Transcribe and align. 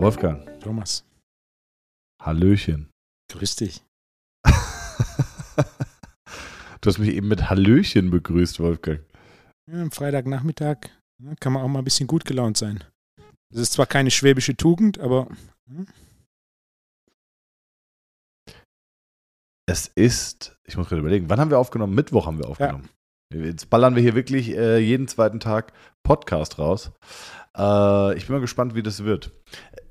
Wolfgang. 0.00 0.58
Thomas. 0.60 1.04
Hallöchen. 2.22 2.88
Grüß 3.30 3.56
dich. 3.56 3.82
du 6.80 6.86
hast 6.86 6.98
mich 6.98 7.10
eben 7.10 7.28
mit 7.28 7.50
Hallöchen 7.50 8.10
begrüßt, 8.10 8.60
Wolfgang. 8.60 9.00
Ja, 9.70 9.82
am 9.82 9.90
Freitagnachmittag 9.90 10.88
ja, 11.22 11.34
kann 11.38 11.52
man 11.52 11.62
auch 11.62 11.68
mal 11.68 11.80
ein 11.80 11.84
bisschen 11.84 12.06
gut 12.06 12.24
gelaunt 12.24 12.56
sein. 12.56 12.82
Das 13.50 13.60
ist 13.60 13.74
zwar 13.74 13.84
keine 13.84 14.10
schwäbische 14.10 14.56
Tugend, 14.56 14.98
aber. 15.00 15.28
Ja. 15.68 15.84
Es 19.68 19.86
ist, 19.88 20.56
ich 20.66 20.78
muss 20.78 20.88
gerade 20.88 21.00
überlegen, 21.00 21.28
wann 21.28 21.40
haben 21.40 21.50
wir 21.50 21.58
aufgenommen? 21.58 21.94
Mittwoch 21.94 22.24
haben 22.24 22.38
wir 22.38 22.48
aufgenommen. 22.48 22.88
Ja. 23.34 23.40
Jetzt 23.44 23.68
ballern 23.68 23.94
wir 23.96 24.02
hier 24.02 24.14
wirklich 24.14 24.56
äh, 24.56 24.78
jeden 24.78 25.08
zweiten 25.08 25.40
Tag 25.40 25.74
Podcast 26.02 26.58
raus. 26.58 26.90
Äh, 27.56 28.16
ich 28.16 28.26
bin 28.26 28.36
mal 28.36 28.40
gespannt, 28.40 28.74
wie 28.74 28.82
das 28.82 29.04
wird. 29.04 29.32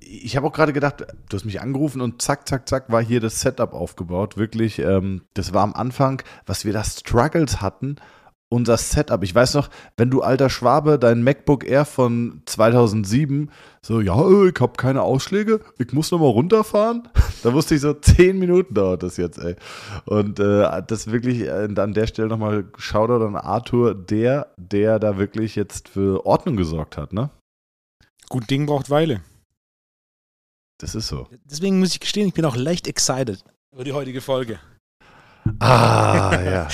Ich 0.02 0.38
habe 0.38 0.48
auch 0.48 0.54
gerade 0.54 0.74
gedacht, 0.74 1.06
du 1.30 1.36
hast 1.36 1.46
mich 1.46 1.62
angerufen 1.62 2.02
und 2.02 2.22
zack, 2.22 2.48
zack, 2.48 2.68
zack 2.70 2.92
war 2.92 3.04
hier 3.04 3.20
das 3.20 3.42
Setup 3.42 3.74
aufgebaut. 3.74 4.38
Wirklich, 4.38 4.80
ähm, 4.80 5.24
das 5.34 5.54
war 5.54 5.64
am 5.64 5.74
Anfang, 5.74 6.22
was 6.46 6.66
wir 6.66 6.74
da 6.74 6.84
Struggles 6.84 7.62
hatten 7.62 7.98
unser 8.50 8.78
Setup. 8.78 9.24
Ich 9.24 9.34
weiß 9.34 9.54
noch, 9.54 9.70
wenn 9.96 10.10
du 10.10 10.22
alter 10.22 10.50
Schwabe 10.50 10.98
dein 10.98 11.24
MacBook 11.24 11.64
Air 11.64 11.86
von 11.86 12.42
2007 12.46 13.52
so, 13.82 14.02
ja, 14.02 14.14
ich 14.46 14.60
habe 14.60 14.74
keine 14.76 15.04
Ausschläge, 15.04 15.62
ich 15.78 15.94
muss 15.94 16.12
nochmal 16.12 16.32
runterfahren. 16.32 17.08
da 17.44 17.54
wusste 17.54 17.76
ich 17.76 17.82
so, 17.82 17.94
zehn 17.94 18.38
Minuten 18.40 18.74
dauert 18.74 19.04
das 19.04 19.18
jetzt, 19.18 19.38
ey. 19.38 19.56
Und 20.06 20.40
äh, 20.40 20.82
das 20.86 21.12
wirklich 21.12 21.42
äh, 21.42 21.70
an 21.78 21.94
der 21.94 22.08
Stelle 22.08 22.28
nochmal 22.28 22.66
Shoutout 22.78 23.24
an 23.26 23.36
Arthur, 23.36 23.96
der, 23.96 24.48
der 24.58 25.00
da 25.00 25.18
wirklich 25.18 25.56
jetzt 25.56 25.88
für 25.88 26.26
Ordnung 26.26 26.58
gesorgt 26.58 26.98
hat, 26.98 27.14
ne? 27.14 27.30
Gut 28.28 28.50
Ding 28.50 28.66
braucht 28.66 28.90
Weile. 28.90 29.22
Das 30.80 30.96
ist 30.96 31.08
so. 31.08 31.28
Deswegen 31.46 31.80
muss 31.80 31.92
ich 31.92 32.00
gestehen, 32.00 32.28
ich 32.28 32.34
bin 32.34 32.46
auch 32.46 32.56
leicht 32.56 32.88
excited 32.88 33.44
über 33.72 33.84
die 33.84 33.94
heutige 33.94 34.22
Folge. 34.22 34.60
Ah, 35.60 36.38
ja. 36.44 36.68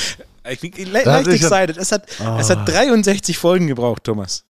Ich 0.49 0.59
bin 0.59 0.91
le 0.91 1.03
leicht 1.03 1.27
excited. 1.27 1.77
Es 1.77 1.91
hat, 1.91 2.07
oh. 2.19 2.37
es 2.39 2.49
hat 2.49 2.67
63 2.67 3.37
Folgen 3.37 3.67
gebraucht, 3.67 4.03
Thomas. 4.03 4.45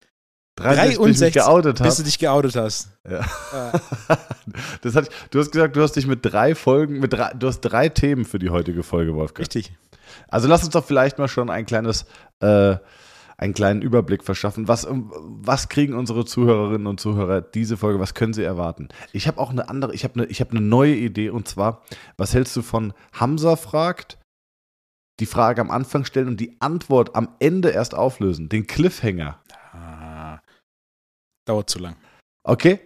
63, 0.55 0.97
63 0.97 1.19
bis, 1.19 1.21
ich 1.21 1.33
geoutet 1.33 1.81
bis 1.81 1.95
du 1.95 2.03
dich 2.03 2.19
geoutet 2.19 2.55
hast. 2.55 2.89
Ja. 3.09 3.21
Ah. 3.51 4.17
Das 4.81 4.95
hat, 4.95 5.09
du 5.31 5.39
hast 5.39 5.51
gesagt, 5.51 5.75
du 5.75 5.81
hast 5.81 5.93
dich 5.93 6.05
mit 6.05 6.19
drei 6.23 6.53
Folgen, 6.53 6.99
mit 6.99 7.13
drei, 7.13 7.31
du 7.33 7.47
hast 7.47 7.61
drei 7.61 7.89
Themen 7.89 8.25
für 8.25 8.37
die 8.37 8.49
heutige 8.49 8.83
Folge, 8.83 9.15
Wolfgang. 9.15 9.39
Richtig. 9.39 9.73
Also 10.27 10.47
lass 10.47 10.63
uns 10.63 10.73
doch 10.73 10.85
vielleicht 10.85 11.17
mal 11.17 11.27
schon 11.27 11.49
ein 11.49 11.65
kleines, 11.65 12.05
äh, 12.41 12.75
einen 13.43 13.53
kleinen 13.53 13.81
Überblick 13.81 14.23
verschaffen. 14.23 14.67
Was, 14.67 14.87
was 14.89 15.69
kriegen 15.69 15.93
unsere 15.93 16.25
Zuhörerinnen 16.25 16.87
und 16.87 16.99
Zuhörer 16.99 17.41
diese 17.41 17.77
Folge? 17.77 17.99
Was 17.99 18.13
können 18.13 18.33
sie 18.33 18.43
erwarten? 18.43 18.89
Ich 19.11 19.27
habe 19.27 19.39
auch 19.39 19.51
eine 19.51 19.69
andere, 19.69 19.93
ich 19.93 20.03
habe 20.03 20.15
eine, 20.15 20.25
ich 20.25 20.39
habe 20.39 20.51
eine 20.51 20.61
neue 20.61 20.95
Idee 20.95 21.29
und 21.29 21.47
zwar, 21.47 21.83
was 22.17 22.33
hältst 22.33 22.55
du 22.55 22.61
von 22.61 22.93
Hamza 23.13 23.55
fragt? 23.55 24.17
die 25.19 25.25
Frage 25.25 25.61
am 25.61 25.71
Anfang 25.71 26.05
stellen 26.05 26.27
und 26.27 26.39
die 26.39 26.59
Antwort 26.59 27.15
am 27.15 27.35
Ende 27.39 27.69
erst 27.69 27.95
auflösen. 27.95 28.49
Den 28.49 28.67
Cliffhanger. 28.67 29.41
Ah, 29.71 30.39
dauert 31.45 31.69
zu 31.69 31.79
lang. 31.79 31.95
Okay. 32.43 32.79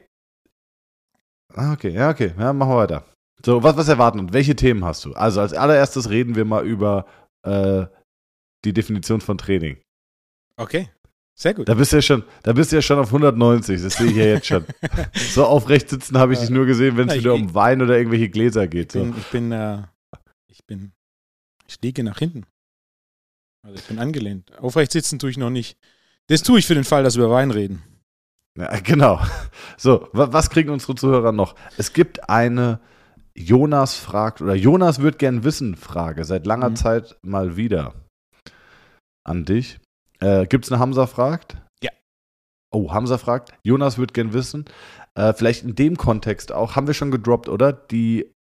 Ah, 1.53 1.73
okay, 1.73 1.89
ja, 1.89 2.09
okay. 2.09 2.33
Ja, 2.37 2.53
machen 2.53 2.71
wir 2.71 2.77
weiter. 2.77 3.05
So, 3.45 3.63
was, 3.63 3.77
was 3.77 3.87
erwarten 3.87 4.19
und 4.19 4.33
welche 4.33 4.55
Themen 4.55 4.83
hast 4.83 5.05
du? 5.05 5.13
Also, 5.13 5.41
als 5.41 5.53
allererstes 5.53 6.09
reden 6.09 6.35
wir 6.35 6.45
mal 6.45 6.65
über 6.65 7.05
äh, 7.43 7.85
die 8.65 8.73
Definition 8.73 9.21
von 9.21 9.37
Training. 9.37 9.77
Okay. 10.57 10.89
Sehr 11.35 11.53
gut. 11.53 11.69
Da 11.69 11.75
bist 11.75 11.91
du 11.91 11.97
ja 11.97 12.01
schon, 12.01 12.23
da 12.41 12.51
bist 12.53 12.71
du 12.71 12.77
ja 12.77 12.81
schon 12.81 12.97
auf 12.97 13.07
190, 13.07 13.79
das 13.79 13.93
sehe 13.93 14.07
ich 14.07 14.15
ja 14.15 14.25
jetzt 14.25 14.47
schon. 14.47 14.65
so 15.13 15.45
aufrecht 15.45 15.89
sitzen 15.89 16.17
habe 16.17 16.33
ich 16.33 16.39
dich 16.39 16.49
nur 16.49 16.65
gesehen, 16.65 16.97
wenn 16.97 17.09
es 17.09 17.17
wieder 17.17 17.35
um 17.35 17.53
Wein 17.53 17.81
oder 17.81 17.95
irgendwelche 17.95 18.29
Gläser 18.29 18.67
geht. 18.67 18.95
Ich 18.95 19.01
bin, 19.01 19.13
so. 19.13 19.19
ich 19.19 19.27
bin, 19.27 19.51
äh, 19.51 19.83
ich 20.47 20.65
bin 20.65 20.93
ich 21.67 21.81
liege 21.81 22.03
nach 22.03 22.19
hinten. 22.19 22.45
Also 23.63 23.77
ich 23.77 23.83
bin 23.85 23.99
angelehnt. 23.99 24.57
Aufrecht 24.57 24.91
sitzen 24.91 25.19
tue 25.19 25.29
ich 25.29 25.37
noch 25.37 25.49
nicht. 25.49 25.77
Das 26.27 26.41
tue 26.41 26.59
ich 26.59 26.65
für 26.65 26.75
den 26.75 26.83
Fall, 26.83 27.03
dass 27.03 27.17
wir 27.17 27.25
über 27.25 27.33
Wein 27.33 27.51
reden. 27.51 27.83
Ja, 28.57 28.79
genau. 28.79 29.21
So, 29.77 30.07
was 30.13 30.49
kriegen 30.49 30.69
unsere 30.69 30.95
Zuhörer 30.95 31.31
noch? 31.31 31.55
Es 31.77 31.93
gibt 31.93 32.29
eine 32.29 32.79
Jonas 33.35 33.95
fragt 33.95 34.41
oder 34.41 34.55
Jonas 34.55 35.01
wird 35.01 35.19
gern 35.19 35.43
wissen 35.43 35.75
Frage 35.75 36.23
seit 36.23 36.47
langer 36.47 36.71
mhm. 36.71 36.75
Zeit 36.75 37.17
mal 37.21 37.55
wieder 37.55 37.93
an 39.23 39.45
dich. 39.45 39.79
Äh, 40.19 40.45
gibt 40.47 40.65
es 40.65 40.71
eine 40.71 40.79
Hamza 40.79 41.07
fragt? 41.07 41.57
Ja. 41.81 41.91
Oh, 42.71 42.91
Hamza 42.91 43.17
fragt. 43.17 43.51
Jonas 43.63 43.97
wird 43.97 44.13
gern 44.13 44.33
wissen. 44.33 44.65
Äh, 45.15 45.33
vielleicht 45.33 45.63
in 45.63 45.75
dem 45.75 45.97
Kontext 45.97 46.51
auch. 46.51 46.75
Haben 46.75 46.87
wir 46.87 46.93
schon 46.93 47.11
gedroppt, 47.11 47.49
oder? 47.49 47.73
Die 47.73 48.31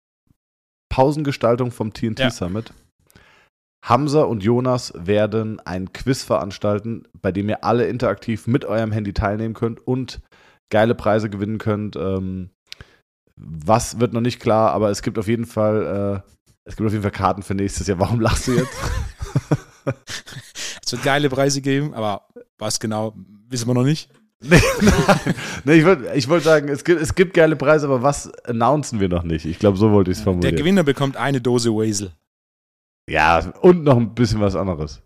Pausengestaltung 0.89 1.71
vom 1.71 1.93
TNT 1.93 2.21
ja. 2.21 2.31
Summit. 2.31 2.73
Hamza 3.85 4.23
und 4.23 4.43
Jonas 4.43 4.93
werden 4.97 5.61
ein 5.61 5.93
Quiz 5.93 6.25
veranstalten, 6.25 7.05
bei 7.21 7.31
dem 7.31 7.49
ihr 7.49 7.63
alle 7.63 7.87
interaktiv 7.87 8.47
mit 8.47 8.65
eurem 8.65 8.91
Handy 8.91 9.13
teilnehmen 9.13 9.55
könnt 9.55 9.87
und 9.87 10.21
geile 10.71 10.97
Preise 10.97 11.31
gewinnen 11.31 11.59
könnt. 11.59 11.95
Ähm, 11.95 12.51
was 13.37 14.01
wird 14.01 14.13
noch 14.13 14.23
nicht 14.23 14.41
klar, 14.41 14.73
aber 14.73 14.91
es 14.91 15.03
gibt 15.03 15.19
auf 15.19 15.29
jeden 15.29 15.47
Fall, 15.47 16.23
äh, 16.27 16.31
es 16.65 16.77
gibt 16.77 16.87
auf 16.87 16.93
jeden 16.93 17.03
Fall 17.03 17.13
Karten 17.13 17.43
für 17.43 17.55
nächstes 17.55 17.87
Jahr. 17.87 18.01
Warum 18.01 18.21
lachst 18.21 18.49
du 18.49 18.55
jetzt? 18.55 18.77
es 20.85 20.93
wird 20.93 21.03
geile 21.03 21.29
Preise 21.29 21.61
geben, 21.61 21.95
aber 21.95 22.29
was 22.59 22.81
genau, 22.81 23.15
wissen 23.49 23.67
wir 23.69 23.75
noch 23.75 23.85
nicht. 23.85 24.11
nee, 24.41 24.61
nee, 25.65 25.75
ich 25.75 25.85
wollte 25.85 26.13
ich 26.15 26.29
wollt 26.29 26.45
sagen, 26.45 26.69
es 26.69 26.85
gibt, 26.85 27.01
es 27.01 27.15
gibt 27.15 27.33
geile 27.33 27.57
Preise, 27.57 27.87
aber 27.87 28.03
was 28.03 28.31
announcen 28.45 29.01
wir 29.01 29.09
noch 29.09 29.23
nicht? 29.23 29.47
Ich 29.47 29.59
glaube, 29.59 29.79
so 29.79 29.93
wollte 29.93 30.11
ich 30.11 30.19
es 30.19 30.25
formulieren. 30.25 30.55
Der 30.55 30.63
Gewinner 30.63 30.85
bekommt 30.85 31.17
eine 31.17 31.41
Dose 31.41 31.71
Wasel. 31.71 32.13
Ja, 33.09 33.53
und 33.61 33.85
noch 33.85 33.97
ein 33.97 34.15
bisschen 34.15 34.41
was 34.41 34.55
anderes. 34.57 35.03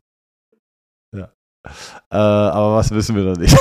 Ja. 1.15 1.31
Äh, 2.11 2.17
aber 2.17 2.77
was 2.77 2.91
wissen 2.91 3.15
wir 3.15 3.23
noch 3.25 3.37
nicht? 3.37 3.55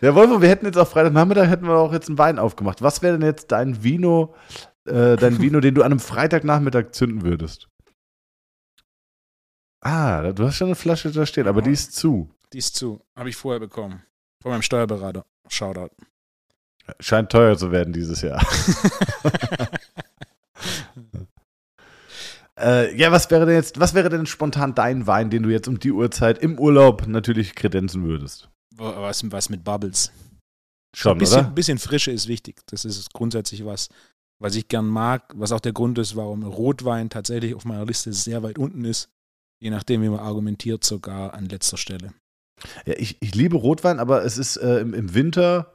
ja, 0.00 0.14
Wolfo, 0.14 0.40
wir 0.40 0.48
hätten 0.48 0.66
jetzt 0.66 0.78
auf 0.78 0.90
Freitagnachmittag 0.90 1.48
hätten 1.48 1.66
wir 1.66 1.76
auch 1.76 1.92
jetzt 1.92 2.08
einen 2.08 2.18
Wein 2.18 2.38
aufgemacht. 2.38 2.82
Was 2.82 3.02
wäre 3.02 3.18
denn 3.18 3.26
jetzt 3.26 3.50
dein 3.52 3.82
Vino, 3.82 4.34
äh, 4.90 5.16
dein 5.16 5.40
Vino, 5.40 5.60
den 5.60 5.74
du 5.74 5.82
an 5.82 5.92
einem 5.92 6.00
Freitagnachmittag 6.00 6.92
zünden 6.92 7.22
würdest? 7.22 7.68
Ah, 9.80 10.32
du 10.32 10.46
hast 10.46 10.56
schon 10.56 10.68
eine 10.68 10.74
Flasche 10.74 11.10
da 11.10 11.24
stehen, 11.24 11.48
aber 11.48 11.62
die 11.62 11.70
ist 11.70 11.94
zu. 11.94 12.30
Die 12.52 12.58
ist 12.58 12.76
zu. 12.76 13.00
Habe 13.16 13.30
ich 13.30 13.36
vorher 13.36 13.60
bekommen. 13.60 14.02
Von 14.42 14.52
meinem 14.52 14.62
Steuerberater. 14.62 15.24
Shoutout. 15.48 15.90
Scheint 16.98 17.30
teuer 17.30 17.56
zu 17.56 17.70
werden 17.70 17.92
dieses 17.92 18.22
Jahr. 18.22 18.44
Äh, 22.60 22.94
ja, 22.94 23.10
was 23.10 23.30
wäre 23.30 23.46
denn 23.46 23.54
jetzt, 23.54 23.80
was 23.80 23.94
wäre 23.94 24.10
denn 24.10 24.26
spontan 24.26 24.74
dein 24.74 25.06
Wein, 25.06 25.30
den 25.30 25.42
du 25.42 25.48
jetzt 25.48 25.66
um 25.66 25.78
die 25.78 25.92
Uhrzeit 25.92 26.38
im 26.38 26.58
Urlaub 26.58 27.06
natürlich 27.06 27.54
kredenzen 27.54 28.04
würdest? 28.04 28.50
Was, 28.76 29.30
was 29.30 29.48
mit 29.48 29.64
Bubbles. 29.64 30.12
Schon, 30.94 31.12
ein 31.12 31.18
bisschen, 31.18 31.38
oder? 31.38 31.48
Ein 31.48 31.54
bisschen 31.54 31.78
Frische 31.78 32.10
ist 32.10 32.28
wichtig. 32.28 32.60
Das 32.66 32.84
ist 32.84 33.14
grundsätzlich 33.14 33.64
was, 33.64 33.88
was 34.40 34.56
ich 34.56 34.68
gern 34.68 34.86
mag, 34.86 35.32
was 35.36 35.52
auch 35.52 35.60
der 35.60 35.72
Grund 35.72 35.98
ist, 35.98 36.16
warum 36.16 36.42
Rotwein 36.42 37.10
tatsächlich 37.10 37.54
auf 37.54 37.64
meiner 37.64 37.84
Liste 37.84 38.12
sehr 38.12 38.42
weit 38.42 38.58
unten 38.58 38.84
ist. 38.84 39.08
Je 39.62 39.70
nachdem, 39.70 40.02
wie 40.02 40.08
man 40.08 40.20
argumentiert, 40.20 40.82
sogar 40.82 41.34
an 41.34 41.46
letzter 41.46 41.76
Stelle. 41.76 42.14
Ja, 42.86 42.94
ich, 42.96 43.18
ich 43.20 43.34
liebe 43.34 43.56
Rotwein, 43.56 43.98
aber 43.98 44.24
es 44.24 44.38
ist 44.38 44.56
äh, 44.56 44.80
im, 44.80 44.94
im 44.94 45.14
Winter 45.14 45.74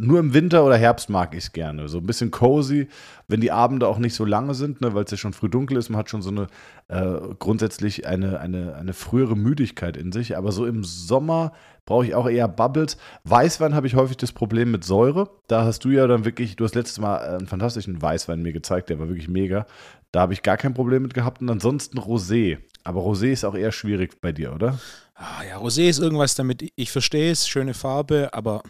nur 0.00 0.18
im 0.18 0.34
Winter 0.34 0.64
oder 0.64 0.76
Herbst 0.76 1.10
mag 1.10 1.34
ich 1.34 1.44
es 1.44 1.52
gerne. 1.52 1.88
So 1.88 1.98
ein 1.98 2.06
bisschen 2.06 2.30
cozy, 2.30 2.88
wenn 3.28 3.40
die 3.40 3.52
Abende 3.52 3.86
auch 3.86 3.98
nicht 3.98 4.14
so 4.14 4.24
lange 4.24 4.54
sind, 4.54 4.80
ne, 4.80 4.94
weil 4.94 5.04
es 5.04 5.10
ja 5.10 5.16
schon 5.16 5.32
früh 5.32 5.48
dunkel 5.48 5.76
ist. 5.76 5.90
Man 5.90 5.98
hat 5.98 6.10
schon 6.10 6.22
so 6.22 6.30
eine 6.30 6.46
äh, 6.88 7.34
grundsätzlich 7.38 8.06
eine, 8.06 8.40
eine, 8.40 8.74
eine 8.74 8.92
frühere 8.92 9.36
Müdigkeit 9.36 9.96
in 9.96 10.12
sich. 10.12 10.36
Aber 10.36 10.52
so 10.52 10.66
im 10.66 10.84
Sommer 10.84 11.52
brauche 11.84 12.06
ich 12.06 12.14
auch 12.14 12.28
eher 12.28 12.48
Bubbles. 12.48 12.96
Weißwein 13.24 13.74
habe 13.74 13.86
ich 13.86 13.94
häufig 13.94 14.16
das 14.16 14.32
Problem 14.32 14.70
mit 14.70 14.84
Säure. 14.84 15.30
Da 15.46 15.64
hast 15.64 15.84
du 15.84 15.90
ja 15.90 16.06
dann 16.06 16.24
wirklich, 16.24 16.56
du 16.56 16.64
hast 16.64 16.74
letztes 16.74 16.98
Mal 16.98 17.18
einen 17.18 17.46
fantastischen 17.46 18.00
Weißwein 18.00 18.42
mir 18.42 18.52
gezeigt, 18.52 18.90
der 18.90 18.98
war 18.98 19.08
wirklich 19.08 19.28
mega. 19.28 19.66
Da 20.12 20.20
habe 20.20 20.32
ich 20.32 20.42
gar 20.42 20.56
kein 20.56 20.74
Problem 20.74 21.02
mit 21.02 21.14
gehabt. 21.14 21.42
Und 21.42 21.50
ansonsten 21.50 21.98
Rosé. 21.98 22.58
Aber 22.84 23.02
Rosé 23.02 23.32
ist 23.32 23.44
auch 23.44 23.54
eher 23.54 23.72
schwierig 23.72 24.20
bei 24.20 24.32
dir, 24.32 24.54
oder? 24.54 24.78
Ah, 25.14 25.44
ja, 25.46 25.58
Rosé 25.58 25.88
ist 25.88 25.98
irgendwas 25.98 26.34
damit, 26.34 26.72
ich 26.76 26.90
verstehe 26.90 27.30
es, 27.30 27.46
schöne 27.46 27.74
Farbe, 27.74 28.30
aber 28.32 28.62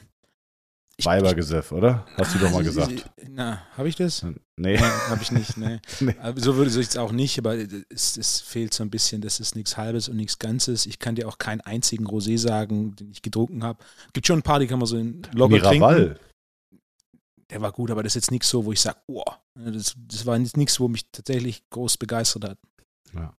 Weibergesöff, 1.05 1.73
oder? 1.73 2.07
Hast 2.17 2.35
du 2.35 2.39
doch 2.39 2.51
mal 2.51 2.63
gesagt. 2.63 3.11
Na, 3.29 3.63
habe 3.77 3.89
ich 3.89 3.97
das? 3.97 4.25
Nee. 4.57 4.79
habe 4.79 5.23
ich 5.23 5.33
nicht, 5.33 5.57
nee. 5.57 5.81
nee. 6.01 6.15
So 6.37 6.57
würde 6.57 6.71
ich 6.71 6.77
es 6.77 6.97
auch 6.97 7.13
nicht, 7.13 7.39
aber 7.39 7.57
es, 7.89 8.17
es, 8.17 8.41
fehlt 8.41 8.75
so 8.75 8.83
ein 8.83 8.91
bisschen, 8.91 9.21
das 9.21 9.41
ist 9.41 9.57
nichts 9.57 9.77
Halbes 9.77 10.09
und 10.09 10.17
nichts 10.17 10.39
Ganzes. 10.39 10.87
Ich 10.87 10.99
kann 10.99 11.15
dir 11.15 11.29
auch 11.29 11.39
keinen 11.39 11.61
einzigen 11.61 12.07
Rosé 12.07 12.39
sagen, 12.39 12.97
den 12.97 13.11
ich 13.11 13.23
getrunken 13.23 13.63
habe. 13.65 13.79
Gibt 14.13 14.27
schon 14.27 14.41
ein 14.41 14.43
paar, 14.43 14.61
die 14.61 14.67
kann 14.67 14.79
man 14.79 14.87
so 14.87 14.97
in 14.97 15.23
locker 15.33 15.55
Miraval. 15.55 15.95
trinken. 15.95 16.21
Der 17.51 17.61
war 17.61 17.73
gut, 17.73 17.91
aber 17.91 18.03
das 18.03 18.13
ist 18.13 18.23
jetzt 18.23 18.31
nichts 18.31 18.49
so, 18.49 18.65
wo 18.65 18.73
ich 18.73 18.81
sage, 18.81 18.99
oh, 19.07 19.25
das, 19.55 19.95
das 19.97 20.25
war 20.25 20.39
nichts, 20.39 20.79
wo 20.79 20.89
mich 20.89 21.11
tatsächlich 21.11 21.69
groß 21.71 21.97
begeistert 21.97 22.45
hat. 22.45 22.59
Ja. 23.15 23.35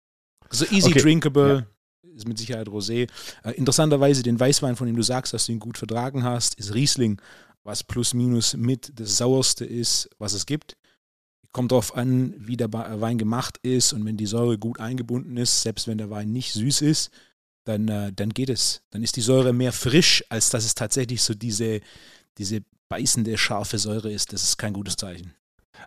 So 0.50 0.66
easy 0.66 0.90
okay. 0.90 1.00
drinkable, 1.00 1.68
ist 2.16 2.28
mit 2.28 2.38
Sicherheit 2.38 2.68
Rosé. 2.68 3.10
Äh, 3.44 3.52
interessanterweise 3.52 4.24
den 4.24 4.40
Weißwein, 4.40 4.75
von 4.75 4.88
dem 4.88 4.96
du 4.96 5.04
sagst, 5.04 5.34
dass 5.34 5.46
du 5.46 5.54
ihn 5.54 5.60
gut 5.60 5.78
vertragen 5.78 6.24
hast, 6.24 6.56
ist 6.56 6.74
Riesling, 6.74 7.22
was 7.63 7.84
plus 7.84 8.13
minus 8.13 8.56
mit 8.56 8.92
das 9.00 9.18
sauerste 9.18 9.66
ist, 9.66 10.10
was 10.18 10.34
es 10.34 10.46
gibt. 10.46 10.78
Kommt 11.52 11.72
darauf 11.72 11.96
an, 11.96 12.34
wie 12.38 12.56
der 12.56 12.72
Wein 12.72 13.18
gemacht 13.18 13.58
ist 13.62 13.92
und 13.94 14.06
wenn 14.06 14.18
die 14.18 14.25
Säure 14.25 14.58
gut 14.58 14.80
eingebunden 14.80 15.36
ist, 15.38 15.62
selbst 15.62 15.88
wenn 15.88 15.98
der 15.98 16.10
Wein 16.10 16.31
nicht 16.31 16.54
süß 16.54 16.81
ist, 16.81 17.12
dann, 17.66 17.88
äh, 17.90 18.12
dann 18.13 18.30
geht 18.30 18.50
es. 18.50 18.81
Dann 18.90 19.04
ist 19.04 19.18
die 19.18 19.22
Säure 19.22 19.54
mehr 19.54 19.74
frisch, 19.74 20.24
als 20.30 20.50
dass 20.50 20.66
es 20.66 20.75
tatsächlich 20.75 21.22
so 21.22 21.34
diese, 21.34 21.81
diese 22.38 22.62
beißende, 22.90 23.38
scharfe 23.38 23.78
Säure 23.78 24.12
ist. 24.12 24.34
Das 24.34 24.44
ist 24.44 24.57
kein 24.57 24.74
gutes 24.74 24.96
Zeichen. 24.96 25.34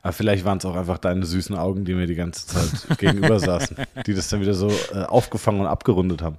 Aber 0.03 0.13
vielleicht 0.13 0.45
waren 0.45 0.59
es 0.59 0.65
auch 0.65 0.77
einfach 0.77 0.99
deine 0.99 1.25
süßen 1.25 1.57
Augen, 1.57 1.85
die 1.85 1.95
mir 1.95 2.07
die 2.07 2.15
ganze 2.15 2.47
Zeit 2.47 2.99
gegenüber 2.99 3.39
saßen, 3.39 3.77
die 4.07 4.15
das 4.15 4.29
dann 4.29 4.41
wieder 4.41 4.55
so 4.55 4.71
äh, 4.93 5.05
aufgefangen 5.05 5.61
und 5.61 5.67
abgerundet 5.67 6.23
haben. 6.23 6.39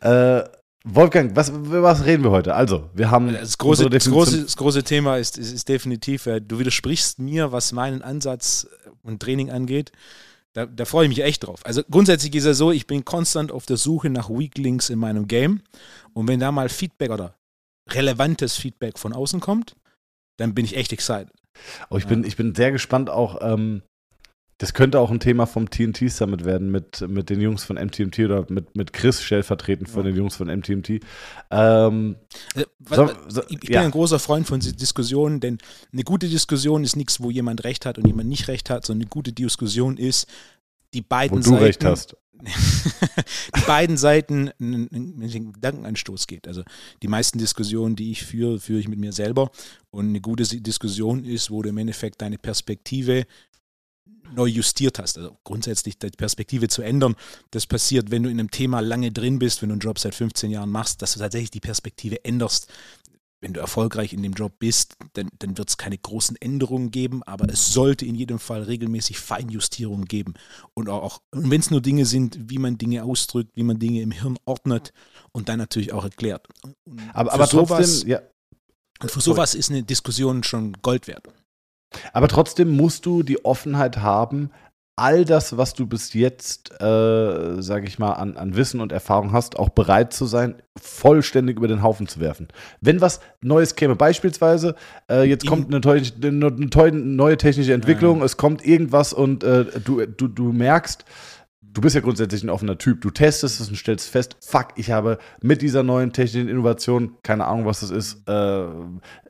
Äh, 0.00 0.44
Wolfgang, 0.84 1.36
was, 1.36 1.52
was 1.52 2.04
reden 2.04 2.24
wir 2.24 2.30
heute? 2.30 2.54
Also, 2.54 2.90
wir 2.92 3.10
haben. 3.10 3.32
Das 3.32 3.56
große, 3.58 3.88
das 3.88 4.08
große, 4.08 4.42
das 4.42 4.56
große 4.56 4.82
Thema 4.82 5.16
ist, 5.16 5.38
ist, 5.38 5.52
ist 5.52 5.68
definitiv, 5.68 6.26
äh, 6.26 6.40
du 6.40 6.58
widersprichst 6.58 7.20
mir, 7.20 7.52
was 7.52 7.72
meinen 7.72 8.02
Ansatz 8.02 8.66
und 9.02 9.20
Training 9.20 9.50
angeht. 9.50 9.92
Da, 10.54 10.66
da, 10.66 10.84
freue 10.84 11.04
ich 11.04 11.08
mich 11.08 11.22
echt 11.22 11.46
drauf. 11.46 11.60
Also 11.64 11.82
grundsätzlich 11.90 12.34
ist 12.34 12.44
es 12.44 12.58
so, 12.58 12.72
ich 12.72 12.86
bin 12.86 13.04
konstant 13.04 13.52
auf 13.52 13.64
der 13.64 13.78
Suche 13.78 14.10
nach 14.10 14.28
Weaklinks 14.28 14.90
in 14.90 14.98
meinem 14.98 15.26
Game. 15.26 15.62
Und 16.12 16.28
wenn 16.28 16.40
da 16.40 16.52
mal 16.52 16.68
Feedback 16.68 17.10
oder 17.10 17.36
relevantes 17.88 18.56
Feedback 18.56 18.98
von 18.98 19.14
außen 19.14 19.40
kommt, 19.40 19.76
dann 20.36 20.54
bin 20.54 20.64
ich 20.64 20.76
echt 20.76 20.92
excited. 20.92 21.30
Oh, 21.88 21.96
ich, 21.96 22.06
bin, 22.06 22.24
ich 22.24 22.36
bin 22.36 22.54
sehr 22.54 22.72
gespannt 22.72 23.08
auch. 23.08 23.38
Ähm, 23.40 23.82
das 24.58 24.74
könnte 24.74 25.00
auch 25.00 25.10
ein 25.10 25.18
Thema 25.18 25.46
vom 25.46 25.68
TNT 25.70 26.10
Summit 26.10 26.44
werden 26.44 26.70
mit, 26.70 27.00
mit 27.08 27.30
den 27.30 27.40
Jungs 27.40 27.64
von 27.64 27.76
MTMT 27.76 28.20
oder 28.20 28.46
mit, 28.48 28.76
mit 28.76 28.92
Chris 28.92 29.20
stellvertretend 29.22 29.88
von 29.88 30.04
ja. 30.04 30.10
den 30.10 30.16
Jungs 30.16 30.36
von 30.36 30.46
MTMT. 30.46 31.00
Ähm, 31.50 32.16
äh, 32.54 32.64
so, 32.88 33.10
so, 33.28 33.42
ich 33.48 33.58
bin 33.58 33.72
ja. 33.72 33.82
ein 33.82 33.90
großer 33.90 34.18
Freund 34.18 34.46
von 34.46 34.60
Diskussionen, 34.60 35.40
denn 35.40 35.58
eine 35.92 36.04
gute 36.04 36.28
Diskussion 36.28 36.84
ist 36.84 36.96
nichts, 36.96 37.20
wo 37.20 37.30
jemand 37.30 37.64
recht 37.64 37.86
hat 37.86 37.98
und 37.98 38.06
jemand 38.06 38.28
nicht 38.28 38.46
recht 38.48 38.70
hat, 38.70 38.86
sondern 38.86 39.02
eine 39.02 39.10
gute 39.10 39.32
Diskussion 39.32 39.96
ist, 39.96 40.28
die 40.94 41.02
beiden 41.02 41.38
wo 41.38 41.42
du 41.42 41.50
Seiten, 41.50 41.64
recht 41.64 41.84
hast. 41.84 42.16
die 43.56 43.66
beiden 43.66 43.96
Seiten 43.96 44.50
einen 44.60 45.52
Gedankenanstoß 45.52 46.26
gibt. 46.26 46.48
Also 46.48 46.62
die 47.02 47.08
meisten 47.08 47.38
Diskussionen, 47.38 47.96
die 47.96 48.12
ich 48.12 48.24
führe, 48.24 48.60
führe 48.60 48.80
ich 48.80 48.88
mit 48.88 48.98
mir 48.98 49.12
selber. 49.12 49.50
Und 49.90 50.08
eine 50.08 50.20
gute 50.20 50.44
Diskussion 50.44 51.24
ist, 51.24 51.50
wo 51.50 51.62
du 51.62 51.68
im 51.68 51.78
Endeffekt 51.78 52.20
deine 52.20 52.38
Perspektive 52.38 53.24
neu 54.34 54.46
justiert 54.46 54.98
hast. 54.98 55.18
Also 55.18 55.36
grundsätzlich 55.44 55.98
die 55.98 56.10
Perspektive 56.10 56.68
zu 56.68 56.82
ändern, 56.82 57.16
das 57.50 57.66
passiert, 57.66 58.10
wenn 58.10 58.22
du 58.22 58.30
in 58.30 58.38
einem 58.38 58.50
Thema 58.50 58.80
lange 58.80 59.12
drin 59.12 59.38
bist, 59.38 59.62
wenn 59.62 59.68
du 59.68 59.74
einen 59.74 59.80
Job 59.80 59.98
seit 59.98 60.14
15 60.14 60.50
Jahren 60.50 60.70
machst, 60.70 61.02
dass 61.02 61.14
du 61.14 61.20
tatsächlich 61.20 61.50
die 61.50 61.60
Perspektive 61.60 62.24
änderst 62.24 62.68
wenn 63.42 63.52
du 63.52 63.60
erfolgreich 63.60 64.12
in 64.12 64.22
dem 64.22 64.32
Job 64.32 64.52
bist, 64.60 64.94
dann, 65.14 65.28
dann 65.40 65.58
wird 65.58 65.68
es 65.68 65.76
keine 65.76 65.98
großen 65.98 66.36
Änderungen 66.40 66.92
geben, 66.92 67.22
aber 67.24 67.48
es 67.48 67.72
sollte 67.72 68.06
in 68.06 68.14
jedem 68.14 68.38
Fall 68.38 68.62
regelmäßig 68.62 69.18
Feinjustierungen 69.18 70.06
geben. 70.06 70.34
Und 70.74 70.88
auch, 70.88 71.20
und 71.32 71.50
wenn 71.50 71.60
es 71.60 71.70
nur 71.70 71.80
Dinge 71.80 72.06
sind, 72.06 72.38
wie 72.48 72.58
man 72.58 72.78
Dinge 72.78 73.02
ausdrückt, 73.02 73.50
wie 73.56 73.64
man 73.64 73.80
Dinge 73.80 74.00
im 74.00 74.12
Hirn 74.12 74.38
ordnet 74.44 74.92
und 75.32 75.48
dann 75.48 75.58
natürlich 75.58 75.92
auch 75.92 76.04
erklärt. 76.04 76.46
aber, 77.12 77.32
aber 77.32 77.48
trotzdem, 77.48 78.08
ja. 78.08 78.22
Und 79.00 79.10
für 79.10 79.20
sowas 79.20 79.56
ist 79.56 79.70
eine 79.70 79.82
Diskussion 79.82 80.44
schon 80.44 80.74
Gold 80.80 81.08
wert. 81.08 81.26
Aber 82.12 82.28
trotzdem 82.28 82.76
musst 82.76 83.06
du 83.06 83.22
die 83.22 83.44
Offenheit 83.44 83.98
haben, 83.98 84.50
all 84.96 85.24
das, 85.24 85.56
was 85.56 85.72
du 85.74 85.86
bis 85.86 86.12
jetzt, 86.12 86.70
äh, 86.80 87.62
sage 87.62 87.86
ich 87.86 87.98
mal, 87.98 88.12
an, 88.12 88.36
an 88.36 88.56
Wissen 88.56 88.80
und 88.80 88.92
Erfahrung 88.92 89.32
hast, 89.32 89.58
auch 89.58 89.70
bereit 89.70 90.12
zu 90.12 90.26
sein, 90.26 90.56
vollständig 90.80 91.56
über 91.56 91.68
den 91.68 91.82
Haufen 91.82 92.06
zu 92.06 92.20
werfen. 92.20 92.48
Wenn 92.80 93.00
was 93.00 93.20
Neues 93.40 93.74
käme, 93.74 93.96
beispielsweise, 93.96 94.74
äh, 95.10 95.24
jetzt 95.24 95.46
kommt 95.46 95.74
eine, 95.74 95.80
eine, 95.84 96.46
eine, 96.46 96.92
neue 96.92 97.36
technische 97.38 97.72
Entwicklung, 97.72 98.18
ja. 98.18 98.24
es 98.26 98.36
kommt 98.36 98.66
irgendwas 98.66 99.12
und 99.12 99.44
äh, 99.44 99.64
du, 99.82 100.04
du, 100.04 100.28
du 100.28 100.52
merkst, 100.52 101.06
du 101.72 101.80
bist 101.80 101.94
ja 101.94 102.02
grundsätzlich 102.02 102.42
ein 102.42 102.50
offener 102.50 102.78
Typ. 102.78 103.00
Du 103.00 103.10
testest 103.10 103.60
es 103.60 103.68
und 103.68 103.76
stellst 103.76 104.10
fest, 104.10 104.36
fuck, 104.40 104.68
ich 104.76 104.90
habe 104.90 105.18
mit 105.40 105.62
dieser 105.62 105.82
neuen 105.82 106.12
technischen 106.12 106.48
Innovation, 106.48 107.16
keine 107.22 107.46
Ahnung, 107.46 107.66
was 107.66 107.80
das 107.80 107.90
ist, 107.90 108.28
äh, 108.28 108.64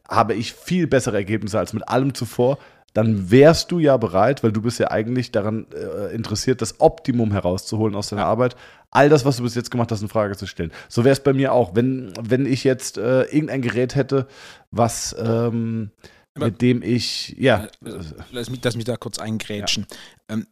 habe 0.08 0.34
ich 0.34 0.52
viel 0.52 0.86
bessere 0.86 1.16
Ergebnisse 1.16 1.58
als 1.58 1.72
mit 1.72 1.88
allem 1.88 2.14
zuvor 2.14 2.58
dann 2.92 3.30
wärst 3.30 3.72
du 3.72 3.78
ja 3.78 3.96
bereit, 3.96 4.42
weil 4.42 4.52
du 4.52 4.60
bist 4.60 4.78
ja 4.78 4.90
eigentlich 4.90 5.32
daran 5.32 5.66
äh, 5.72 6.14
interessiert, 6.14 6.60
das 6.60 6.80
Optimum 6.80 7.32
herauszuholen 7.32 7.94
aus 7.94 8.08
deiner 8.08 8.22
ja. 8.22 8.28
Arbeit, 8.28 8.54
all 8.90 9.08
das, 9.08 9.24
was 9.24 9.38
du 9.38 9.42
bis 9.42 9.54
jetzt 9.54 9.70
gemacht 9.70 9.90
hast, 9.90 10.02
in 10.02 10.08
Frage 10.08 10.36
zu 10.36 10.46
stellen. 10.46 10.72
So 10.88 11.04
wäre 11.04 11.12
es 11.12 11.22
bei 11.22 11.32
mir 11.32 11.52
auch. 11.52 11.74
Wenn, 11.74 12.12
wenn 12.20 12.44
ich 12.44 12.64
jetzt 12.64 12.98
äh, 12.98 13.22
irgendein 13.22 13.62
Gerät 13.62 13.94
hätte, 13.94 14.28
was 14.70 15.16
ähm, 15.18 15.90
mit 16.36 16.60
dem 16.60 16.82
ich, 16.82 17.34
ja. 17.38 17.64
Äh, 17.84 18.00
lass 18.30 18.50
mich, 18.50 18.60
lass 18.62 18.76
mich 18.76 18.84
da 18.84 18.96
kurz 18.96 19.18
eingrätschen. 19.18 19.86
Ja. 20.28 20.36
Ähm, 20.36 20.46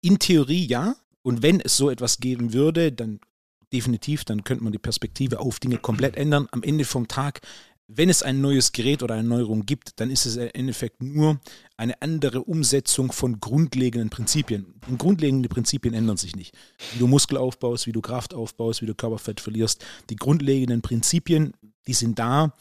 in 0.00 0.18
Theorie 0.18 0.66
ja. 0.66 0.96
Und 1.22 1.42
wenn 1.42 1.60
es 1.60 1.76
so 1.76 1.90
etwas 1.90 2.18
geben 2.18 2.52
würde, 2.52 2.90
dann 2.90 3.20
definitiv, 3.72 4.24
dann 4.24 4.44
könnte 4.44 4.64
man 4.64 4.72
die 4.72 4.78
Perspektive 4.78 5.40
auf 5.40 5.60
Dinge 5.60 5.78
komplett 5.78 6.16
ändern. 6.16 6.48
Am 6.50 6.62
Ende 6.62 6.84
vom 6.84 7.06
Tag 7.06 7.40
wenn 7.88 8.08
es 8.08 8.22
ein 8.22 8.40
neues 8.40 8.72
Gerät 8.72 9.02
oder 9.02 9.14
eine 9.14 9.28
Neuerung 9.28 9.66
gibt, 9.66 10.00
dann 10.00 10.10
ist 10.10 10.24
es 10.24 10.36
im 10.36 10.50
Endeffekt 10.54 11.02
nur 11.02 11.40
eine 11.76 12.00
andere 12.00 12.42
Umsetzung 12.42 13.12
von 13.12 13.40
grundlegenden 13.40 14.08
Prinzipien. 14.08 14.74
Und 14.88 14.98
grundlegende 14.98 15.48
Prinzipien 15.48 15.94
ändern 15.94 16.16
sich 16.16 16.36
nicht. 16.36 16.54
Wie 16.92 16.98
du 16.98 17.06
Muskel 17.06 17.36
aufbaust, 17.36 17.86
wie 17.86 17.92
du 17.92 18.00
Kraft 18.00 18.34
aufbaust, 18.34 18.82
wie 18.82 18.86
du 18.86 18.94
Körperfett 18.94 19.40
verlierst. 19.40 19.84
Die 20.10 20.16
grundlegenden 20.16 20.80
Prinzipien, 20.80 21.54
die 21.86 21.94
sind 21.94 22.18
da, 22.18 22.56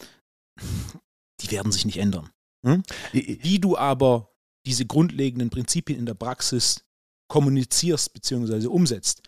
die 1.40 1.52
werden 1.52 1.72
sich 1.72 1.86
nicht 1.86 1.98
ändern. 1.98 2.30
Hm? 2.66 2.84
Wie 3.12 3.60
du 3.60 3.78
aber 3.78 4.32
diese 4.66 4.86
grundlegenden 4.86 5.50
Prinzipien 5.50 5.98
in 5.98 6.06
der 6.06 6.14
Praxis 6.14 6.84
kommunizierst 7.28 8.14
bzw. 8.14 8.68
umsetzt, 8.68 9.24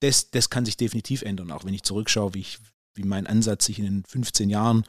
das, 0.00 0.30
das 0.30 0.50
kann 0.50 0.64
sich 0.64 0.76
definitiv 0.76 1.22
ändern. 1.22 1.50
Auch 1.50 1.64
wenn 1.64 1.74
ich 1.74 1.82
zurückschaue, 1.82 2.34
wie, 2.34 2.40
ich, 2.40 2.58
wie 2.94 3.04
mein 3.04 3.26
Ansatz 3.26 3.66
sich 3.66 3.78
in 3.78 3.84
den 3.84 4.04
15 4.04 4.50
Jahren 4.50 4.84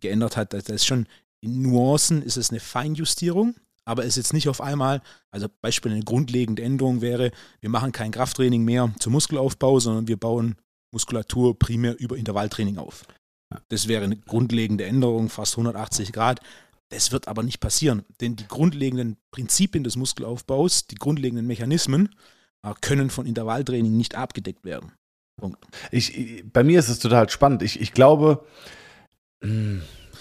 geändert 0.00 0.36
hat. 0.36 0.52
Das 0.52 0.68
ist 0.68 0.86
schon 0.86 1.06
in 1.40 1.62
Nuancen 1.62 2.22
ist 2.22 2.36
es 2.36 2.50
eine 2.50 2.60
Feinjustierung, 2.60 3.54
aber 3.84 4.02
es 4.02 4.08
ist 4.10 4.16
jetzt 4.16 4.32
nicht 4.32 4.48
auf 4.48 4.60
einmal, 4.60 5.02
also 5.30 5.48
Beispiel 5.60 5.92
eine 5.92 6.02
grundlegende 6.02 6.62
Änderung 6.62 7.02
wäre, 7.02 7.30
wir 7.60 7.70
machen 7.70 7.92
kein 7.92 8.10
Krafttraining 8.10 8.64
mehr 8.64 8.92
zum 8.98 9.12
Muskelaufbau, 9.12 9.78
sondern 9.78 10.08
wir 10.08 10.16
bauen 10.16 10.56
Muskulatur 10.92 11.58
primär 11.58 11.98
über 12.00 12.16
Intervalltraining 12.16 12.78
auf. 12.78 13.04
Das 13.68 13.86
wäre 13.86 14.04
eine 14.04 14.16
grundlegende 14.16 14.84
Änderung, 14.84 15.28
fast 15.28 15.54
180 15.54 16.12
Grad. 16.12 16.40
Das 16.88 17.12
wird 17.12 17.28
aber 17.28 17.42
nicht 17.42 17.60
passieren, 17.60 18.04
denn 18.20 18.36
die 18.36 18.46
grundlegenden 18.46 19.16
Prinzipien 19.30 19.84
des 19.84 19.96
Muskelaufbaus, 19.96 20.86
die 20.86 20.94
grundlegenden 20.94 21.46
Mechanismen 21.46 22.14
äh, 22.62 22.72
können 22.80 23.10
von 23.10 23.26
Intervalltraining 23.26 23.96
nicht 23.96 24.14
abgedeckt 24.14 24.64
werden. 24.64 24.92
Punkt. 25.36 25.58
Ich, 25.90 26.44
bei 26.52 26.64
mir 26.64 26.78
ist 26.78 26.88
es 26.88 26.98
total 26.98 27.28
spannend. 27.28 27.62
Ich, 27.62 27.80
ich 27.80 27.92
glaube. 27.92 28.46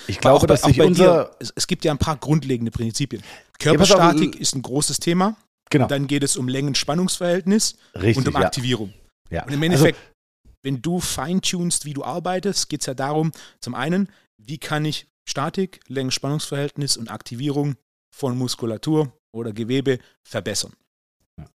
Ich 0.07 0.19
glaube, 0.19 0.38
auch, 0.38 0.45
dass 0.45 0.63
sich 0.63 0.79
unser. 0.81 1.36
Dir, 1.39 1.50
es, 1.55 1.67
gibt 1.67 1.86
ja 1.86 1.91
ein 1.91 1.98
paar 1.98 2.17
grundlegende 2.17 2.72
Prinzipien. 2.72 3.24
Körperstatik 3.60 4.36
ja, 4.36 4.41
ist 4.41 4.55
ein 4.55 4.62
großes 4.62 5.00
Thema. 5.00 5.36
Genau. 5.69 5.88
Dann 5.88 6.07
geht 6.07 6.24
es 6.24 6.38
um 6.38 6.48
Längen-Spannungsverhältnis 6.48 7.75
und 7.93 8.27
um 8.27 8.36
Aktivierung. 8.36 8.93
Ja. 9.29 9.43
Und 9.45 9.53
im 9.53 9.62
also 9.62 9.65
Endeffekt, 9.65 9.98
also, 9.98 10.55
wenn 10.63 10.81
du 10.81 11.00
feintunst, 11.00 11.86
wie 11.86 11.93
du 11.93 12.03
arbeitest, 12.03 12.69
geht 12.69 12.81
es 12.81 12.86
ja 12.86 12.93
darum, 12.93 13.31
zum 13.62 13.74
einen, 13.74 14.10
wie 14.38 14.57
kann 14.57 14.86
ich 14.86 15.07
Statik, 15.27 15.79
Längen-Spannungsverhältnis 15.88 16.98
und 16.98 17.10
Aktivierung 17.10 17.75
von 18.15 18.38
Muskulatur 18.38 19.12
oder 19.34 19.53
Gewebe 19.53 20.00
verbessern. 20.24 20.74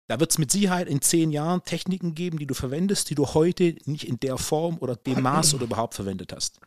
Da 0.08 0.20
wird 0.20 0.30
es 0.30 0.38
mit 0.38 0.52
Sicherheit 0.52 0.88
in 0.88 1.02
zehn 1.02 1.32
Jahren 1.32 1.64
Techniken 1.64 2.14
geben, 2.14 2.38
die 2.38 2.46
du 2.46 2.54
verwendest, 2.54 3.10
die 3.10 3.16
du 3.16 3.26
heute 3.26 3.76
nicht 3.86 4.04
in 4.04 4.20
der 4.20 4.38
Form 4.38 4.78
oder 4.78 4.94
dem 4.94 5.20
Maß 5.22 5.54
oder 5.54 5.64
überhaupt 5.64 5.94
verwendet 5.94 6.32
hast. 6.32 6.60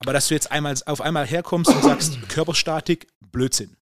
Aber 0.00 0.12
dass 0.12 0.28
du 0.28 0.34
jetzt 0.34 0.52
einmal 0.52 0.74
auf 0.86 1.00
einmal 1.00 1.26
herkommst 1.26 1.74
und 1.74 1.82
sagst, 1.82 2.18
Körperstatik, 2.28 3.08
Blödsinn. 3.32 3.76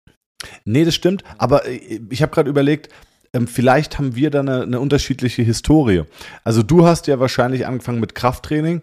Nee, 0.65 0.85
das 0.85 0.95
stimmt. 0.95 1.23
Aber 1.37 1.65
äh, 1.65 1.99
ich 2.09 2.21
habe 2.21 2.31
gerade 2.31 2.49
überlegt, 2.49 2.89
ähm, 3.33 3.47
vielleicht 3.47 3.97
haben 3.97 4.15
wir 4.15 4.29
da 4.29 4.39
eine, 4.39 4.63
eine, 4.63 4.79
unterschiedliche 4.79 5.41
Historie. 5.41 6.03
Also 6.43 6.63
du 6.63 6.85
hast 6.85 7.07
ja 7.07 7.19
wahrscheinlich 7.19 7.65
angefangen 7.65 7.99
mit 7.99 8.15
Krafttraining 8.15 8.81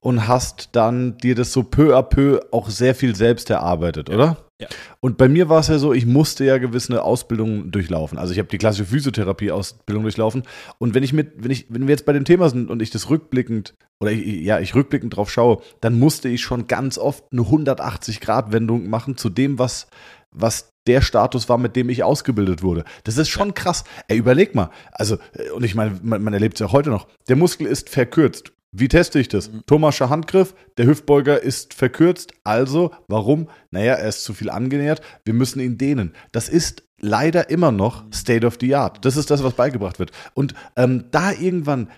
und 0.00 0.28
hast 0.28 0.70
dann 0.72 1.18
dir 1.18 1.34
das 1.34 1.52
so 1.52 1.62
peu 1.62 1.96
à 1.96 2.02
peu 2.02 2.40
auch 2.50 2.70
sehr 2.70 2.94
viel 2.94 3.14
selbst 3.14 3.50
erarbeitet, 3.50 4.08
ja. 4.08 4.14
oder? 4.14 4.49
Ja. 4.60 4.68
Und 5.00 5.16
bei 5.16 5.28
mir 5.28 5.48
war 5.48 5.60
es 5.60 5.68
ja 5.68 5.78
so, 5.78 5.92
ich 5.92 6.06
musste 6.06 6.44
ja 6.44 6.58
gewisse 6.58 7.02
Ausbildungen 7.02 7.70
durchlaufen. 7.70 8.18
Also 8.18 8.32
ich 8.32 8.38
habe 8.38 8.48
die 8.48 8.58
klassische 8.58 8.84
Physiotherapie-Ausbildung 8.84 10.02
durchlaufen. 10.02 10.42
Und 10.78 10.94
wenn 10.94 11.02
ich 11.02 11.12
mit, 11.12 11.32
wenn 11.42 11.50
ich, 11.50 11.66
wenn 11.70 11.86
wir 11.86 11.92
jetzt 11.92 12.04
bei 12.04 12.12
dem 12.12 12.24
Thema 12.24 12.50
sind 12.50 12.70
und 12.70 12.82
ich 12.82 12.90
das 12.90 13.08
rückblickend 13.08 13.74
oder 14.00 14.12
ich, 14.12 14.42
ja, 14.42 14.60
ich 14.60 14.74
rückblickend 14.74 15.16
drauf 15.16 15.30
schaue, 15.30 15.62
dann 15.80 15.98
musste 15.98 16.28
ich 16.28 16.42
schon 16.42 16.66
ganz 16.66 16.98
oft 16.98 17.24
eine 17.32 17.42
180-Grad-Wendung 17.42 18.88
machen 18.88 19.16
zu 19.16 19.30
dem, 19.30 19.58
was, 19.58 19.88
was 20.30 20.72
der 20.86 21.02
Status 21.02 21.48
war, 21.48 21.58
mit 21.58 21.76
dem 21.76 21.88
ich 21.88 22.02
ausgebildet 22.02 22.62
wurde. 22.62 22.84
Das 23.04 23.16
ist 23.16 23.28
schon 23.28 23.54
krass. 23.54 23.84
Ey, 24.08 24.18
überleg 24.18 24.54
mal. 24.54 24.70
Also, 24.92 25.16
äh, 25.32 25.50
und 25.50 25.64
ich 25.64 25.74
meine, 25.74 25.98
man, 26.02 26.22
man 26.22 26.34
erlebt 26.34 26.54
es 26.54 26.60
ja 26.60 26.72
heute 26.72 26.90
noch. 26.90 27.06
Der 27.28 27.36
Muskel 27.36 27.66
ist 27.66 27.88
verkürzt. 27.88 28.52
Wie 28.72 28.88
teste 28.88 29.18
ich 29.18 29.28
das? 29.28 29.50
Mhm. 29.50 29.62
Thomascher 29.66 30.10
Handgriff, 30.10 30.54
der 30.76 30.86
Hüftbeuger 30.86 31.42
ist 31.42 31.74
verkürzt. 31.74 32.32
Also, 32.44 32.92
warum? 33.08 33.48
Naja, 33.70 33.94
er 33.94 34.08
ist 34.08 34.24
zu 34.24 34.32
viel 34.32 34.50
angenähert. 34.50 35.02
Wir 35.24 35.34
müssen 35.34 35.60
ihn 35.60 35.76
dehnen. 35.76 36.14
Das 36.32 36.48
ist 36.48 36.84
leider 37.00 37.50
immer 37.50 37.72
noch 37.72 38.04
mhm. 38.04 38.12
State 38.12 38.46
of 38.46 38.58
the 38.60 38.74
Art. 38.74 39.04
Das 39.04 39.16
ist 39.16 39.30
das, 39.30 39.42
was 39.42 39.54
beigebracht 39.54 39.98
wird. 39.98 40.12
Und 40.34 40.54
ähm, 40.76 41.06
da 41.10 41.32
irgendwann 41.32 41.90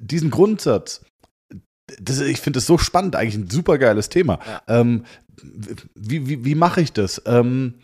diesen 0.00 0.30
Grundsatz, 0.30 1.04
das, 2.00 2.20
ich 2.20 2.40
finde 2.40 2.58
das 2.58 2.66
so 2.66 2.78
spannend, 2.78 3.16
eigentlich 3.16 3.34
ein 3.34 3.50
super 3.50 3.78
geiles 3.78 4.08
Thema. 4.08 4.38
Ja. 4.46 4.62
Ähm, 4.80 5.04
wie 5.94 6.28
wie, 6.28 6.44
wie 6.44 6.54
mache 6.54 6.80
ich 6.80 6.92
das? 6.92 7.20
Ähm, 7.26 7.74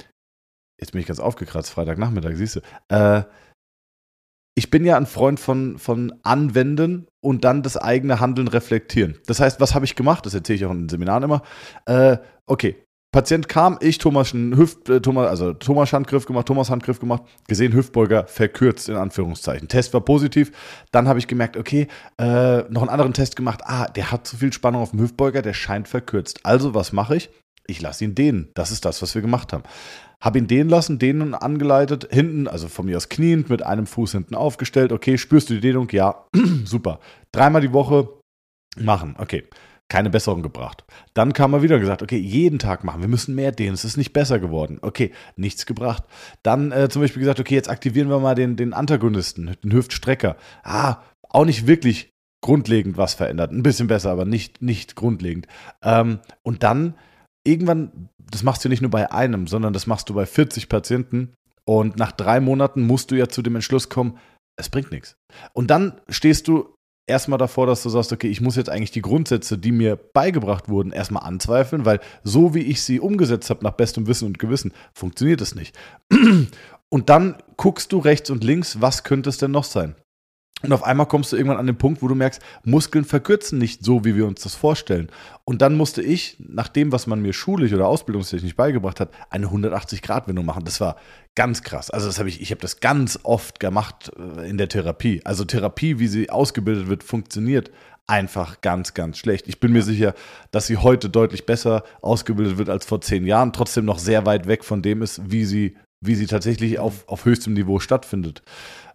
jetzt 0.81 0.93
bin 0.93 1.01
ich 1.01 1.07
ganz 1.07 1.19
aufgekratzt, 1.19 1.71
Freitagnachmittag, 1.71 2.37
siehst 2.37 2.57
du. 2.57 2.61
Äh, 2.89 3.25
ich 4.59 4.71
bin 4.71 4.85
ja 4.85 4.97
ein 4.97 5.07
Freund 5.07 5.39
von, 5.39 5.79
von 5.79 6.13
Anwenden 6.25 7.07
und 7.21 7.45
dann 7.45 7.63
das 7.63 7.77
eigene 7.77 8.19
Handeln 8.19 8.49
reflektieren. 8.49 9.17
Das 9.27 9.39
heißt, 9.39 9.61
was 9.61 9.77
habe 9.77 9.85
ich 9.85 9.95
gemacht? 9.95 10.27
Das 10.27 10.35
erzähle 10.35 10.57
ich 10.57 10.65
auch 10.65 10.73
in 10.73 10.81
den 10.81 10.89
Seminaren 10.89 11.23
immer. 11.23 11.43
Äh, 11.87 12.17
okay, 12.45 12.75
Patient 13.13 13.49
kam, 13.49 13.79
ich 13.81 13.99
Thomas 13.99 14.33
Hüft, 14.33 14.89
äh, 14.89 15.01
Thomas, 15.01 15.29
also 15.29 15.53
Thomas 15.53 15.93
Handgriff 15.93 16.27
gemacht, 16.27 16.47
Thomas 16.47 16.71
Handgriff 16.71 16.99
gemacht, 16.99 17.23
gesehen 17.47 17.73
Hüftbeuger 17.73 18.27
verkürzt 18.27 18.89
in 18.89 18.97
Anführungszeichen. 18.97 19.69
Test 19.69 19.95
war 19.95 20.01
positiv. 20.01 20.51
Dann 20.91 21.07
habe 21.07 21.21
ich 21.21 21.29
gemerkt, 21.29 21.57
okay, 21.57 21.87
äh, 22.19 22.63
noch 22.69 22.83
einen 22.83 22.91
anderen 22.91 23.15
Test 23.15 23.37
gemacht. 23.37 23.61
Ah, 23.65 23.87
der 23.87 24.11
hat 24.11 24.27
zu 24.27 24.39
viel 24.39 24.53
Spannung 24.53 24.83
auf 24.83 24.91
dem 24.91 24.99
Hüftbeuger, 24.99 25.41
der 25.41 25.55
scheint 25.55 25.87
verkürzt. 25.87 26.41
Also 26.43 26.75
was 26.75 26.93
mache 26.93 27.15
ich? 27.15 27.31
Ich 27.69 27.81
lasse 27.81 28.03
ihn 28.03 28.17
dehnen. 28.17 28.49
Das 28.55 28.73
ist 28.73 28.85
das, 28.85 29.03
was 29.03 29.15
wir 29.15 29.23
gemacht 29.23 29.53
haben. 29.53 29.63
Habe 30.21 30.39
ihn 30.39 30.49
dehnen 30.49 30.69
lassen, 30.69 30.99
dehnen 30.99 31.35
angeleitet, 31.35 32.09
hinten, 32.11 32.49
also 32.49 32.69
von 32.69 32.87
mir 32.87 32.97
aus 32.97 33.09
kniend, 33.09 33.51
mit 33.51 33.63
einem 33.63 33.87
Fuß 33.87 34.13
hinten 34.13 34.35
aufgestellt. 34.35 34.93
Okay, 34.93 35.17
spürst 35.17 35.51
du 35.51 35.55
die 35.55 35.61
Dehnung? 35.61 35.89
Ja, 35.93 36.27
super. 36.65 37.01
Dreimal 37.31 37.61
die 37.61 37.73
Woche 37.73 38.09
machen. 38.77 39.15
Okay, 39.19 39.45
keine 39.89 40.11
Besserung 40.11 40.43
gebracht. 40.43 40.85
Dann 41.15 41.33
kam 41.33 41.55
er 41.55 41.63
wieder 41.63 41.79
gesagt, 41.79 42.03
okay, 42.03 42.19
jeden 42.19 42.59
Tag 42.59 42.85
machen, 42.85 43.01
wir 43.01 43.09
müssen 43.09 43.35
mehr 43.35 43.53
dehnen, 43.53 43.75
es 43.75 43.85
ist 43.85 43.97
nicht 43.97 44.13
besser 44.13 44.39
geworden. 44.39 44.79
Okay, 44.83 45.13
nichts 45.37 45.67
gebracht. 45.67 46.05
Dann 46.43 46.73
äh, 46.73 46.89
zum 46.89 47.03
Beispiel 47.03 47.21
gesagt, 47.21 47.41
okay, 47.41 47.55
jetzt 47.55 47.71
aktivieren 47.71 48.11
wir 48.11 48.19
mal 48.19 48.35
den, 48.35 48.57
den 48.57 48.75
Antagonisten, 48.75 49.57
den 49.63 49.73
Hüftstrecker. 49.73 50.37
Ah, 50.63 50.99
auch 51.23 51.45
nicht 51.45 51.67
wirklich 51.67 52.13
grundlegend 52.41 52.97
was 52.97 53.15
verändert. 53.15 53.51
Ein 53.53 53.63
bisschen 53.63 53.89
besser, 53.89 54.11
aber 54.11 54.25
nicht, 54.25 54.63
nicht 54.63 54.95
grundlegend. 54.95 55.47
Ähm, 55.83 56.21
und 56.43 56.63
dann 56.63 56.95
irgendwann, 57.49 58.09
das 58.31 58.43
machst 58.43 58.65
du 58.65 58.69
nicht 58.69 58.83
nur 58.83 58.91
bei 58.91 59.11
einem, 59.11 59.47
sondern 59.47 59.73
das 59.73 59.87
machst 59.87 60.09
du 60.09 60.15
bei 60.15 60.27
40 60.27 60.69
Patienten. 60.69 61.35
Und 61.65 61.97
nach 61.97 62.13
drei 62.13 62.41
Monaten 62.41 62.87
musst 62.87 63.11
du 63.11 63.15
ja 63.15 63.29
zu 63.29 63.43
dem 63.43 63.55
Entschluss 63.55 63.89
kommen, 63.89 64.19
es 64.57 64.69
bringt 64.69 64.91
nichts. 64.91 65.17
Und 65.53 65.71
dann 65.71 66.01
stehst 66.09 66.49
du 66.49 66.75
erstmal 67.07 67.39
davor, 67.39 67.67
dass 67.67 67.83
du 67.83 67.89
sagst, 67.89 68.13
okay, 68.13 68.29
ich 68.29 68.41
muss 68.41 68.57
jetzt 68.57 68.71
eigentlich 68.71 68.91
die 68.91 69.03
Grundsätze, 69.03 69.59
die 69.59 69.73
mir 69.73 69.97
beigebracht 69.97 70.69
wurden, 70.69 70.93
erstmal 70.93 71.25
anzweifeln, 71.25 71.85
weil 71.85 72.01
so 72.23 72.55
wie 72.55 72.63
ich 72.63 72.83
sie 72.83 73.01
umgesetzt 73.01 73.51
habe, 73.51 73.65
nach 73.65 73.73
bestem 73.73 74.07
Wissen 74.07 74.27
und 74.27 74.39
Gewissen, 74.39 74.73
funktioniert 74.95 75.41
es 75.41 75.55
nicht. 75.55 75.77
Und 76.91 77.11
dann 77.11 77.37
guckst 77.59 77.93
du 77.93 77.99
rechts 77.99 78.31
und 78.31 78.43
links, 78.43 78.81
was 78.81 79.05
könnte 79.05 79.29
es 79.29 79.37
denn 79.37 79.51
noch 79.51 79.65
sein? 79.65 79.95
Und 80.63 80.73
auf 80.73 80.83
einmal 80.83 81.07
kommst 81.07 81.33
du 81.33 81.37
irgendwann 81.37 81.59
an 81.59 81.67
den 81.67 81.79
Punkt, 81.79 82.03
wo 82.03 82.09
du 82.09 82.17
merkst, 82.17 82.43
Muskeln 82.65 83.05
verkürzen 83.05 83.59
nicht 83.59 83.85
so, 83.85 84.05
wie 84.05 84.17
wir 84.17 84.27
uns 84.27 84.43
das 84.43 84.57
vorstellen. 84.57 85.09
Und 85.45 85.63
dann 85.63 85.77
musste 85.77 86.03
ich, 86.03 86.37
nach 86.41 86.67
dem, 86.67 86.91
was 86.91 87.07
man 87.07 87.23
mir 87.23 87.33
schulisch 87.33 87.73
oder 87.73 87.87
ausbildungstechnisch 87.87 88.57
beigebracht 88.57 88.99
hat, 88.99 89.11
eine 89.31 89.47
180-Grad-Wendung 89.47 90.45
machen. 90.45 90.65
Das 90.65 90.81
war 90.81 90.97
ganz 91.37 91.63
krass. 91.63 91.91
Also 91.91 92.09
das 92.09 92.19
habe 92.19 92.29
ich, 92.29 92.41
ich 92.41 92.51
habe 92.51 92.61
das 92.61 92.81
ganz 92.81 93.21
oft 93.23 93.61
gemacht 93.61 94.11
äh, 94.19 94.49
in 94.49 94.59
der 94.59 94.69
Therapie. 94.69 95.21
Also 95.25 95.45
Therapie, 95.45 96.01
wie 96.01 96.09
sie 96.09 96.31
ausgebildet 96.31 96.89
wird, 96.89 97.05
funktioniert 97.05 97.71
einfach 98.09 98.61
ganz, 98.61 98.95
ganz 98.95 99.19
schlecht. 99.19 99.47
Ich 99.47 99.61
bin 99.61 99.73
mir 99.73 99.83
sicher, 99.83 100.15
dass 100.51 100.67
sie 100.67 100.79
heute 100.79 101.11
deutlich 101.11 101.47
besser 101.47 101.85
ausgebildet 102.01 102.59
wird 102.59 102.71
als 102.71 102.87
vor 102.87 103.01
zehn 103.01 103.27
Jahren, 103.27 103.53
trotzdem 103.53 103.85
noch 103.85 103.99
sehr 103.99 104.27
weit 104.27 104.49
weg 104.49 104.65
von 104.65 104.83
dem 104.83 105.03
ist, 105.03 105.31
wie 105.31 105.45
sie, 105.45 105.77
wie 106.01 106.15
sie 106.15 106.27
tatsächlich 106.27 106.79
auf, 106.79 107.07
auf 107.07 107.27
höchstem 107.27 107.53
Niveau 107.53 107.79
stattfindet. 107.79 108.43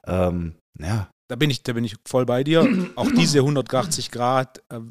Ähm, 0.05 0.55
ja, 0.79 1.07
da 1.33 1.37
bin 1.37 1.49
ich, 1.49 1.63
da 1.63 1.73
bin 1.73 1.83
ich 1.83 1.95
voll 2.05 2.27
bei 2.27 2.43
dir. 2.43 2.63
Auch 2.95 3.09
diese 3.09 3.39
180 3.39 4.11
Grad 4.11 4.59
äh, 4.69 4.81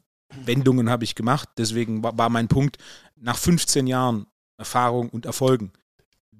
Wendungen 0.44 0.90
habe 0.90 1.04
ich 1.04 1.14
gemacht. 1.14 1.48
Deswegen 1.56 2.02
war, 2.02 2.18
war, 2.18 2.30
mein 2.30 2.48
Punkt, 2.48 2.78
nach 3.14 3.36
15 3.36 3.86
Jahren 3.86 4.26
Erfahrung 4.58 5.08
und 5.08 5.24
Erfolgen. 5.24 5.72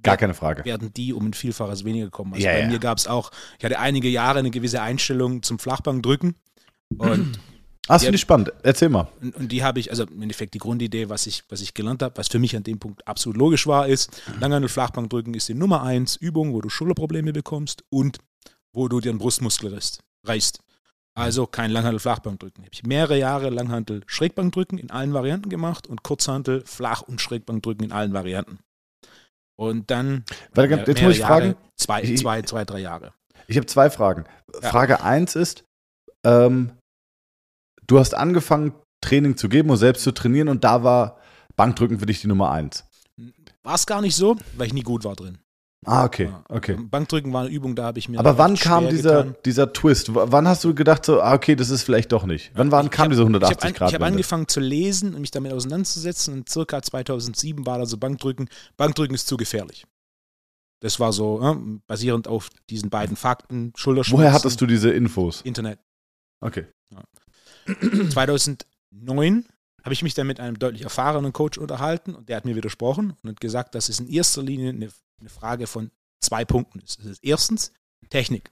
Gar 0.02 0.16
keine 0.16 0.34
Frage. 0.34 0.64
Werden 0.64 0.92
die 0.92 1.12
um 1.12 1.26
ein 1.26 1.34
Vielfaches 1.34 1.84
weniger 1.84 2.10
kommen. 2.10 2.34
Also 2.34 2.44
ja, 2.44 2.52
bei 2.52 2.60
ja. 2.62 2.66
mir 2.66 2.80
gab 2.80 2.98
es 2.98 3.06
auch, 3.06 3.30
ich 3.60 3.64
hatte 3.64 3.78
einige 3.78 4.08
Jahre 4.08 4.40
eine 4.40 4.50
gewisse 4.50 4.82
Einstellung 4.82 5.44
zum 5.44 5.60
Flachbankdrücken. 5.60 6.34
Und 6.98 7.38
Ah, 7.88 7.94
das 7.94 8.04
finde 8.04 8.14
ich 8.14 8.20
spannend. 8.20 8.52
Erzähl 8.62 8.88
mal. 8.88 9.08
Und, 9.20 9.34
und 9.34 9.50
die 9.50 9.64
habe 9.64 9.80
ich, 9.80 9.90
also 9.90 10.04
im 10.04 10.22
Endeffekt 10.22 10.54
die 10.54 10.58
Grundidee, 10.58 11.08
was 11.08 11.26
ich, 11.26 11.42
was 11.48 11.60
ich 11.60 11.74
gelernt 11.74 12.00
habe, 12.02 12.16
was 12.16 12.28
für 12.28 12.38
mich 12.38 12.54
an 12.54 12.62
dem 12.62 12.78
Punkt 12.78 13.06
absolut 13.08 13.36
logisch 13.36 13.66
war, 13.66 13.88
ist, 13.88 14.22
Langhandel 14.40 14.68
Flachbankdrücken 14.68 15.34
ist 15.34 15.48
die 15.48 15.54
Nummer 15.54 15.82
eins 15.82 16.14
Übung, 16.14 16.52
wo 16.52 16.60
du 16.60 16.68
Schulterprobleme 16.68 17.32
bekommst 17.32 17.82
und 17.90 18.18
wo 18.72 18.88
du 18.88 19.00
dir 19.00 19.12
den 19.12 19.18
Brustmuskel 19.18 19.78
reißt. 20.26 20.60
Also 21.14 21.46
kein 21.46 21.70
Langhantel-Flachbankdrücken. 21.70 22.64
Habe 22.64 22.72
ich 22.72 22.84
mehrere 22.84 23.18
Jahre 23.18 23.50
Langhantel-Schrägbankdrücken 23.50 24.78
in 24.78 24.90
allen 24.90 25.12
Varianten 25.12 25.50
gemacht 25.50 25.86
und 25.86 26.02
Kurzhantel 26.02 26.64
Flach- 26.64 27.02
und 27.02 27.20
Schrägbankdrücken 27.20 27.84
in 27.84 27.92
allen 27.92 28.14
Varianten. 28.14 28.60
Und 29.56 29.90
dann 29.90 30.24
Warte, 30.54 30.76
mehr, 30.76 30.86
jetzt 30.86 31.02
muss 31.02 31.12
ich 31.12 31.18
Jahre, 31.18 31.40
fragen. 31.40 31.54
Zwei, 31.76 32.02
ich, 32.02 32.18
zwei, 32.18 32.42
zwei, 32.42 32.64
drei 32.64 32.78
Jahre. 32.78 33.12
Ich 33.46 33.56
habe 33.56 33.66
zwei 33.66 33.90
Fragen. 33.90 34.24
Ja. 34.62 34.70
Frage 34.70 35.02
1 35.02 35.36
ist, 35.36 35.64
ähm, 36.24 36.72
du 37.86 37.98
hast 37.98 38.14
angefangen, 38.14 38.72
Training 39.02 39.36
zu 39.36 39.48
geben 39.48 39.68
und 39.68 39.76
selbst 39.76 40.04
zu 40.04 40.12
trainieren 40.12 40.48
und 40.48 40.64
da 40.64 40.82
war 40.82 41.18
Bankdrücken 41.56 41.98
für 41.98 42.06
dich 42.06 42.20
die 42.20 42.28
Nummer 42.28 42.50
1. 42.52 42.84
War 43.62 43.74
es 43.74 43.84
gar 43.84 44.00
nicht 44.00 44.16
so, 44.16 44.36
weil 44.56 44.68
ich 44.68 44.72
nie 44.72 44.82
gut 44.82 45.04
war 45.04 45.14
drin. 45.14 45.38
Ah, 45.84 46.04
okay, 46.04 46.30
okay. 46.48 46.76
Bankdrücken 46.78 47.32
war 47.32 47.42
eine 47.42 47.50
Übung, 47.50 47.74
da 47.74 47.84
habe 47.84 47.98
ich 47.98 48.08
mir. 48.08 48.20
Aber 48.20 48.38
wann 48.38 48.54
kam 48.54 48.88
dieser, 48.88 49.24
dieser 49.24 49.72
Twist? 49.72 50.14
wann 50.14 50.46
hast 50.46 50.62
du 50.62 50.74
gedacht, 50.74 51.04
so, 51.04 51.20
ah, 51.20 51.34
okay, 51.34 51.56
das 51.56 51.70
ist 51.70 51.82
vielleicht 51.82 52.12
doch 52.12 52.24
nicht? 52.24 52.52
Wann 52.54 52.70
waren, 52.70 52.88
kam 52.88 53.04
hab, 53.04 53.10
diese 53.10 53.22
180 53.22 53.58
ich 53.58 53.64
hab, 53.64 53.74
Grad? 53.74 53.88
Ich 53.88 53.94
habe 53.94 54.04
angefangen 54.04 54.46
zu 54.46 54.60
lesen 54.60 55.14
und 55.14 55.20
mich 55.20 55.32
damit 55.32 55.52
auseinanderzusetzen 55.52 56.34
und 56.34 56.48
circa 56.48 56.80
2007 56.80 57.66
war 57.66 57.80
also 57.80 57.96
Bankdrücken. 57.96 58.48
Bankdrücken 58.76 59.14
ist 59.14 59.26
zu 59.26 59.36
gefährlich. 59.36 59.84
Das 60.78 61.00
war 61.00 61.12
so, 61.12 61.40
äh, 61.42 61.80
basierend 61.88 62.28
auf 62.28 62.48
diesen 62.70 62.88
beiden 62.88 63.16
Fakten, 63.16 63.72
Schulterschmerzen. 63.74 64.20
Woher 64.20 64.32
hattest 64.32 64.60
du 64.60 64.66
diese 64.66 64.90
Infos? 64.90 65.40
Internet. 65.42 65.80
Okay. 66.40 66.66
Ja. 66.90 67.02
2009 68.10 69.46
habe 69.82 69.92
ich 69.92 70.02
mich 70.02 70.14
dann 70.14 70.28
mit 70.28 70.38
einem 70.38 70.58
deutlich 70.58 70.82
erfahrenen 70.82 71.32
Coach 71.32 71.58
unterhalten 71.58 72.14
und 72.14 72.28
der 72.28 72.36
hat 72.36 72.44
mir 72.44 72.54
widersprochen 72.54 73.14
und 73.22 73.30
hat 73.30 73.40
gesagt, 73.40 73.74
dass 73.74 73.88
es 73.88 73.98
in 73.98 74.08
erster 74.08 74.42
Linie 74.42 74.70
eine 74.70 74.90
eine 75.22 75.30
Frage 75.30 75.66
von 75.66 75.90
zwei 76.20 76.44
Punkten 76.44 76.80
ist. 76.80 76.98
Das 76.98 77.06
ist 77.06 77.24
erstens 77.24 77.72
Technik, 78.10 78.50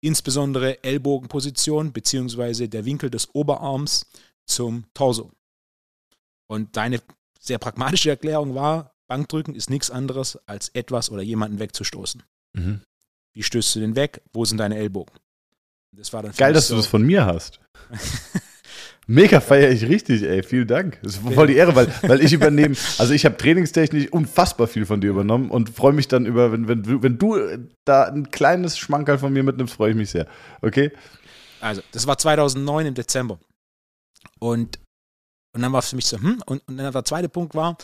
insbesondere 0.00 0.82
Ellbogenposition 0.84 1.92
bzw. 1.92 2.66
der 2.66 2.84
Winkel 2.84 3.08
des 3.08 3.34
Oberarms 3.34 4.06
zum 4.44 4.84
Torso. 4.94 5.30
Und 6.48 6.76
deine 6.76 7.00
sehr 7.40 7.58
pragmatische 7.58 8.10
Erklärung 8.10 8.54
war, 8.54 8.92
Bankdrücken 9.06 9.54
ist 9.54 9.70
nichts 9.70 9.90
anderes 9.90 10.38
als 10.46 10.68
etwas 10.70 11.10
oder 11.10 11.22
jemanden 11.22 11.58
wegzustoßen. 11.58 12.22
Mhm. 12.54 12.82
Wie 13.34 13.42
stößt 13.42 13.76
du 13.76 13.80
den 13.80 13.96
weg? 13.96 14.22
Wo 14.32 14.44
sind 14.44 14.58
deine 14.58 14.76
Ellbogen? 14.76 15.14
Das 15.92 16.12
war 16.12 16.22
dann 16.22 16.32
Geil, 16.32 16.52
dass 16.52 16.68
so, 16.68 16.74
du 16.74 16.80
das 16.80 16.86
von 16.86 17.02
mir 17.02 17.26
hast. 17.26 17.60
Mega 19.06 19.40
feiere 19.40 19.70
ich 19.70 19.88
richtig, 19.88 20.22
ey. 20.22 20.42
Vielen 20.42 20.68
Dank. 20.68 20.98
Das 21.02 21.16
ist 21.16 21.34
voll 21.34 21.48
die 21.48 21.56
Ehre, 21.56 21.74
weil, 21.74 21.88
weil 22.02 22.22
ich 22.22 22.32
übernehme, 22.32 22.76
also 22.98 23.12
ich 23.12 23.24
habe 23.24 23.36
trainingstechnisch 23.36 24.08
unfassbar 24.12 24.68
viel 24.68 24.86
von 24.86 25.00
dir 25.00 25.10
übernommen 25.10 25.50
und 25.50 25.70
freue 25.70 25.92
mich 25.92 26.06
dann 26.06 26.24
über, 26.24 26.52
wenn, 26.52 26.68
wenn, 26.68 26.82
du, 26.82 27.02
wenn 27.02 27.18
du 27.18 27.36
da 27.84 28.04
ein 28.04 28.30
kleines 28.30 28.78
Schmankerl 28.78 29.18
von 29.18 29.32
mir 29.32 29.42
mitnimmst, 29.42 29.74
freue 29.74 29.90
ich 29.90 29.96
mich 29.96 30.10
sehr. 30.10 30.26
Okay? 30.60 30.92
Also, 31.60 31.82
das 31.90 32.06
war 32.06 32.16
2009 32.16 32.86
im 32.86 32.94
Dezember. 32.94 33.40
Und, 34.38 34.78
und 35.54 35.62
dann 35.62 35.72
war 35.72 35.80
es 35.80 35.90
für 35.90 35.96
mich 35.96 36.06
so, 36.06 36.18
hm, 36.18 36.42
und, 36.46 36.66
und 36.66 36.76
dann 36.78 36.92
der 36.92 37.04
zweite 37.04 37.28
Punkt 37.28 37.54
war, 37.54 37.76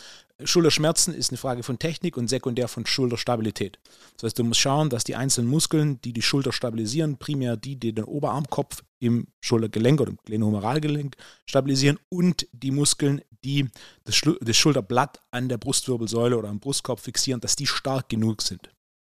Schulterschmerzen 0.43 1.13
ist 1.13 1.31
eine 1.31 1.37
Frage 1.37 1.63
von 1.63 1.77
Technik 1.77 2.17
und 2.17 2.29
sekundär 2.29 2.67
von 2.67 2.85
Schulterstabilität. 2.85 3.77
Das 4.15 4.23
heißt, 4.23 4.39
du 4.39 4.43
musst 4.43 4.61
schauen, 4.61 4.89
dass 4.89 5.03
die 5.03 5.15
einzelnen 5.15 5.49
Muskeln, 5.49 6.01
die 6.01 6.13
die 6.13 6.21
Schulter 6.21 6.51
stabilisieren, 6.51 7.17
primär 7.17 7.57
die, 7.57 7.75
die 7.75 7.93
den 7.93 8.05
Oberarmkopf 8.05 8.83
im 8.99 9.27
Schultergelenk 9.43 10.01
oder 10.01 10.11
im 10.11 10.17
Glenohumeralgelenk 10.25 11.15
stabilisieren 11.45 11.99
und 12.09 12.47
die 12.53 12.71
Muskeln, 12.71 13.21
die 13.43 13.69
das, 14.05 14.21
das, 14.41 14.57
Schulterblatt 14.57 15.19
an 15.31 15.49
der 15.49 15.57
Brustwirbelsäule 15.57 16.37
oder 16.37 16.49
am 16.49 16.59
Brustkopf 16.59 17.01
fixieren, 17.01 17.41
dass 17.41 17.55
die 17.55 17.67
stark 17.67 18.09
genug 18.09 18.41
sind. 18.41 18.71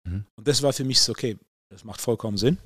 Mhm. 0.08 0.24
Und 0.36 0.48
das 0.48 0.62
war 0.62 0.72
für 0.72 0.84
mich 0.84 1.00
so, 1.00 1.12
okay, 1.12 1.38
das 1.70 1.84
macht 1.84 2.00
vollkommen 2.00 2.36
Sinn. 2.36 2.58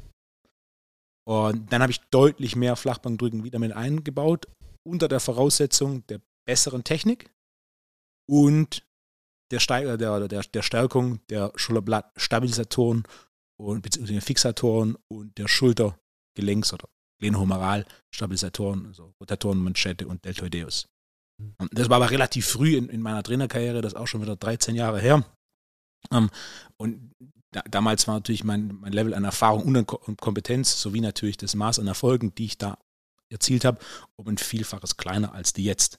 Und 1.27 1.73
dann 1.73 1.83
habe 1.83 1.93
ich 1.93 2.01
deutlich 2.11 2.55
mehr 2.55 2.77
Flachbankdrücken 2.77 3.45
wieder 3.45 3.59
mit 3.59 3.73
eingebaut, 3.73 4.47
unter 4.85 5.09
der 5.09 5.21
Voraussetzung 5.21 6.07
der 6.07 6.21
besseren 6.47 6.85
Technik 6.85 7.31
und 8.29 8.87
der, 9.51 9.61
Steiger, 9.61 9.97
der, 9.97 10.29
der, 10.29 10.43
der 10.43 10.63
Stärkung 10.63 11.21
der 11.29 11.53
Schulterblattstabilisatoren 11.57 13.05
und 13.57 13.83
beziehungsweise 13.83 14.21
Fixatoren 14.21 14.97
und 15.09 15.37
der 15.39 15.47
Schultergelenks- 15.47 16.73
oder 16.73 16.89
Glenohumeral-Stabilisatoren, 17.21 18.87
also 18.87 19.15
Rotatoren, 19.21 19.59
Manschette 19.59 20.07
und 20.07 20.25
Deltoideus. 20.25 20.89
Mhm. 21.39 21.55
Das 21.73 21.89
war 21.89 21.97
aber 21.97 22.11
relativ 22.11 22.47
früh 22.47 22.77
in, 22.77 22.89
in 22.89 23.01
meiner 23.01 23.23
Trainerkarriere, 23.23 23.81
das 23.81 23.93
ist 23.93 23.99
auch 23.99 24.09
schon 24.09 24.23
wieder 24.23 24.37
13 24.37 24.75
Jahre 24.75 25.01
her. 25.01 25.25
Ähm, 26.11 26.31
und 26.77 27.13
da, 27.53 27.63
damals 27.63 28.09
war 28.09 28.17
natürlich 28.17 28.45
mein, 28.45 28.77
mein 28.81 28.93
Level 28.93 29.15
an 29.15 29.25
Erfahrung 29.25 29.63
und 29.65 30.21
Kompetenz 30.21 30.81
sowie 30.81 31.01
natürlich 31.01 31.37
das 31.37 31.55
Maß 31.55 31.79
an 31.79 31.87
Erfolgen, 31.87 32.35
die 32.35 32.47
ich 32.47 32.59
da 32.59 32.79
erzielt 33.35 33.65
habe, 33.65 33.79
um 34.17 34.29
ein 34.29 34.39
Vielfaches 34.39 34.97
kleiner 34.97 35.35
als 35.35 35.53
die 35.53 35.65
jetzt. 35.65 35.99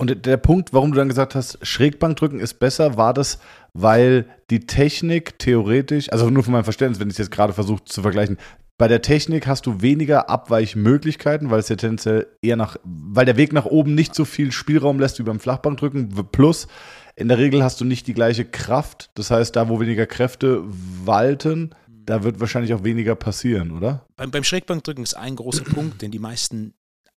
Und 0.00 0.26
der 0.26 0.36
Punkt, 0.36 0.72
warum 0.72 0.90
du 0.90 0.96
dann 0.98 1.08
gesagt 1.08 1.34
hast, 1.34 1.64
Schrägbankdrücken 1.64 2.40
ist 2.40 2.54
besser, 2.54 2.96
war 2.96 3.14
das, 3.14 3.38
weil 3.72 4.26
die 4.50 4.66
Technik 4.66 5.38
theoretisch, 5.38 6.10
also 6.10 6.28
nur 6.28 6.42
von 6.42 6.52
meinem 6.52 6.64
Verständnis, 6.64 6.98
wenn 6.98 7.08
ich 7.08 7.14
es 7.14 7.18
jetzt 7.18 7.30
gerade 7.30 7.52
versuche 7.52 7.84
zu 7.84 8.02
vergleichen, 8.02 8.36
bei 8.78 8.88
der 8.88 9.02
Technik 9.02 9.46
hast 9.46 9.66
du 9.66 9.80
weniger 9.80 10.28
Abweichmöglichkeiten, 10.28 11.50
weil 11.50 11.60
es 11.60 11.68
ja 11.68 11.76
tendenziell 11.76 12.26
eher 12.42 12.56
nach, 12.56 12.78
weil 12.82 13.26
der 13.26 13.36
Weg 13.36 13.52
nach 13.52 13.66
oben 13.66 13.94
nicht 13.94 14.12
so 14.12 14.24
viel 14.24 14.50
Spielraum 14.50 14.98
lässt 14.98 15.20
wie 15.20 15.22
beim 15.22 15.38
Flachbankdrücken. 15.38 16.08
Plus, 16.32 16.66
in 17.14 17.28
der 17.28 17.38
Regel 17.38 17.62
hast 17.62 17.80
du 17.80 17.84
nicht 17.84 18.08
die 18.08 18.14
gleiche 18.14 18.44
Kraft. 18.44 19.10
Das 19.14 19.30
heißt, 19.30 19.54
da, 19.54 19.68
wo 19.68 19.78
weniger 19.78 20.06
Kräfte 20.06 20.64
walten, 21.04 21.76
da 22.04 22.24
wird 22.24 22.40
wahrscheinlich 22.40 22.74
auch 22.74 22.84
weniger 22.84 23.14
passieren, 23.14 23.70
oder? 23.72 24.06
Beim, 24.16 24.30
beim 24.30 24.44
Schrägbankdrücken 24.44 25.04
ist 25.04 25.14
ein 25.14 25.36
großer 25.36 25.64
Punkt, 25.64 26.02
den 26.02 26.10
die 26.10 26.18
meisten 26.18 26.74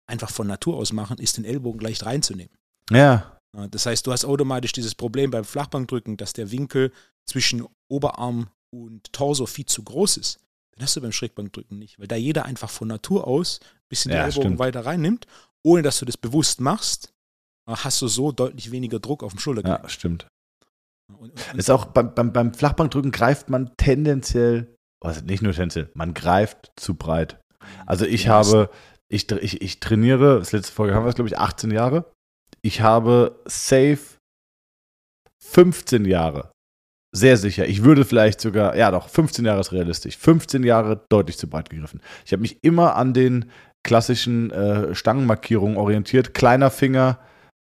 einfach 0.06 0.30
von 0.30 0.46
Natur 0.46 0.76
aus 0.76 0.92
machen, 0.92 1.18
ist 1.18 1.36
den 1.36 1.44
Ellbogen 1.44 1.80
leicht 1.80 2.04
reinzunehmen. 2.04 2.52
Ja. 2.90 3.38
Das 3.70 3.86
heißt, 3.86 4.06
du 4.06 4.12
hast 4.12 4.24
automatisch 4.24 4.72
dieses 4.72 4.94
Problem 4.94 5.30
beim 5.30 5.44
Flachbankdrücken, 5.44 6.16
dass 6.16 6.32
der 6.32 6.50
Winkel 6.50 6.92
zwischen 7.26 7.66
Oberarm 7.88 8.48
und 8.70 9.12
Torso 9.12 9.46
viel 9.46 9.66
zu 9.66 9.82
groß 9.82 10.16
ist. 10.16 10.38
Den 10.74 10.82
hast 10.82 10.96
du 10.96 11.02
beim 11.02 11.12
Schrägbankdrücken 11.12 11.78
nicht, 11.78 11.98
weil 11.98 12.08
da 12.08 12.16
jeder 12.16 12.46
einfach 12.46 12.70
von 12.70 12.88
Natur 12.88 13.26
aus 13.26 13.60
ein 13.62 13.88
bisschen 13.88 14.10
ja, 14.10 14.18
den 14.18 14.24
Ellbogen 14.24 14.48
stimmt. 14.48 14.58
weiter 14.58 14.86
reinnimmt, 14.86 15.26
ohne 15.62 15.82
dass 15.82 15.98
du 15.98 16.06
das 16.06 16.16
bewusst 16.16 16.60
machst, 16.60 17.12
hast 17.66 18.00
du 18.02 18.08
so 18.08 18.32
deutlich 18.32 18.70
weniger 18.70 18.98
Druck 18.98 19.22
auf 19.22 19.32
dem 19.32 19.38
Schultergelenk. 19.38 19.82
Ja, 19.82 19.88
stimmt. 19.88 20.26
Und, 21.08 21.30
und, 21.30 21.58
ist 21.58 21.70
auch 21.70 21.86
beim, 21.86 22.14
beim, 22.14 22.32
beim 22.32 22.54
Flachbankdrücken 22.54 23.10
greift 23.10 23.50
man 23.50 23.76
tendenziell, 23.76 24.72
also 25.02 25.25
nicht 25.25 25.42
nur 25.42 25.52
tendenziell, 25.52 25.90
man 25.94 26.14
greift 26.14 26.73
zu 26.76 26.94
breit. 26.94 27.40
Also 27.87 28.04
ich 28.06 28.25
ja, 28.25 28.32
habe, 28.32 28.71
ich, 29.09 29.30
ich, 29.30 29.61
ich 29.61 29.80
trainiere, 29.80 30.38
das 30.38 30.52
letzte 30.52 30.73
Folge 30.73 30.94
haben 30.94 31.04
wir 31.04 31.11
es, 31.11 31.14
glaube 31.14 31.28
ich, 31.28 31.38
18 31.38 31.71
Jahre. 31.71 32.11
Ich 32.62 32.80
habe 32.80 33.40
safe 33.47 33.99
15 35.40 36.04
Jahre. 36.04 36.52
Sehr 37.14 37.37
sicher. 37.37 37.66
Ich 37.66 37.85
würde 37.85 38.04
vielleicht 38.04 38.40
sogar, 38.40 38.75
ja 38.76 38.90
doch, 38.90 39.09
15 39.09 39.44
Jahre 39.44 39.61
ist 39.61 39.73
realistisch. 39.73 40.16
15 40.16 40.64
Jahre 40.64 41.04
deutlich 41.11 41.37
zu 41.37 41.49
breit 41.49 41.68
gegriffen. 41.68 42.00
Ich 42.25 42.32
habe 42.32 42.40
mich 42.40 42.59
immer 42.62 42.97
an 42.97 43.12
den 43.12 43.50
klassischen 43.85 44.50
äh, 44.50 44.94
Stangenmarkierungen 44.94 45.76
orientiert. 45.76 46.32
Kleiner 46.32 46.71
Finger, 46.71 47.18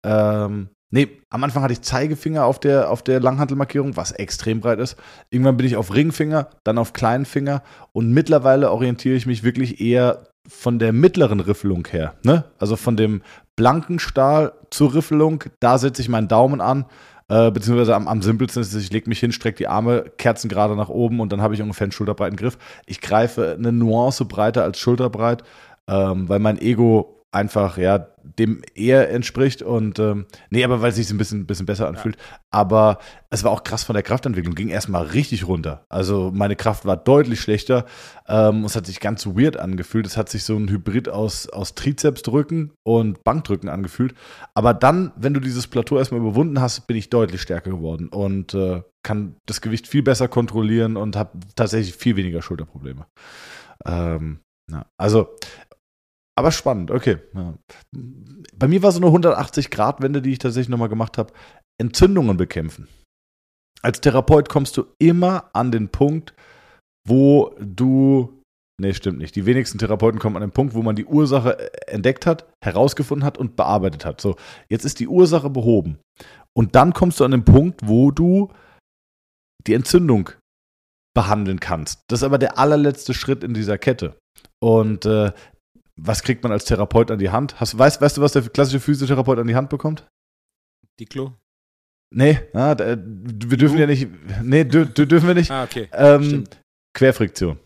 ähm, 0.05 0.69
nee, 0.91 1.09
am 1.31 1.45
Anfang 1.45 1.63
hatte 1.63 1.73
ich 1.73 1.83
Zeigefinger 1.83 2.45
auf 2.45 2.59
der, 2.59 2.91
auf 2.91 3.03
der 3.03 3.21
Langhantelmarkierung, 3.21 3.97
was 3.97 4.13
extrem 4.13 4.61
breit 4.61 4.79
ist. 4.79 4.97
Irgendwann 5.31 5.57
bin 5.57 5.67
ich 5.67 5.77
auf 5.77 5.95
Ringfinger, 5.95 6.49
dann 6.65 6.79
auf 6.79 6.93
kleinen 6.93 7.25
Finger 7.25 7.63
und 7.93 8.13
mittlerweile 8.13 8.71
orientiere 8.71 9.17
ich 9.17 9.27
mich 9.27 9.43
wirklich 9.43 9.81
eher 9.81 10.25
von 10.49 10.79
der 10.79 10.93
mittleren 10.93 11.41
Riffelung 11.41 11.87
her. 11.89 12.15
Ne? 12.23 12.45
Also 12.59 12.77
von 12.77 12.97
dem 12.97 13.23
blanken 13.55 13.99
Stahl 13.99 14.53
zur 14.71 14.95
Riffelung, 14.95 15.45
da 15.61 15.79
setze 15.79 16.01
ich 16.01 16.09
meinen 16.09 16.29
Daumen 16.29 16.61
an. 16.61 16.87
Äh, 17.31 17.51
beziehungsweise 17.51 17.95
am, 17.95 18.09
am 18.09 18.23
simpelsten 18.23 18.63
ist, 18.63 18.75
ich 18.75 18.91
lege 18.91 19.11
mich 19.11 19.21
hin, 19.21 19.33
strecke 19.33 19.59
die 19.59 19.69
Arme 19.69 20.07
Kerzen 20.17 20.49
gerade 20.49 20.75
nach 20.77 20.89
oben 20.89 21.21
und 21.21 21.31
dann 21.31 21.43
habe 21.43 21.55
ich 21.55 21.61
ungefähr 21.61 21.85
einen 21.85 21.93
schulterbreiten 21.93 22.37
Griff. 22.37 22.57
Ich 22.87 23.03
greife 23.03 23.55
eine 23.59 23.71
Nuance 23.71 24.25
breiter 24.25 24.65
als 24.65 24.79
schulterbreit, 24.79 25.45
ähm, 25.87 26.27
weil 26.31 26.39
mein 26.39 26.59
Ego 26.59 27.18
einfach 27.31 27.77
ja 27.77 28.09
dem 28.23 28.63
eher 28.75 29.11
entspricht 29.11 29.63
und 29.63 29.99
ähm, 29.99 30.27
nee, 30.51 30.65
aber 30.65 30.81
weil 30.81 30.91
es 30.91 30.97
sich 30.97 31.11
ein 31.11 31.19
bisschen, 31.19 31.47
bisschen 31.47 31.67
besser 31.67 31.89
anfühlt. 31.89 32.17
Ja. 32.17 32.39
Aber 32.51 32.99
es 33.31 33.45
war 33.45 33.51
auch 33.51 33.65
krass 33.65 33.85
von 33.85 33.95
der 33.95 34.03
Kraftentwicklung, 34.03 34.55
ging 34.55 34.69
erstmal 34.69 35.05
richtig 35.07 35.47
runter. 35.47 35.85
Also 35.89 36.31
meine 36.33 36.57
Kraft 36.57 36.85
war 36.85 36.97
deutlich 36.97 37.41
schlechter. 37.41 37.85
Ähm, 38.27 38.65
es 38.65 38.77
hat 38.77 38.87
sich 38.87 39.01
ganz 39.01 39.27
weird 39.27 39.59
angefühlt. 39.59 40.07
Es 40.07 40.17
hat 40.17 40.29
sich 40.29 40.45
so 40.45 40.57
ein 40.57 40.69
Hybrid 40.69 41.09
aus, 41.09 41.49
aus 41.49 41.75
Trizepsdrücken 41.75 42.73
und 42.83 43.25
Bankdrücken 43.25 43.69
angefühlt. 43.69 44.15
Aber 44.55 44.73
dann, 44.73 45.13
wenn 45.17 45.35
du 45.35 45.41
dieses 45.41 45.67
Plateau 45.67 45.99
erstmal 45.99 46.21
überwunden 46.21 46.61
hast, 46.61 46.87
bin 46.87 46.97
ich 46.97 47.11
deutlich 47.11 47.43
stärker 47.43 47.71
geworden 47.71 48.09
und 48.09 48.55
äh, 48.55 48.83
kann 49.03 49.37
das 49.47 49.61
Gewicht 49.61 49.87
viel 49.87 50.03
besser 50.03 50.29
kontrollieren 50.29 50.97
und 50.97 51.17
habe 51.17 51.39
tatsächlich 51.57 51.95
viel 51.95 52.17
weniger 52.17 52.43
Schulterprobleme. 52.43 53.07
Ähm, 53.85 54.41
ja, 54.71 54.87
also 54.97 55.29
aber 56.39 56.53
spannend, 56.53 56.91
okay. 56.91 57.19
Ja. 57.35 57.55
Bei 58.57 58.69
mir 58.69 58.83
war 58.83 58.93
so 58.93 59.01
eine 59.01 59.15
180-Grad-Wende, 59.15 60.23
die 60.23 60.33
ich 60.33 60.39
tatsächlich 60.39 60.69
nochmal 60.69 60.89
gemacht 60.89 61.19
habe. 61.19 61.33
Entzündungen 61.81 62.37
bekämpfen. 62.37 62.89
Als 63.83 64.01
Therapeut 64.01 64.49
kommst 64.49 64.77
du 64.77 64.87
immer 64.99 65.51
an 65.53 65.71
den 65.71 65.89
Punkt, 65.89 66.35
wo 67.07 67.55
du. 67.61 68.43
Nee, 68.81 68.95
stimmt 68.95 69.19
nicht. 69.19 69.35
Die 69.35 69.47
wenigsten 69.47 69.79
Therapeuten 69.79 70.21
kommen 70.21 70.37
an 70.37 70.43
den 70.43 70.53
Punkt, 70.53 70.75
wo 70.75 70.83
man 70.83 70.95
die 70.95 71.05
Ursache 71.05 71.59
äh, 71.59 71.91
entdeckt 71.91 72.27
hat, 72.27 72.47
herausgefunden 72.63 73.25
hat 73.25 73.37
und 73.37 73.57
bearbeitet 73.57 74.05
hat. 74.05 74.21
So, 74.21 74.37
jetzt 74.69 74.85
ist 74.85 75.01
die 75.01 75.09
Ursache 75.09 75.51
behoben. 75.51 75.99
Und 76.57 76.77
dann 76.77 76.93
kommst 76.93 77.19
du 77.19 77.25
an 77.25 77.33
den 77.33 77.45
Punkt, 77.45 77.81
wo 77.85 78.13
du 78.13 78.53
die 79.67 79.75
Entzündung 79.75 80.31
behandeln 81.15 81.59
kannst. 81.59 82.03
Das 82.09 82.21
ist 82.21 82.25
aber 82.25 82.39
der 82.39 82.59
allerletzte 82.59 83.15
Schritt 83.15 83.43
in 83.43 83.53
dieser 83.53 83.79
Kette. 83.79 84.17
Und 84.63 85.05
äh, 85.07 85.33
was 85.99 86.23
kriegt 86.23 86.43
man 86.43 86.53
als 86.53 86.65
Therapeut 86.65 87.11
an 87.11 87.19
die 87.19 87.31
Hand? 87.31 87.61
Hast, 87.61 87.77
weißt, 87.77 88.01
weißt 88.01 88.17
du, 88.17 88.23
was 88.23 88.33
der 88.33 88.43
klassische 88.43 88.81
Physiotherapeut 88.81 89.39
an 89.39 89.47
die 89.47 89.57
Hand 89.57 89.69
bekommt? 89.69 90.07
Diklo? 90.99 91.35
Nee, 92.15 92.41
ah, 92.55 92.75
da, 92.75 92.97
wir 92.97 93.59
dürfen 93.59 93.77
du? 93.77 93.81
ja 93.81 93.87
nicht. 93.87 94.09
Nee, 94.43 94.65
dürfen 94.65 95.27
wir 95.27 95.35
nicht. 95.35 95.51
Ah, 95.51 95.65
okay. 95.65 95.89
Ähm, 95.93 96.45
Querfriktion. 96.95 97.59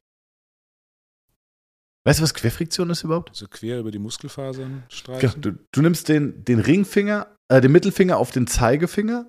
Weißt 2.04 2.18
du, 2.18 2.24
was 2.24 2.34
Querfriktion 2.34 2.90
ist 2.90 3.04
überhaupt? 3.04 3.30
So 3.34 3.46
quer 3.46 3.78
über 3.78 3.92
die 3.92 4.00
Muskelfasern 4.00 4.82
streichen. 4.88 5.40
Du, 5.40 5.52
du 5.70 5.82
nimmst 5.82 6.08
den, 6.08 6.44
den 6.44 6.58
Ringfinger, 6.58 7.28
äh, 7.48 7.60
den 7.60 7.70
Mittelfinger 7.70 8.16
auf 8.16 8.32
den 8.32 8.48
Zeigefinger. 8.48 9.26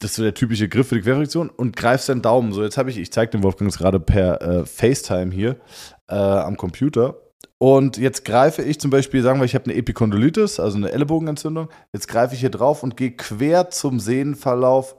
Das 0.00 0.12
ist 0.12 0.16
so 0.16 0.22
der 0.22 0.32
typische 0.32 0.68
Griff 0.68 0.88
für 0.88 0.94
die 0.94 1.02
Querfriktion 1.02 1.50
und 1.50 1.76
greifst 1.76 2.08
deinen 2.08 2.22
Daumen. 2.22 2.52
So, 2.52 2.62
jetzt 2.62 2.78
habe 2.78 2.88
ich, 2.88 2.96
ich 2.96 3.12
zeige 3.12 3.32
dem 3.32 3.42
Wolfgang 3.42 3.70
gerade 3.74 4.00
per 4.00 4.40
äh, 4.40 4.64
FaceTime 4.64 5.34
hier 5.34 5.60
äh, 6.08 6.14
am 6.14 6.56
Computer. 6.56 7.20
Und 7.60 7.96
jetzt 7.96 8.24
greife 8.24 8.62
ich 8.62 8.78
zum 8.78 8.90
Beispiel, 8.90 9.22
sagen 9.22 9.40
wir, 9.40 9.44
ich 9.44 9.54
habe 9.54 9.64
eine 9.64 9.74
Epikondylitis, 9.74 10.60
also 10.60 10.76
eine 10.76 10.92
Ellenbogenentzündung. 10.92 11.68
Jetzt 11.92 12.06
greife 12.06 12.34
ich 12.34 12.40
hier 12.40 12.50
drauf 12.50 12.82
und 12.84 12.96
gehe 12.96 13.10
quer 13.10 13.70
zum 13.70 13.98
Sehnenverlauf, 13.98 14.96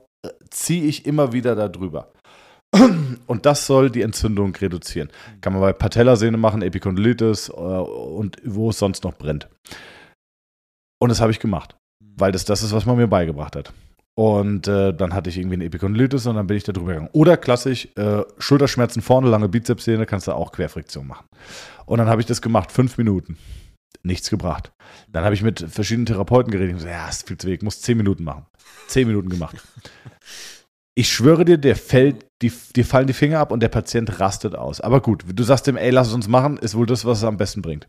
ziehe 0.50 0.84
ich 0.84 1.06
immer 1.06 1.32
wieder 1.32 1.56
da 1.56 1.70
drüber. 1.70 2.12
Und 3.26 3.46
das 3.46 3.66
soll 3.66 3.90
die 3.90 4.04
Entzündung 4.04 4.56
reduzieren. 4.56 5.10
Kann 5.42 5.54
man 5.54 5.62
bei 5.62 5.74
Patellasehne 5.74 6.38
machen, 6.38 6.62
Epikondylitis 6.62 7.50
äh, 7.50 7.52
und 7.54 8.38
wo 8.44 8.70
es 8.70 8.78
sonst 8.78 9.04
noch 9.04 9.16
brennt. 9.16 9.50
Und 11.02 11.10
das 11.10 11.20
habe 11.20 11.32
ich 11.32 11.40
gemacht, 11.40 11.76
weil 12.16 12.32
das 12.32 12.46
das 12.46 12.62
ist, 12.62 12.72
was 12.72 12.86
man 12.86 12.98
mir 12.98 13.08
beigebracht 13.08 13.56
hat. 13.56 13.74
Und 14.20 14.68
äh, 14.68 14.94
dann 14.94 15.14
hatte 15.14 15.30
ich 15.30 15.38
irgendwie 15.38 15.54
eine 15.54 15.64
Epikondylitis 15.64 16.28
und 16.28 16.36
dann 16.36 16.46
bin 16.46 16.58
ich 16.58 16.66
da 16.66 16.74
drüber 16.74 16.88
gegangen. 16.92 17.08
Oder 17.14 17.38
klassisch, 17.38 17.88
äh, 17.96 18.24
Schulterschmerzen 18.38 19.02
vorne, 19.02 19.30
lange 19.30 19.48
Bizepssehne, 19.48 20.06
kannst 20.06 20.28
du 20.28 20.34
auch 20.34 20.52
Querfriktion 20.52 21.08
machen. 21.08 21.26
Und 21.86 22.00
dann 22.00 22.10
habe 22.10 22.20
ich 22.20 22.28
das 22.28 22.42
gemacht, 22.42 22.70
fünf 22.70 22.98
Minuten. 22.98 23.38
Nichts 24.04 24.30
gebracht. 24.30 24.74
Dann 25.10 25.24
habe 25.24 25.36
ich 25.36 25.42
mit 25.42 25.66
verschiedenen 25.70 26.06
Therapeuten 26.06 26.52
geredet. 26.52 26.76
Ich 26.76 26.82
so, 26.82 26.90
ja, 26.90 27.08
ist 27.08 27.30
viel 27.30 27.38
zu 27.38 27.48
wenig, 27.48 27.62
muss 27.62 27.80
zehn 27.80 27.96
Minuten 27.96 28.26
machen. 28.26 28.46
Zehn 28.88 29.08
Minuten 29.08 29.30
gemacht. 29.30 29.56
Ich 30.96 31.08
schwöre 31.08 31.46
dir, 31.46 31.58
der 31.58 31.78
fällt, 31.78 32.26
die, 32.42 32.52
dir 32.76 32.84
fallen 32.84 33.08
die 33.08 33.14
Finger 33.14 33.40
ab 33.40 33.54
und 33.54 33.64
der 33.64 33.70
Patient 33.70 34.20
rastet 34.20 34.54
aus. 34.54 34.82
Aber 34.82 35.00
gut, 35.00 35.24
du 35.34 35.44
sagst 35.44 35.66
dem, 35.66 35.78
ey, 35.78 35.92
lass 35.92 36.10
es 36.10 36.14
uns 36.14 36.28
machen, 36.28 36.58
ist 36.58 36.76
wohl 36.76 36.88
das, 36.88 37.06
was 37.06 37.20
es 37.20 37.24
am 37.24 37.38
besten 37.38 37.62
bringt. 37.62 37.88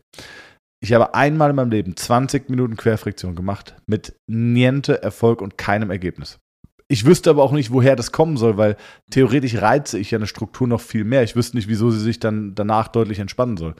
Ich 0.83 0.93
habe 0.93 1.13
einmal 1.13 1.51
in 1.51 1.55
meinem 1.55 1.69
Leben 1.69 1.95
20 1.95 2.49
Minuten 2.49 2.75
Querfriktion 2.75 3.35
gemacht 3.35 3.75
mit 3.85 4.15
niente 4.27 5.03
Erfolg 5.03 5.41
und 5.41 5.57
keinem 5.57 5.91
Ergebnis. 5.91 6.39
Ich 6.87 7.05
wüsste 7.05 7.29
aber 7.29 7.43
auch 7.43 7.51
nicht, 7.51 7.71
woher 7.71 7.95
das 7.95 8.11
kommen 8.11 8.35
soll, 8.35 8.57
weil 8.57 8.75
theoretisch 9.11 9.55
reize 9.61 9.97
ich 9.97 10.11
ja 10.11 10.17
eine 10.17 10.27
Struktur 10.27 10.67
noch 10.67 10.81
viel 10.81 11.05
mehr. 11.05 11.23
Ich 11.23 11.35
wüsste 11.35 11.55
nicht, 11.55 11.69
wieso 11.69 11.91
sie 11.91 12.01
sich 12.01 12.19
dann 12.19 12.55
danach 12.55 12.87
deutlich 12.89 13.19
entspannen 13.19 13.57
soll. 13.57 13.75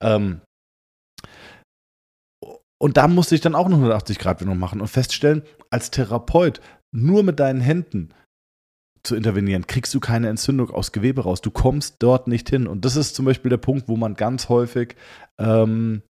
Ähm 0.00 0.40
und 2.80 2.96
da 2.96 3.08
musste 3.08 3.34
ich 3.34 3.40
dann 3.40 3.54
auch 3.54 3.66
eine 3.66 3.76
180-Grad-Wendung 3.76 4.58
machen 4.58 4.80
und 4.80 4.88
feststellen, 4.88 5.42
als 5.70 5.90
Therapeut 5.90 6.60
nur 6.94 7.22
mit 7.22 7.40
deinen 7.40 7.60
Händen 7.60 8.14
zu 9.02 9.16
intervenieren, 9.16 9.66
kriegst 9.66 9.92
du 9.92 10.00
keine 10.00 10.28
Entzündung 10.28 10.70
aus 10.70 10.92
Gewebe 10.92 11.22
raus. 11.22 11.42
Du 11.42 11.50
kommst 11.50 11.96
dort 11.98 12.28
nicht 12.28 12.48
hin. 12.48 12.66
Und 12.66 12.84
das 12.84 12.96
ist 12.96 13.14
zum 13.14 13.26
Beispiel 13.26 13.50
der 13.50 13.58
Punkt, 13.58 13.88
wo 13.88 13.96
man 13.96 14.14
ganz 14.14 14.48
häufig 14.48 14.96
ähm, 15.38 16.02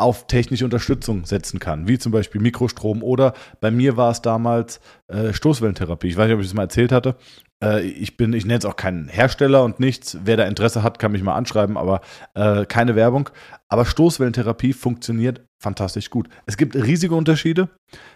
auf 0.00 0.26
technische 0.26 0.64
Unterstützung 0.64 1.24
setzen 1.24 1.58
kann, 1.58 1.88
wie 1.88 1.98
zum 1.98 2.12
Beispiel 2.12 2.40
Mikrostrom 2.40 3.02
oder 3.02 3.34
bei 3.60 3.70
mir 3.70 3.96
war 3.96 4.10
es 4.10 4.22
damals 4.22 4.80
äh, 5.08 5.32
Stoßwellentherapie. 5.32 6.08
Ich 6.08 6.16
weiß 6.16 6.26
nicht, 6.26 6.34
ob 6.34 6.40
ich 6.40 6.46
das 6.46 6.54
mal 6.54 6.62
erzählt 6.62 6.92
hatte. 6.92 7.16
Äh, 7.62 7.82
ich 7.82 8.16
bin, 8.16 8.32
ich 8.32 8.44
nenne 8.44 8.58
es 8.58 8.64
auch 8.64 8.76
keinen 8.76 9.08
Hersteller 9.08 9.64
und 9.64 9.80
nichts. 9.80 10.18
Wer 10.24 10.36
da 10.36 10.44
Interesse 10.44 10.82
hat, 10.82 10.98
kann 10.98 11.12
mich 11.12 11.22
mal 11.22 11.34
anschreiben, 11.34 11.76
aber 11.76 12.00
äh, 12.34 12.64
keine 12.66 12.96
Werbung. 12.96 13.30
Aber 13.68 13.84
Stoßwellentherapie 13.84 14.72
funktioniert 14.72 15.42
fantastisch 15.60 16.08
gut. 16.10 16.28
Es 16.46 16.56
gibt 16.56 16.74
riesige 16.74 17.14
Unterschiede. 17.14 17.68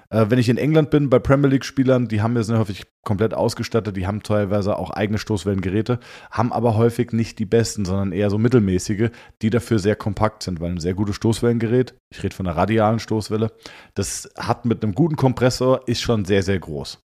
Äh, 0.09 0.27
wenn 0.29 0.39
ich 0.39 0.49
in 0.49 0.57
England 0.57 0.91
bin, 0.91 1.11
bei 1.11 1.19
Premier 1.19 1.51
League-Spielern, 1.51 2.09
die 2.09 2.23
haben 2.23 2.35
wir 2.35 2.43
sind 2.43 2.59
häufig 2.59 2.85
komplett 3.05 3.35
ausgestattet, 3.35 3.97
die 3.97 4.07
haben 4.07 4.23
teilweise 4.23 4.77
auch 4.77 4.91
eigene 4.91 5.19
Stoßwellengeräte, 5.19 6.01
haben 6.31 6.53
aber 6.53 6.77
häufig 6.77 7.13
nicht 7.13 7.39
die 7.39 7.45
besten, 7.45 7.85
sondern 7.85 8.13
eher 8.13 8.31
so 8.31 8.39
mittelmäßige, 8.39 9.11
die 9.43 9.51
dafür 9.51 9.79
sehr 9.79 9.95
kompakt 9.95 10.43
sind, 10.43 10.61
weil 10.61 10.71
ein 10.71 10.81
sehr 10.81 10.95
gutes 10.95 11.17
Stoßwellengerät, 11.17 11.95
ich 12.11 12.23
rede 12.23 12.35
von 12.35 12.47
einer 12.47 12.57
radialen 12.57 12.99
Stoßwelle, 12.99 13.53
das 13.95 14.31
hat 14.39 14.65
mit 14.65 14.83
einem 14.83 14.95
guten 14.95 15.17
Kompressor, 15.17 15.87
ist 15.87 16.01
schon 16.01 16.25
sehr, 16.25 16.43
sehr 16.43 16.59
groß. 16.59 17.05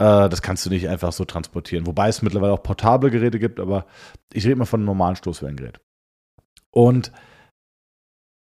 Äh, 0.00 0.28
das 0.28 0.42
kannst 0.42 0.66
du 0.66 0.70
nicht 0.70 0.88
einfach 0.88 1.12
so 1.12 1.24
transportieren. 1.24 1.86
Wobei 1.86 2.08
es 2.08 2.22
mittlerweile 2.22 2.52
auch 2.52 2.62
portable 2.62 3.10
Geräte 3.10 3.38
gibt, 3.38 3.60
aber 3.60 3.86
ich 4.32 4.44
rede 4.44 4.56
mal 4.56 4.64
von 4.64 4.80
einem 4.80 4.86
normalen 4.86 5.16
Stoßwellengerät. 5.16 5.80
Und 6.70 7.12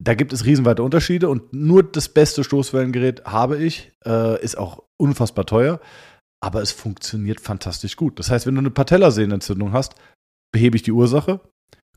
da 0.04 0.16
gibt 0.16 0.34
es 0.34 0.46
riesenweite 0.46 0.84
Unterschiede 0.84 1.30
und 1.30 1.54
nur 1.54 1.84
das 1.84 2.10
beste 2.10 2.44
Stoßwellengerät 2.44 3.26
habe 3.26 3.58
ich, 3.58 3.92
äh, 4.06 4.42
ist 4.44 4.58
auch 4.58 4.84
unfassbar 5.00 5.46
teuer, 5.46 5.80
aber 6.44 6.62
es 6.62 6.72
funktioniert 6.72 7.40
fantastisch 7.40 7.96
gut. 7.96 8.18
Das 8.18 8.32
heißt, 8.32 8.48
wenn 8.48 8.56
du 8.56 8.60
eine 8.60 8.72
Patellasehnenentzündung 8.72 9.74
hast, 9.74 9.94
behebe 10.52 10.76
ich 10.76 10.82
die 10.82 10.92
Ursache, 10.92 11.40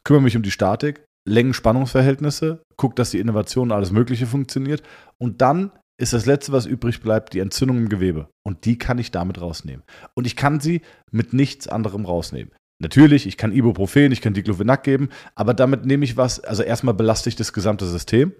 kümmere 0.04 0.22
mich 0.22 0.36
um 0.36 0.42
die 0.42 0.50
Statik, 0.50 1.04
Längen-Spannungsverhältnisse, 1.26 2.62
gucke, 2.76 2.94
dass 2.94 3.10
die 3.10 3.20
Innovation 3.20 3.70
und 3.70 3.76
alles 3.76 3.90
Mögliche 3.90 4.26
funktioniert 4.26 4.82
und 5.18 5.40
dann 5.40 5.72
ist 5.96 6.12
das 6.12 6.26
Letzte, 6.26 6.52
was 6.52 6.66
übrig 6.66 7.00
bleibt, 7.00 7.34
die 7.34 7.38
Entzündung 7.38 7.78
im 7.78 7.88
Gewebe. 7.88 8.28
Und 8.42 8.64
die 8.64 8.78
kann 8.78 8.98
ich 8.98 9.10
damit 9.10 9.40
rausnehmen. 9.40 9.84
Und 10.14 10.26
ich 10.26 10.36
kann 10.36 10.60
sie 10.60 10.82
mit 11.10 11.32
nichts 11.32 11.68
anderem 11.68 12.04
rausnehmen. 12.04 12.52
Natürlich, 12.80 13.26
ich 13.26 13.36
kann 13.36 13.52
Ibuprofen, 13.52 14.10
ich 14.10 14.20
kann 14.20 14.34
Diclofenac 14.34 14.82
geben, 14.82 15.08
aber 15.36 15.54
damit 15.54 15.84
nehme 15.86 16.04
ich 16.04 16.16
was, 16.16 16.40
also 16.40 16.62
erstmal 16.62 16.94
belaste 16.94 17.28
ich 17.28 17.36
das 17.36 17.52
gesamte 17.52 17.86
System. 17.86 18.32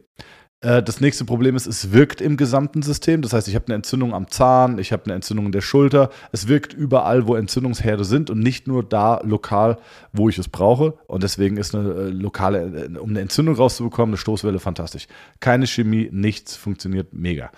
Äh, 0.65 0.83
das 0.83 1.01
nächste 1.01 1.25
Problem 1.25 1.57
ist, 1.57 1.67
es 1.67 1.93
wirkt 1.93 2.21
im 2.21 2.37
gesamten 2.37 2.83
System. 2.83 3.21
Das 3.23 3.33
heißt, 3.33 3.49
ich 3.49 3.55
habe 3.55 3.67
eine 3.67 3.77
Entzündung 3.77 4.15
am 4.15 4.29
Zahn, 4.29 4.79
ich 4.79 4.93
habe 4.93 5.05
eine 5.05 5.15
Entzündung 5.15 5.47
in 5.47 5.53
der 5.53 5.61
Schulter. 5.61 6.11
Es 6.33 6.49
wirkt 6.49 6.73
überall, 6.73 7.27
wo 7.27 7.35
Entzündungsherde 7.35 8.05
sind 8.05 8.31
und 8.31 8.39
nicht 8.41 8.67
nur 8.67 8.83
da 8.83 9.21
lokal, 9.23 9.79
wo 10.13 10.29
ich 10.29 10.39
es 10.39 10.49
brauche. 10.49 10.95
Und 11.07 11.23
deswegen 11.23 11.59
ist 11.59 11.75
eine 11.75 11.89
äh, 11.91 12.09
lokale, 12.09 12.87
äh, 12.87 12.99
um 12.99 13.11
eine 13.11 13.21
Entzündung 13.21 13.57
rauszubekommen, 13.57 14.15
eine 14.15 14.17
Stoßwelle 14.17 14.59
fantastisch. 14.59 15.07
Keine 15.41 15.67
Chemie, 15.67 16.09
nichts 16.11 16.57
funktioniert 16.57 17.13
mega. 17.13 17.51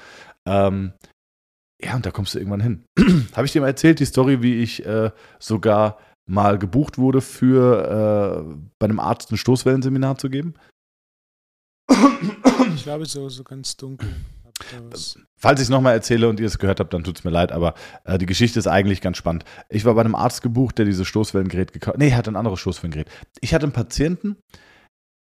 Ähm, 0.44 0.92
ja, 1.80 1.94
und 1.94 2.04
da 2.06 2.10
kommst 2.10 2.34
du 2.34 2.38
irgendwann 2.38 2.60
hin. 2.60 2.84
habe 3.36 3.46
ich 3.46 3.52
dir 3.52 3.60
mal 3.60 3.68
erzählt, 3.68 4.00
die 4.00 4.06
Story, 4.06 4.42
wie 4.42 4.56
ich 4.56 4.84
äh, 4.84 5.10
sogar 5.38 5.98
mal 6.28 6.58
gebucht 6.58 6.98
wurde, 6.98 7.20
für 7.20 8.48
äh, 8.50 8.56
bei 8.80 8.86
einem 8.86 8.98
Arzt 8.98 9.30
ein 9.30 9.36
Stoßwellenseminar 9.36 10.18
zu 10.18 10.28
geben? 10.28 10.54
Ich 12.74 12.82
glaube, 12.82 13.06
so, 13.06 13.28
so 13.28 13.44
ganz 13.44 13.76
dunkel. 13.76 14.08
Falls 15.36 15.60
ich 15.60 15.64
es 15.64 15.68
nochmal 15.68 15.94
erzähle 15.94 16.28
und 16.28 16.40
ihr 16.40 16.46
es 16.46 16.58
gehört 16.58 16.80
habt, 16.80 16.94
dann 16.94 17.04
tut 17.04 17.18
es 17.18 17.24
mir 17.24 17.30
leid, 17.30 17.52
aber 17.52 17.74
äh, 18.04 18.16
die 18.18 18.26
Geschichte 18.26 18.58
ist 18.58 18.66
eigentlich 18.66 19.00
ganz 19.00 19.18
spannend. 19.18 19.44
Ich 19.68 19.84
war 19.84 19.94
bei 19.94 20.00
einem 20.00 20.14
Arzt 20.14 20.42
gebucht, 20.42 20.78
der 20.78 20.86
dieses 20.86 21.06
Stoßwellengerät 21.06 21.72
gekauft 21.72 21.98
Nee, 21.98 22.08
er 22.08 22.16
hat 22.16 22.28
ein 22.28 22.36
anderes 22.36 22.60
Stoßwellengerät. 22.60 23.08
Ich 23.40 23.52
hatte 23.52 23.64
einen 23.64 23.72
Patienten, 23.72 24.36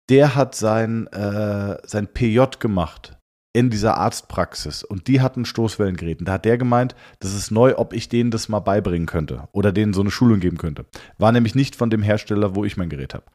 der 0.10 0.36
hat 0.36 0.56
sein, 0.56 1.08
äh, 1.08 1.78
sein 1.86 2.08
PJ 2.08 2.40
gemacht 2.60 3.18
in 3.54 3.70
dieser 3.70 3.98
Arztpraxis 3.98 4.84
und 4.84 5.08
die 5.08 5.22
hatten 5.22 5.44
Stoßwellengeräten. 5.44 6.26
Da 6.26 6.34
hat 6.34 6.46
der 6.46 6.58
gemeint, 6.58 6.96
das 7.20 7.34
ist 7.34 7.52
neu, 7.52 7.76
ob 7.76 7.94
ich 7.94 8.08
denen 8.08 8.32
das 8.32 8.48
mal 8.48 8.60
beibringen 8.60 9.08
könnte 9.08 9.48
oder 9.52 9.72
denen 9.72 9.94
so 9.94 10.02
eine 10.02 10.12
Schulung 10.12 10.40
geben 10.40 10.58
könnte. 10.58 10.86
War 11.18 11.32
nämlich 11.32 11.56
nicht 11.56 11.76
von 11.76 11.90
dem 11.90 12.04
Hersteller, 12.04 12.56
wo 12.56 12.64
ich 12.64 12.78
mein 12.78 12.90
Gerät 12.90 13.14
habe. 13.14 13.26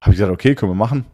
Habe 0.00 0.12
ich 0.12 0.18
gesagt, 0.18 0.32
okay, 0.32 0.54
können 0.54 0.72
wir 0.72 0.76
machen. 0.76 1.06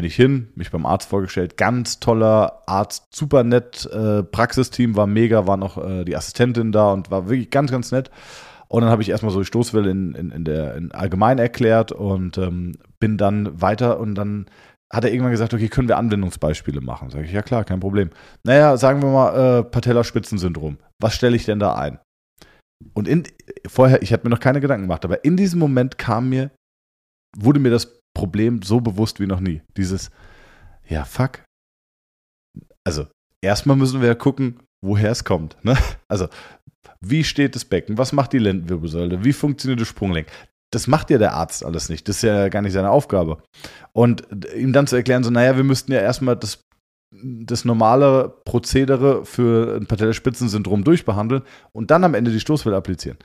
Bin 0.00 0.06
ich 0.06 0.16
hin, 0.16 0.48
mich 0.54 0.70
beim 0.70 0.86
Arzt 0.86 1.10
vorgestellt. 1.10 1.58
Ganz 1.58 2.00
toller 2.00 2.62
Arzt, 2.64 3.14
super 3.14 3.44
nett. 3.44 3.84
Äh, 3.92 4.22
Praxisteam 4.22 4.96
war 4.96 5.06
mega, 5.06 5.46
war 5.46 5.58
noch 5.58 5.76
äh, 5.76 6.06
die 6.06 6.16
Assistentin 6.16 6.72
da 6.72 6.90
und 6.90 7.10
war 7.10 7.28
wirklich 7.28 7.50
ganz, 7.50 7.70
ganz 7.70 7.92
nett. 7.92 8.10
Und 8.68 8.80
dann 8.80 8.90
habe 8.90 9.02
ich 9.02 9.10
erstmal 9.10 9.30
so 9.30 9.40
die 9.40 9.44
Stoßwelle 9.44 9.90
in, 9.90 10.14
in, 10.14 10.30
in, 10.30 10.44
der, 10.44 10.74
in 10.76 10.90
allgemein 10.92 11.38
erklärt 11.38 11.92
und 11.92 12.38
ähm, 12.38 12.78
bin 12.98 13.18
dann 13.18 13.60
weiter 13.60 14.00
und 14.00 14.14
dann 14.14 14.46
hat 14.90 15.04
er 15.04 15.10
irgendwann 15.10 15.32
gesagt, 15.32 15.52
okay, 15.52 15.68
können 15.68 15.88
wir 15.88 15.98
Anwendungsbeispiele 15.98 16.80
machen? 16.80 17.10
Sage 17.10 17.26
ich, 17.26 17.32
ja 17.32 17.42
klar, 17.42 17.64
kein 17.64 17.80
Problem. 17.80 18.08
Naja, 18.42 18.78
sagen 18.78 19.02
wir 19.02 19.10
mal 19.10 19.58
äh, 19.58 19.64
Patellaspitzensyndrom. 19.64 20.78
Was 20.98 21.14
stelle 21.14 21.36
ich 21.36 21.44
denn 21.44 21.58
da 21.58 21.74
ein? 21.74 21.98
Und 22.94 23.06
in, 23.06 23.24
vorher, 23.66 24.00
ich 24.00 24.14
hatte 24.14 24.24
mir 24.24 24.30
noch 24.30 24.40
keine 24.40 24.62
Gedanken 24.62 24.84
gemacht, 24.84 25.04
aber 25.04 25.26
in 25.26 25.36
diesem 25.36 25.58
Moment 25.58 25.98
kam 25.98 26.30
mir, 26.30 26.52
wurde 27.36 27.60
mir 27.60 27.70
das 27.70 27.99
Problem 28.14 28.62
so 28.62 28.80
bewusst 28.80 29.20
wie 29.20 29.26
noch 29.26 29.40
nie. 29.40 29.62
Dieses, 29.76 30.10
ja, 30.88 31.04
fuck. 31.04 31.42
Also, 32.84 33.06
erstmal 33.42 33.76
müssen 33.76 34.00
wir 34.00 34.08
ja 34.08 34.14
gucken, 34.14 34.60
woher 34.84 35.10
es 35.10 35.24
kommt. 35.24 35.56
Ne? 35.64 35.76
Also, 36.08 36.28
wie 37.00 37.24
steht 37.24 37.54
das 37.54 37.64
Becken? 37.64 37.98
Was 37.98 38.12
macht 38.12 38.32
die 38.32 38.38
Lendenwirbelsäule? 38.38 39.24
Wie 39.24 39.32
funktioniert 39.32 39.80
das 39.80 39.88
Sprunglenk? 39.88 40.26
Das 40.72 40.86
macht 40.86 41.10
ja 41.10 41.18
der 41.18 41.34
Arzt 41.34 41.64
alles 41.64 41.88
nicht. 41.88 42.08
Das 42.08 42.16
ist 42.16 42.22
ja 42.22 42.48
gar 42.48 42.62
nicht 42.62 42.72
seine 42.72 42.90
Aufgabe. 42.90 43.42
Und 43.92 44.26
ihm 44.54 44.72
dann 44.72 44.86
zu 44.86 44.96
erklären, 44.96 45.24
so, 45.24 45.30
naja, 45.30 45.56
wir 45.56 45.64
müssten 45.64 45.92
ja 45.92 46.00
erstmal 46.00 46.36
das, 46.36 46.62
das 47.12 47.64
normale 47.64 48.28
Prozedere 48.44 49.24
für 49.24 49.76
ein 49.76 49.86
Patellaspitzensyndrom 49.86 50.84
durchbehandeln 50.84 51.42
und 51.72 51.90
dann 51.90 52.04
am 52.04 52.14
Ende 52.14 52.30
die 52.30 52.40
Stoßwelle 52.40 52.76
applizieren. 52.76 53.18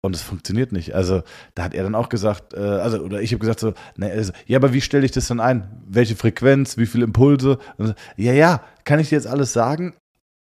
Und 0.00 0.14
es 0.14 0.22
funktioniert 0.22 0.70
nicht. 0.70 0.94
Also, 0.94 1.22
da 1.54 1.64
hat 1.64 1.74
er 1.74 1.82
dann 1.82 1.96
auch 1.96 2.08
gesagt, 2.08 2.54
äh, 2.54 2.58
also, 2.58 2.98
oder 3.00 3.20
ich 3.20 3.32
habe 3.32 3.40
gesagt 3.40 3.60
so, 3.60 3.74
na, 3.96 4.06
also, 4.06 4.32
ja, 4.46 4.58
aber 4.58 4.72
wie 4.72 4.80
stelle 4.80 5.04
ich 5.04 5.10
das 5.10 5.26
dann 5.26 5.40
ein? 5.40 5.82
Welche 5.86 6.14
Frequenz, 6.14 6.76
wie 6.76 6.86
viele 6.86 7.04
Impulse? 7.04 7.58
So, 7.78 7.94
ja, 8.16 8.32
ja, 8.32 8.62
kann 8.84 9.00
ich 9.00 9.08
dir 9.08 9.16
jetzt 9.16 9.26
alles 9.26 9.52
sagen, 9.52 9.94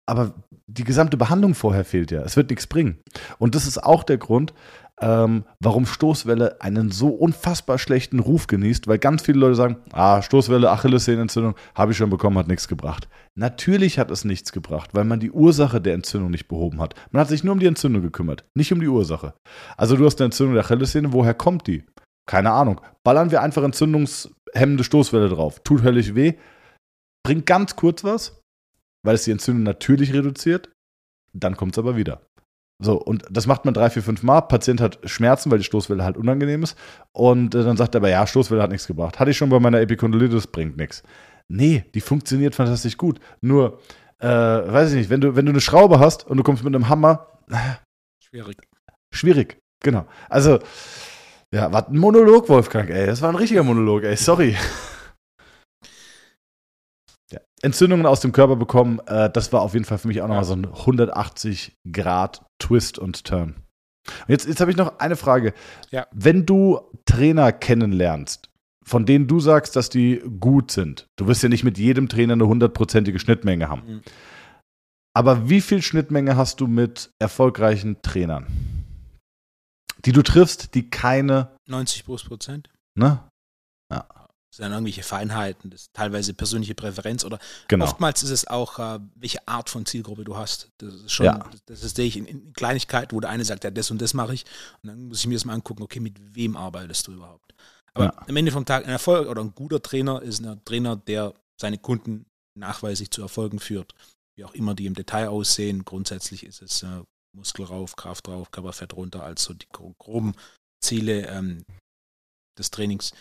aber 0.05 0.33
die 0.67 0.85
gesamte 0.85 1.17
Behandlung 1.17 1.55
vorher 1.55 1.83
fehlt 1.83 2.11
ja. 2.11 2.21
Es 2.21 2.37
wird 2.37 2.49
nichts 2.49 2.67
bringen. 2.67 2.99
Und 3.37 3.55
das 3.55 3.67
ist 3.67 3.83
auch 3.83 4.03
der 4.03 4.17
Grund, 4.17 4.53
ähm, 5.01 5.43
warum 5.59 5.85
Stoßwelle 5.85 6.61
einen 6.61 6.91
so 6.91 7.09
unfassbar 7.09 7.79
schlechten 7.79 8.19
Ruf 8.19 8.47
genießt, 8.47 8.87
weil 8.87 8.99
ganz 8.99 9.23
viele 9.23 9.39
Leute 9.39 9.55
sagen, 9.55 9.77
ah, 9.91 10.21
Stoßwelle, 10.21 10.69
Achillessehnenentzündung, 10.69 11.55
habe 11.75 11.91
ich 11.91 11.97
schon 11.97 12.09
bekommen, 12.09 12.37
hat 12.37 12.47
nichts 12.47 12.67
gebracht. 12.67 13.09
Natürlich 13.35 13.97
hat 13.97 14.11
es 14.11 14.23
nichts 14.23 14.51
gebracht, 14.51 14.91
weil 14.93 15.05
man 15.05 15.19
die 15.19 15.31
Ursache 15.31 15.81
der 15.81 15.95
Entzündung 15.95 16.31
nicht 16.31 16.47
behoben 16.47 16.79
hat. 16.79 16.95
Man 17.11 17.21
hat 17.21 17.29
sich 17.29 17.43
nur 17.43 17.53
um 17.53 17.59
die 17.59 17.65
Entzündung 17.65 18.01
gekümmert, 18.01 18.45
nicht 18.55 18.71
um 18.71 18.79
die 18.79 18.87
Ursache. 18.87 19.33
Also 19.77 19.97
du 19.97 20.05
hast 20.05 20.21
eine 20.21 20.25
Entzündung 20.25 20.53
der 20.55 20.63
Achillessehne, 20.63 21.11
woher 21.11 21.33
kommt 21.33 21.67
die? 21.67 21.83
Keine 22.25 22.51
Ahnung. 22.51 22.79
Ballern 23.03 23.31
wir 23.31 23.41
einfach 23.41 23.63
entzündungshemmende 23.63 24.83
Stoßwelle 24.83 25.29
drauf. 25.29 25.59
Tut 25.63 25.83
höllisch 25.83 26.15
weh, 26.15 26.35
bringt 27.25 27.45
ganz 27.45 27.75
kurz 27.75 28.03
was, 28.03 28.39
weil 29.03 29.15
es 29.15 29.23
die 29.23 29.31
Entzündung 29.31 29.63
natürlich 29.63 30.13
reduziert, 30.13 30.71
dann 31.33 31.57
kommt 31.57 31.73
es 31.73 31.79
aber 31.79 31.97
wieder. 31.97 32.21
So, 32.79 32.97
und 32.99 33.23
das 33.29 33.47
macht 33.47 33.65
man 33.65 33.73
drei, 33.73 33.89
vier, 33.89 34.03
fünf 34.03 34.23
Mal. 34.23 34.41
Patient 34.41 34.81
hat 34.81 34.99
Schmerzen, 35.05 35.51
weil 35.51 35.59
die 35.59 35.63
Stoßwelle 35.63 36.03
halt 36.03 36.17
unangenehm 36.17 36.63
ist. 36.63 36.77
Und 37.11 37.55
äh, 37.55 37.63
dann 37.63 37.77
sagt 37.77 37.95
er 37.95 37.99
aber, 38.01 38.09
ja, 38.09 38.25
Stoßwelle 38.27 38.61
hat 38.61 38.71
nichts 38.71 38.87
gebracht. 38.87 39.19
Hatte 39.19 39.31
ich 39.31 39.37
schon 39.37 39.49
bei 39.49 39.59
meiner 39.59 39.79
Epikondylitis, 39.79 40.47
bringt 40.47 40.77
nichts. 40.77 41.03
Nee, 41.47 41.85
die 41.93 42.01
funktioniert 42.01 42.55
fantastisch 42.55 42.97
gut. 42.97 43.19
Nur, 43.41 43.79
äh, 44.19 44.27
weiß 44.27 44.91
ich 44.91 44.97
nicht, 44.97 45.09
wenn 45.09 45.21
du, 45.21 45.35
wenn 45.35 45.45
du 45.45 45.51
eine 45.51 45.61
Schraube 45.61 45.99
hast 45.99 46.27
und 46.27 46.37
du 46.37 46.43
kommst 46.43 46.63
mit 46.63 46.75
einem 46.75 46.89
Hammer. 46.89 47.27
Schwierig. 48.19 48.57
Schwierig, 49.11 49.59
genau. 49.81 50.05
Also, 50.29 50.59
ja, 51.53 51.71
war 51.71 51.87
ein 51.87 51.97
Monolog, 51.97 52.49
Wolfgang, 52.49 52.89
ey. 52.89 53.05
Das 53.05 53.21
war 53.21 53.29
ein 53.29 53.35
richtiger 53.35 53.63
Monolog, 53.63 54.03
ey. 54.03 54.15
Sorry. 54.15 54.55
Entzündungen 57.63 58.05
aus 58.05 58.19
dem 58.19 58.33
Körper 58.33 58.57
bekommen, 58.57 58.99
äh, 59.07 59.29
das 59.29 59.53
war 59.53 59.61
auf 59.61 59.73
jeden 59.73 59.85
Fall 59.85 59.97
für 59.97 60.09
mich 60.09 60.21
auch 60.21 60.27
nochmal 60.27 60.43
so 60.43 60.53
ein 60.53 60.65
180 60.65 61.77
Grad 61.91 62.45
Twist 62.59 62.99
und 62.99 63.23
Turn. 63.23 63.55
Und 64.05 64.29
jetzt, 64.29 64.47
jetzt 64.47 64.59
habe 64.59 64.69
ich 64.69 64.77
noch 64.77 64.99
eine 64.99 65.15
Frage. 65.15 65.53
Ja. 65.89 66.07
Wenn 66.11 66.45
du 66.45 66.81
Trainer 67.05 67.53
kennenlernst, 67.53 68.49
von 68.85 69.05
denen 69.05 69.27
du 69.27 69.39
sagst, 69.39 69.77
dass 69.77 69.89
die 69.89 70.21
gut 70.41 70.71
sind, 70.71 71.07
du 71.15 71.27
wirst 71.27 71.41
ja 71.41 71.47
nicht 71.47 71.63
mit 71.63 71.77
jedem 71.77 72.09
Trainer 72.09 72.33
eine 72.33 72.47
hundertprozentige 72.47 73.17
Schnittmenge 73.17 73.69
haben. 73.69 73.83
Mhm. 73.85 74.01
Aber 75.15 75.47
wie 75.47 75.61
viel 75.61 75.81
Schnittmenge 75.81 76.35
hast 76.35 76.59
du 76.59 76.67
mit 76.67 77.11
erfolgreichen 77.19 78.01
Trainern? 78.01 78.47
Die 80.03 80.11
du 80.11 80.21
triffst, 80.21 80.75
die 80.75 80.89
keine 80.89 81.55
90 81.69 82.03
Prozent. 82.03 82.69
Ne? 82.95 83.23
Das 83.89 84.03
sind 84.57 84.71
irgendwelche 84.71 85.03
Feinheiten, 85.03 85.69
das 85.69 85.83
ist 85.83 85.93
teilweise 85.93 86.33
persönliche 86.33 86.75
Präferenz 86.75 87.25
oder 87.25 87.39
genau. 87.67 87.85
oftmals 87.85 88.21
ist 88.23 88.29
es 88.29 88.47
auch, 88.47 88.77
äh, 88.79 88.99
welche 89.15 89.47
Art 89.47 89.69
von 89.69 89.85
Zielgruppe 89.85 90.23
du 90.23 90.37
hast. 90.37 90.69
Das 90.77 90.93
ist 90.93 91.11
schon, 91.11 91.25
ja. 91.25 91.49
das, 91.65 91.81
das 91.81 91.91
sehe 91.91 92.05
ich 92.05 92.17
in, 92.17 92.25
in 92.25 92.53
Kleinigkeiten, 92.53 93.15
wo 93.15 93.19
der 93.19 93.31
eine 93.31 93.45
sagt, 93.45 93.63
ja, 93.63 93.71
das 93.71 93.89
und 93.89 94.01
das 94.01 94.13
mache 94.13 94.33
ich. 94.33 94.45
Und 94.81 94.89
dann 94.89 95.07
muss 95.07 95.21
ich 95.21 95.27
mir 95.27 95.33
das 95.35 95.45
mal 95.45 95.53
angucken, 95.53 95.83
okay, 95.83 95.99
mit 95.99 96.35
wem 96.35 96.55
arbeitest 96.55 97.07
du 97.07 97.13
überhaupt? 97.13 97.53
Aber 97.93 98.05
ja. 98.05 98.27
am 98.27 98.35
Ende 98.35 98.51
vom 98.51 98.65
Tag, 98.65 98.85
ein 98.85 98.91
Erfolg 98.91 99.27
oder 99.27 99.41
ein 99.41 99.53
guter 99.55 99.81
Trainer 99.81 100.21
ist 100.21 100.43
ein 100.43 100.63
Trainer, 100.65 100.95
der 100.95 101.33
seine 101.59 101.77
Kunden 101.77 102.25
nachweislich 102.55 103.11
zu 103.11 103.21
Erfolgen 103.21 103.59
führt. 103.59 103.93
Wie 104.35 104.45
auch 104.45 104.53
immer 104.53 104.73
die 104.73 104.85
im 104.85 104.95
Detail 104.95 105.29
aussehen. 105.29 105.85
Grundsätzlich 105.85 106.45
ist 106.45 106.61
es 106.61 106.83
äh, 106.83 107.03
Muskel 107.35 107.65
rauf, 107.65 107.95
Kraft 107.95 108.27
drauf, 108.27 108.51
Körperfett 108.51 108.93
runter, 108.93 109.23
also 109.23 109.53
die 109.53 109.67
groben 109.69 110.33
Ziele 110.83 111.27
ähm, 111.27 111.65
des 112.57 112.71
Trainings. 112.71 113.13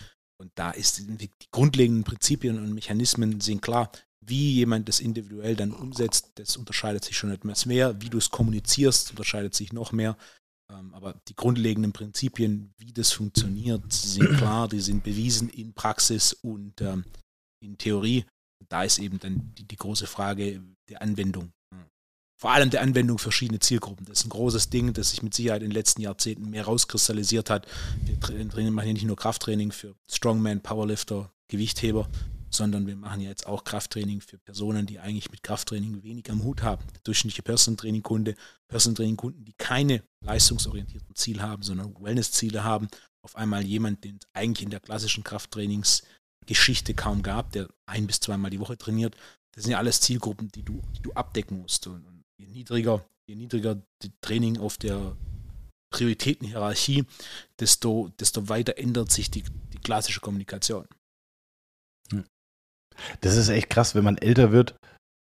Und 0.43 0.51
da 0.57 0.73
ist 0.73 0.99
die 0.99 1.31
grundlegenden 1.53 2.03
Prinzipien 2.03 2.59
und 2.59 2.75
Mechanismen 2.75 3.41
sind 3.41 3.63
klar. 3.63 3.93
Wie 4.21 4.55
jemand 4.55 4.89
das 4.89 4.99
individuell 4.99 5.55
dann 5.55 5.73
umsetzt, 5.73 6.33
das 6.35 6.57
unterscheidet 6.57 7.05
sich 7.05 7.17
schon 7.17 7.31
etwas 7.31 7.65
mehr. 7.65 8.01
Wie 8.03 8.11
du 8.11 8.19
es 8.19 8.31
kommunizierst, 8.31 9.11
unterscheidet 9.11 9.55
sich 9.55 9.73
noch 9.73 9.93
mehr. 9.93 10.17
Ähm, 10.69 10.93
aber 10.95 11.15
die 11.29 11.37
grundlegenden 11.37 11.93
Prinzipien, 11.93 12.75
wie 12.77 12.93
das 12.93 13.13
funktioniert, 13.13 13.93
sind 13.93 14.29
klar, 14.39 14.69
die 14.69 14.81
sind 14.81 15.05
bewiesen 15.05 15.49
in 15.49 15.75
Praxis 15.75 16.33
und 16.33 16.81
ähm, 16.81 17.05
in 17.61 17.79
Theorie. 17.79 18.25
Da 18.69 18.83
ist 18.83 18.99
eben 18.99 19.21
dann 19.21 19.55
die, 19.57 19.65
die 19.65 19.77
große 19.77 20.09
Frage 20.09 20.61
der 20.89 21.03
Anwendung. 21.03 21.53
Vor 22.43 22.51
allem 22.51 22.71
der 22.71 22.83
Anwendung 22.83 23.19
verschiedener 23.19 23.61
Zielgruppen. 23.61 24.05
Das 24.05 24.19
ist 24.19 24.27
ein 24.27 24.31
großes 24.31 24.69
Ding, 24.69 24.93
das 24.93 25.11
sich 25.11 25.23
mit 25.23 25.33
Sicherheit 25.33 25.63
in 25.63 25.69
den 25.69 25.75
letzten 25.75 26.01
Jahrzehnten 26.01 26.51
mehr 26.51 26.65
rauskristallisiert 26.65 27.51
hat. 27.51 27.69
Wir 28.05 28.19
trainieren, 28.19 28.75
machen 28.75 28.89
ja 28.89 28.95
nicht 28.95 29.05
nur 29.05 29.15
Krafttraining 29.15 29.71
für 29.71 29.95
Strongman, 30.11 30.61
Powerlifter, 30.61 31.33
Gewichtheber, 31.47 32.09
sondern 32.51 32.89
wir 32.89 32.97
machen 32.97 33.21
ja 33.21 33.29
jetzt 33.29 33.47
auch 33.47 33.63
Krafttraining 33.63 34.21
für 34.21 34.39
Personen, 34.39 34.87
die 34.87 34.99
eigentlich 34.99 35.31
mit 35.31 35.45
Krafttraining 35.45 36.03
wenig 36.03 36.29
am 36.33 36.43
Hut 36.43 36.65
haben. 36.65 36.83
Durchschnittliche 37.05 37.45
Personentraining-Kunde, 37.45 38.35
Personentraining-Kunden, 38.67 39.45
die 39.45 39.55
keine 39.57 40.03
leistungsorientierten 40.25 41.15
Ziele 41.15 41.43
haben, 41.43 41.63
sondern 41.63 41.95
Wellness-Ziele 42.01 42.65
haben. 42.65 42.89
Auf 43.23 43.37
einmal 43.37 43.63
jemand, 43.63 44.03
den 44.03 44.17
es 44.17 44.27
eigentlich 44.33 44.65
in 44.65 44.71
der 44.71 44.81
klassischen 44.81 45.23
Krafttrainingsgeschichte 45.23 46.95
kaum 46.95 47.23
gab, 47.23 47.53
der 47.53 47.69
ein 47.87 48.09
bis 48.09 48.19
zweimal 48.19 48.51
die 48.51 48.59
Woche 48.59 48.77
trainiert. 48.77 49.15
Das 49.53 49.63
sind 49.63 49.71
ja 49.71 49.79
alles 49.79 50.01
Zielgruppen, 50.01 50.49
die 50.49 50.65
du, 50.65 50.83
die 50.97 51.03
du 51.03 51.13
abdecken 51.13 51.61
musst. 51.61 51.87
Und 51.87 52.22
je 52.39 52.47
niedriger, 52.47 53.05
je 53.27 53.37
niedriger 53.37 53.83
das 53.99 54.11
Training 54.21 54.59
auf 54.59 54.79
der 54.79 55.17
Prioritätenhierarchie, 55.93 57.05
desto, 57.59 58.11
desto 58.19 58.49
weiter 58.49 58.79
ändert 58.79 59.11
sich 59.11 59.31
die, 59.31 59.43
die 59.73 59.79
klassische 59.79 60.21
Kommunikation. 60.21 60.87
Das 63.21 63.37
ist 63.37 63.49
echt 63.49 63.71
krass, 63.71 63.95
wenn 63.95 64.05
man 64.05 64.19
älter 64.19 64.53
wird 64.53 64.77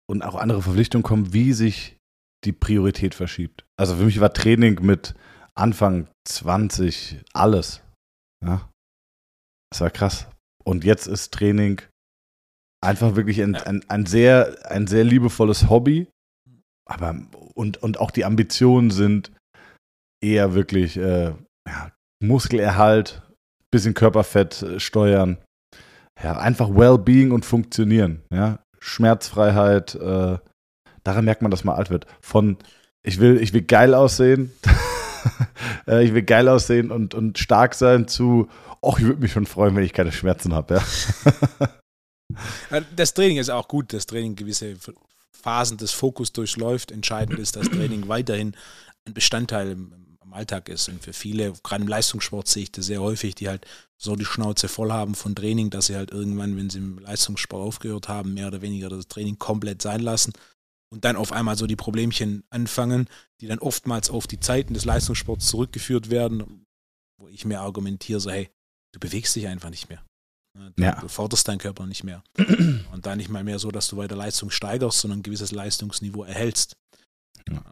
und 0.09 0.23
auch 0.23 0.35
andere 0.35 0.63
Verpflichtungen 0.63 1.03
kommen, 1.03 1.33
wie 1.33 1.53
sich 1.53 1.97
die 2.45 2.53
Priorität 2.53 3.15
verschiebt. 3.15 3.65
Also 3.77 3.97
für 3.97 4.05
mich 4.05 4.21
war 4.21 4.33
Training 4.33 4.81
mit 4.83 5.15
Anfang 5.55 6.09
20 6.29 7.21
alles. 7.33 7.83
Ja. 8.45 8.71
Das 9.71 9.81
war 9.81 9.91
krass. 9.91 10.27
Und 10.63 10.85
jetzt 10.85 11.07
ist 11.07 11.33
Training 11.33 11.81
einfach 12.85 13.17
wirklich 13.17 13.41
ein, 13.43 13.55
ein, 13.57 13.89
ein, 13.89 14.07
sehr, 14.07 14.71
ein 14.71 14.87
sehr 14.87 15.05
liebevolles 15.05 15.69
Hobby. 15.69 16.09
Aber 16.87 17.17
und, 17.55 17.83
und 17.83 17.99
auch 17.99 18.11
die 18.11 18.25
Ambitionen 18.25 18.91
sind 18.91 19.33
eher 20.23 20.55
wirklich 20.55 20.97
äh, 20.97 21.33
ja, 21.67 21.93
Muskelerhalt, 22.23 23.23
bisschen 23.71 23.95
Körperfett 23.95 24.63
äh, 24.63 24.81
steuern 24.81 25.39
ja, 26.23 26.37
einfach 26.37 26.71
Wellbeing 26.71 27.33
und 27.33 27.45
Funktionieren, 27.45 28.23
ja, 28.33 28.61
Schmerzfreiheit, 28.79 29.95
äh, 29.95 30.39
daran 31.03 31.25
merkt 31.25 31.43
man, 31.43 31.51
dass 31.51 31.65
man 31.65 31.77
alt 31.77 31.91
wird. 31.91 32.07
Von 32.21 32.59
ich 33.03 33.21
will, 33.21 33.41
ich 33.41 33.53
will 33.53 33.63
geil 33.63 33.95
aussehen, 33.95 34.53
äh, 35.87 36.05
ich 36.05 36.15
will 36.15 36.23
geil 36.23 36.49
aussehen 36.49 36.91
und, 36.91 37.15
und 37.15 37.39
stark 37.39 37.75
sein 37.75 38.09
zu, 38.09 38.49
ach, 38.83 38.99
ich 38.99 39.05
würde 39.05 39.21
mich 39.21 39.33
schon 39.33 39.47
freuen, 39.47 39.75
wenn 39.77 39.85
ich 39.85 39.93
keine 39.93 40.13
Schmerzen 40.13 40.55
habe, 40.55 40.75
ja. 40.77 41.69
Das 42.97 43.15
Training 43.15 43.37
ist 43.37 43.51
auch 43.51 43.69
gut, 43.69 43.93
dass 43.93 44.07
Training 44.07 44.35
gewisse 44.35 44.75
Phasen 45.35 45.77
des 45.77 45.93
Fokus 45.93 46.33
durchläuft. 46.33 46.91
Entscheidend 46.91 47.39
ist, 47.39 47.57
dass 47.57 47.69
Training 47.69 48.09
weiterhin 48.09 48.57
ein 49.07 49.15
Bestandteil 49.15 49.73
im 49.73 50.33
Alltag 50.35 50.69
ist. 50.69 50.89
Und 50.89 51.03
für 51.03 51.13
viele, 51.13 51.53
gerade 51.63 51.83
im 51.83 51.89
Leistungssport 51.89 52.49
sehe 52.49 52.65
ich 52.65 52.73
das 52.73 52.87
sehr 52.87 53.01
häufig, 53.01 53.35
die 53.35 53.49
halt 53.49 53.67
so 53.97 54.17
die 54.17 54.25
Schnauze 54.25 54.69
voll 54.69 54.93
haben 54.93 55.15
von 55.15 55.35
Training, 55.35 55.71
dass 55.71 55.87
sie 55.87 55.97
halt 55.97 56.11
irgendwann, 56.11 56.57
wenn 56.57 56.71
sie 56.71 56.79
im 56.79 56.99
Leistungssport 56.99 57.63
aufgehört 57.63 58.09
haben, 58.09 58.35
mehr 58.35 58.49
oder 58.49 58.63
weniger 58.63 58.89
das 58.89 59.07
Training 59.07 59.39
komplett 59.39 59.81
sein 59.81 60.01
lassen 60.01 60.33
und 60.91 61.05
dann 61.05 61.17
auf 61.17 61.33
einmal 61.33 61.57
so 61.57 61.67
die 61.67 61.77
Problemchen 61.77 62.45
anfangen, 62.51 63.09
die 63.41 63.47
dann 63.47 63.59
oftmals 63.59 64.11
auf 64.11 64.27
die 64.27 64.41
Zeiten 64.41 64.75
des 64.75 64.85
Leistungssports 64.85 65.47
zurückgeführt 65.47 66.11
werden, 66.11 66.67
wo 67.19 67.29
ich 67.29 67.45
mir 67.45 67.61
argumentiere, 67.61 68.21
so 68.21 68.31
hey, 68.31 68.51
du 68.93 69.01
bewegst 69.01 69.35
dich 69.35 69.47
einfach 69.49 69.71
nicht 69.71 69.89
mehr. 69.89 70.05
Du, 70.57 70.83
ja. 70.83 71.01
forderst 71.09 71.49
deinen 71.49 71.59
Körper 71.59 71.87
nicht 71.87 72.05
mehr. 72.05 72.23
Und 72.93 73.07
da 73.07 73.17
nicht 73.17 73.29
mal 73.29 73.43
mehr 73.43 73.59
so, 73.59 73.71
dass 73.71 73.89
du 73.89 73.97
weiter 73.97 74.15
Leistung 74.15 74.51
steigerst, 74.51 75.01
sondern 75.01 75.21
ein 75.21 75.23
gewisses 75.23 75.51
Leistungsniveau 75.51 76.23
erhältst. 76.25 76.75
Ja. 77.49 77.63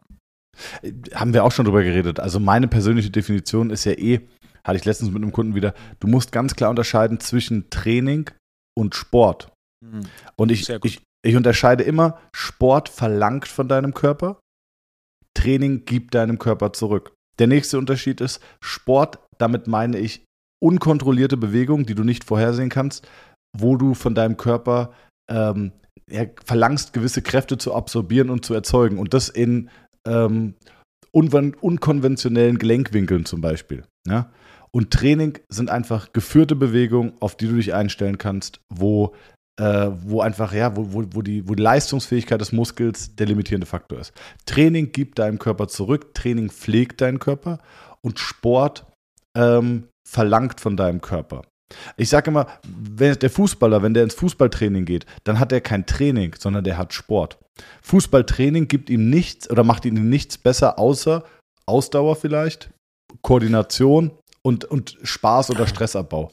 Haben 1.13 1.33
wir 1.33 1.45
auch 1.45 1.51
schon 1.51 1.65
drüber 1.65 1.83
geredet. 1.83 2.19
Also 2.19 2.39
meine 2.39 2.67
persönliche 2.67 3.09
Definition 3.09 3.69
ist 3.69 3.85
ja 3.85 3.93
eh, 3.93 4.27
hatte 4.63 4.77
ich 4.77 4.85
letztens 4.85 5.11
mit 5.11 5.21
einem 5.21 5.31
Kunden 5.31 5.55
wieder, 5.55 5.73
du 5.99 6.07
musst 6.07 6.31
ganz 6.31 6.55
klar 6.55 6.69
unterscheiden 6.69 7.19
zwischen 7.19 7.69
Training 7.69 8.29
und 8.77 8.95
Sport. 8.95 9.51
Mhm. 9.83 10.03
Und 10.35 10.51
ich, 10.51 10.69
ich, 10.69 11.01
ich 11.25 11.35
unterscheide 11.35 11.83
immer, 11.83 12.19
Sport 12.33 12.89
verlangt 12.89 13.47
von 13.47 13.67
deinem 13.67 13.93
Körper, 13.93 14.39
Training 15.33 15.85
gibt 15.85 16.15
deinem 16.15 16.37
Körper 16.37 16.73
zurück. 16.73 17.13
Der 17.39 17.47
nächste 17.47 17.77
Unterschied 17.77 18.21
ist 18.21 18.41
Sport, 18.61 19.19
damit 19.37 19.67
meine 19.67 19.97
ich 19.97 20.23
unkontrollierte 20.63 21.37
Bewegung, 21.37 21.85
die 21.85 21.95
du 21.95 22.03
nicht 22.03 22.23
vorhersehen 22.23 22.69
kannst, 22.69 23.07
wo 23.55 23.75
du 23.75 23.93
von 23.93 24.15
deinem 24.15 24.37
Körper 24.37 24.93
ähm, 25.29 25.73
ja, 26.09 26.25
verlangst, 26.45 26.93
gewisse 26.93 27.21
Kräfte 27.21 27.57
zu 27.57 27.75
absorbieren 27.75 28.29
und 28.29 28.45
zu 28.45 28.53
erzeugen. 28.53 28.97
Und 28.97 29.13
das 29.13 29.29
in 29.29 29.69
ähm, 30.07 30.55
unkonventionellen 31.11 32.57
Gelenkwinkeln 32.57 33.25
zum 33.25 33.41
Beispiel. 33.41 33.83
Ja? 34.07 34.31
Und 34.71 34.91
Training 34.91 35.37
sind 35.49 35.69
einfach 35.69 36.13
geführte 36.13 36.55
Bewegungen, 36.55 37.13
auf 37.19 37.35
die 37.35 37.47
du 37.47 37.55
dich 37.55 37.73
einstellen 37.73 38.17
kannst, 38.17 38.61
wo, 38.73 39.13
äh, 39.59 39.91
wo 40.01 40.21
einfach, 40.21 40.53
ja, 40.53 40.75
wo, 40.75 40.93
wo, 40.93 41.03
wo, 41.11 41.21
die, 41.21 41.47
wo 41.47 41.55
die 41.55 41.61
Leistungsfähigkeit 41.61 42.41
des 42.41 42.53
Muskels 42.53 43.15
der 43.15 43.27
limitierende 43.27 43.67
Faktor 43.67 43.99
ist. 43.99 44.13
Training 44.45 44.91
gibt 44.93 45.19
deinem 45.19 45.39
Körper 45.39 45.67
zurück, 45.67 46.15
Training 46.15 46.49
pflegt 46.49 47.01
deinen 47.01 47.19
Körper 47.19 47.59
und 48.01 48.17
Sport 48.17 48.87
ähm, 49.37 49.87
verlangt 50.07 50.59
von 50.59 50.77
deinem 50.77 51.01
Körper. 51.01 51.43
Ich 51.97 52.09
sage 52.09 52.29
immer, 52.29 52.47
wenn 52.67 53.17
der 53.17 53.29
Fußballer, 53.29 53.81
wenn 53.81 53.93
der 53.93 54.03
ins 54.03 54.13
Fußballtraining 54.15 54.85
geht, 54.85 55.05
dann 55.23 55.39
hat 55.39 55.51
er 55.51 55.61
kein 55.61 55.85
Training, 55.85 56.35
sondern 56.37 56.63
der 56.63 56.77
hat 56.77 56.93
Sport. 56.93 57.39
Fußballtraining 57.81 58.67
gibt 58.67 58.89
ihm 58.89 59.09
nichts 59.09 59.49
oder 59.49 59.63
macht 59.63 59.85
ihm 59.85 60.09
nichts 60.09 60.37
besser, 60.37 60.77
außer 60.77 61.23
Ausdauer 61.65 62.15
vielleicht, 62.15 62.69
Koordination 63.21 64.11
und, 64.43 64.65
und 64.65 64.97
Spaß 65.03 65.49
oder 65.49 65.65
Stressabbau. 65.67 66.31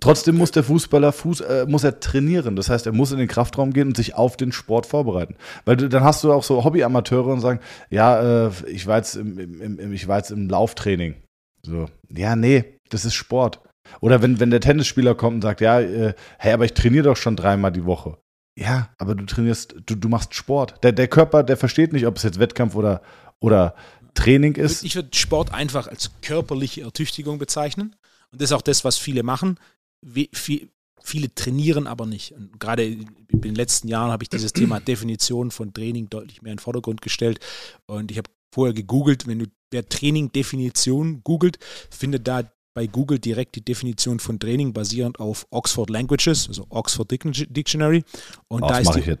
Trotzdem 0.00 0.38
muss 0.38 0.50
der 0.50 0.64
Fußballer 0.64 1.12
Fuß, 1.12 1.42
äh, 1.42 1.66
muss 1.68 1.84
er 1.84 2.00
trainieren. 2.00 2.56
Das 2.56 2.70
heißt, 2.70 2.86
er 2.86 2.92
muss 2.92 3.12
in 3.12 3.18
den 3.18 3.28
Kraftraum 3.28 3.72
gehen 3.72 3.88
und 3.88 3.96
sich 3.96 4.14
auf 4.14 4.36
den 4.36 4.50
Sport 4.50 4.86
vorbereiten. 4.86 5.36
Weil 5.66 5.76
du, 5.76 5.88
dann 5.88 6.02
hast 6.02 6.24
du 6.24 6.32
auch 6.32 6.42
so 6.42 6.64
Hobbyamateure 6.64 7.26
und 7.26 7.40
sagen, 7.40 7.60
ja, 7.90 8.46
äh, 8.46 8.50
ich 8.66 8.86
war 8.86 8.96
jetzt 8.96 9.16
im, 9.16 9.38
im, 9.38 9.78
im, 9.78 9.92
ich 9.92 10.08
war 10.08 10.16
jetzt 10.16 10.30
im 10.30 10.48
Lauftraining. 10.48 11.16
So, 11.64 11.86
ja, 12.08 12.36
nee, 12.36 12.78
das 12.88 13.04
ist 13.04 13.14
Sport. 13.14 13.60
Oder 14.00 14.22
wenn, 14.22 14.40
wenn 14.40 14.50
der 14.50 14.60
Tennisspieler 14.60 15.14
kommt 15.14 15.36
und 15.36 15.42
sagt, 15.42 15.60
ja, 15.60 15.80
äh, 15.80 16.14
hey, 16.38 16.52
aber 16.52 16.64
ich 16.64 16.74
trainiere 16.74 17.04
doch 17.04 17.16
schon 17.16 17.36
dreimal 17.36 17.72
die 17.72 17.84
Woche. 17.84 18.18
Ja, 18.58 18.90
aber 18.98 19.14
du 19.14 19.24
trainierst, 19.24 19.74
du, 19.86 19.94
du 19.94 20.08
machst 20.08 20.34
Sport. 20.34 20.82
Der, 20.82 20.92
der 20.92 21.08
Körper, 21.08 21.42
der 21.42 21.56
versteht 21.56 21.92
nicht, 21.92 22.06
ob 22.06 22.16
es 22.16 22.22
jetzt 22.22 22.38
Wettkampf 22.38 22.74
oder, 22.74 23.02
oder 23.40 23.74
Training 24.14 24.54
ist. 24.54 24.84
Ich 24.84 24.96
würde 24.96 25.16
Sport 25.16 25.52
einfach 25.52 25.86
als 25.86 26.10
körperliche 26.22 26.82
Ertüchtigung 26.82 27.38
bezeichnen. 27.38 27.96
Und 28.32 28.40
das 28.40 28.50
ist 28.50 28.56
auch 28.56 28.62
das, 28.62 28.84
was 28.84 28.98
viele 28.98 29.22
machen. 29.22 29.58
Wie, 30.04 30.30
viel, 30.32 30.68
viele 31.02 31.34
trainieren 31.34 31.86
aber 31.86 32.06
nicht. 32.06 32.32
Und 32.32 32.60
gerade 32.60 32.84
in 32.84 33.06
den 33.28 33.54
letzten 33.54 33.88
Jahren 33.88 34.10
habe 34.10 34.22
ich 34.22 34.28
dieses 34.28 34.52
Thema 34.52 34.80
Definition 34.80 35.50
von 35.50 35.72
Training 35.72 36.10
deutlich 36.10 36.42
mehr 36.42 36.52
in 36.52 36.56
den 36.56 36.62
Vordergrund 36.62 37.00
gestellt. 37.02 37.40
Und 37.86 38.10
ich 38.10 38.18
habe 38.18 38.30
vorher 38.52 38.74
gegoogelt, 38.74 39.26
wenn 39.26 39.38
du 39.38 39.46
wer 39.70 39.88
Training 39.88 40.32
Definition 40.32 41.22
googelt, 41.24 41.58
findet 41.90 42.26
da 42.26 42.50
bei 42.74 42.86
Google 42.86 43.18
direkt 43.18 43.56
die 43.56 43.64
Definition 43.64 44.20
von 44.20 44.38
Training 44.38 44.72
basierend 44.72 45.18
auf 45.18 45.46
Oxford 45.50 45.90
Languages, 45.90 46.48
also 46.48 46.66
Oxford 46.70 47.10
Dictionary. 47.10 48.04
Und 48.48 48.62
Was 48.62 48.70
da 48.70 48.78
ist 48.78 49.06
die 49.06 49.16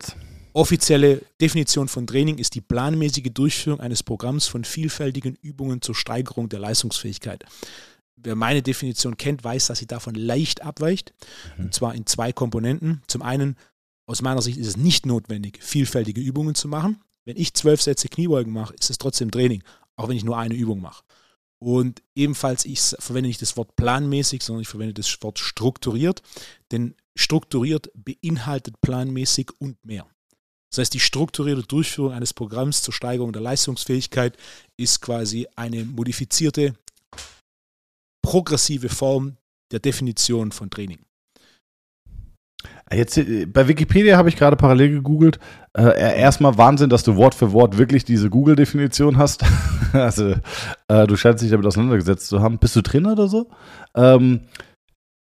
offizielle 0.52 1.22
Definition 1.40 1.88
von 1.88 2.06
Training 2.06 2.38
ist 2.38 2.54
die 2.54 2.60
planmäßige 2.60 3.30
Durchführung 3.32 3.80
eines 3.80 4.02
Programms 4.02 4.46
von 4.46 4.64
vielfältigen 4.64 5.36
Übungen 5.42 5.80
zur 5.82 5.94
Steigerung 5.94 6.48
der 6.48 6.60
Leistungsfähigkeit. 6.60 7.44
Wer 8.16 8.34
meine 8.34 8.62
Definition 8.62 9.16
kennt, 9.16 9.44
weiß, 9.44 9.68
dass 9.68 9.78
sie 9.78 9.86
davon 9.86 10.14
leicht 10.14 10.62
abweicht. 10.62 11.14
Mhm. 11.56 11.64
Und 11.66 11.74
zwar 11.74 11.94
in 11.94 12.06
zwei 12.06 12.32
Komponenten. 12.32 13.02
Zum 13.06 13.22
einen, 13.22 13.56
aus 14.06 14.22
meiner 14.22 14.42
Sicht 14.42 14.58
ist 14.58 14.66
es 14.66 14.76
nicht 14.76 15.06
notwendig, 15.06 15.58
vielfältige 15.62 16.20
Übungen 16.20 16.54
zu 16.54 16.68
machen. 16.68 17.00
Wenn 17.24 17.36
ich 17.36 17.54
zwölf 17.54 17.80
Sätze 17.80 18.08
Kniebeugen 18.08 18.52
mache, 18.52 18.74
ist 18.74 18.90
es 18.90 18.98
trotzdem 18.98 19.30
Training, 19.30 19.62
auch 20.00 20.08
wenn 20.08 20.16
ich 20.16 20.24
nur 20.24 20.38
eine 20.38 20.54
Übung 20.54 20.80
mache. 20.80 21.04
Und 21.62 22.02
ebenfalls, 22.14 22.64
ich 22.64 22.80
verwende 22.80 23.28
nicht 23.28 23.42
das 23.42 23.56
Wort 23.56 23.76
planmäßig, 23.76 24.42
sondern 24.42 24.62
ich 24.62 24.68
verwende 24.68 24.94
das 24.94 25.22
Wort 25.22 25.38
strukturiert, 25.38 26.22
denn 26.72 26.94
strukturiert 27.14 27.90
beinhaltet 27.94 28.80
planmäßig 28.80 29.50
und 29.58 29.84
mehr. 29.84 30.06
Das 30.70 30.78
heißt, 30.78 30.94
die 30.94 31.00
strukturierte 31.00 31.64
Durchführung 31.64 32.12
eines 32.12 32.32
Programms 32.32 32.82
zur 32.82 32.94
Steigerung 32.94 33.32
der 33.32 33.42
Leistungsfähigkeit 33.42 34.38
ist 34.76 35.00
quasi 35.00 35.46
eine 35.56 35.84
modifizierte, 35.84 36.74
progressive 38.22 38.88
Form 38.88 39.36
der 39.72 39.80
Definition 39.80 40.52
von 40.52 40.70
Training. 40.70 41.04
Jetzt, 42.92 43.18
äh, 43.18 43.46
bei 43.46 43.68
Wikipedia 43.68 44.16
habe 44.16 44.28
ich 44.28 44.36
gerade 44.36 44.56
parallel 44.56 44.90
gegoogelt. 44.90 45.38
Äh, 45.76 46.18
erstmal 46.18 46.58
Wahnsinn, 46.58 46.90
dass 46.90 47.04
du 47.04 47.16
Wort 47.16 47.34
für 47.34 47.52
Wort 47.52 47.78
wirklich 47.78 48.04
diese 48.04 48.30
Google-Definition 48.30 49.16
hast. 49.16 49.44
also, 49.92 50.34
äh, 50.88 51.06
du 51.06 51.16
scheinst 51.16 51.42
dich 51.42 51.50
damit 51.50 51.66
auseinandergesetzt 51.66 52.26
zu 52.26 52.40
haben. 52.40 52.58
Bist 52.58 52.74
du 52.74 52.82
Trainer 52.82 53.12
oder 53.12 53.28
so? 53.28 53.48
Ähm, 53.94 54.40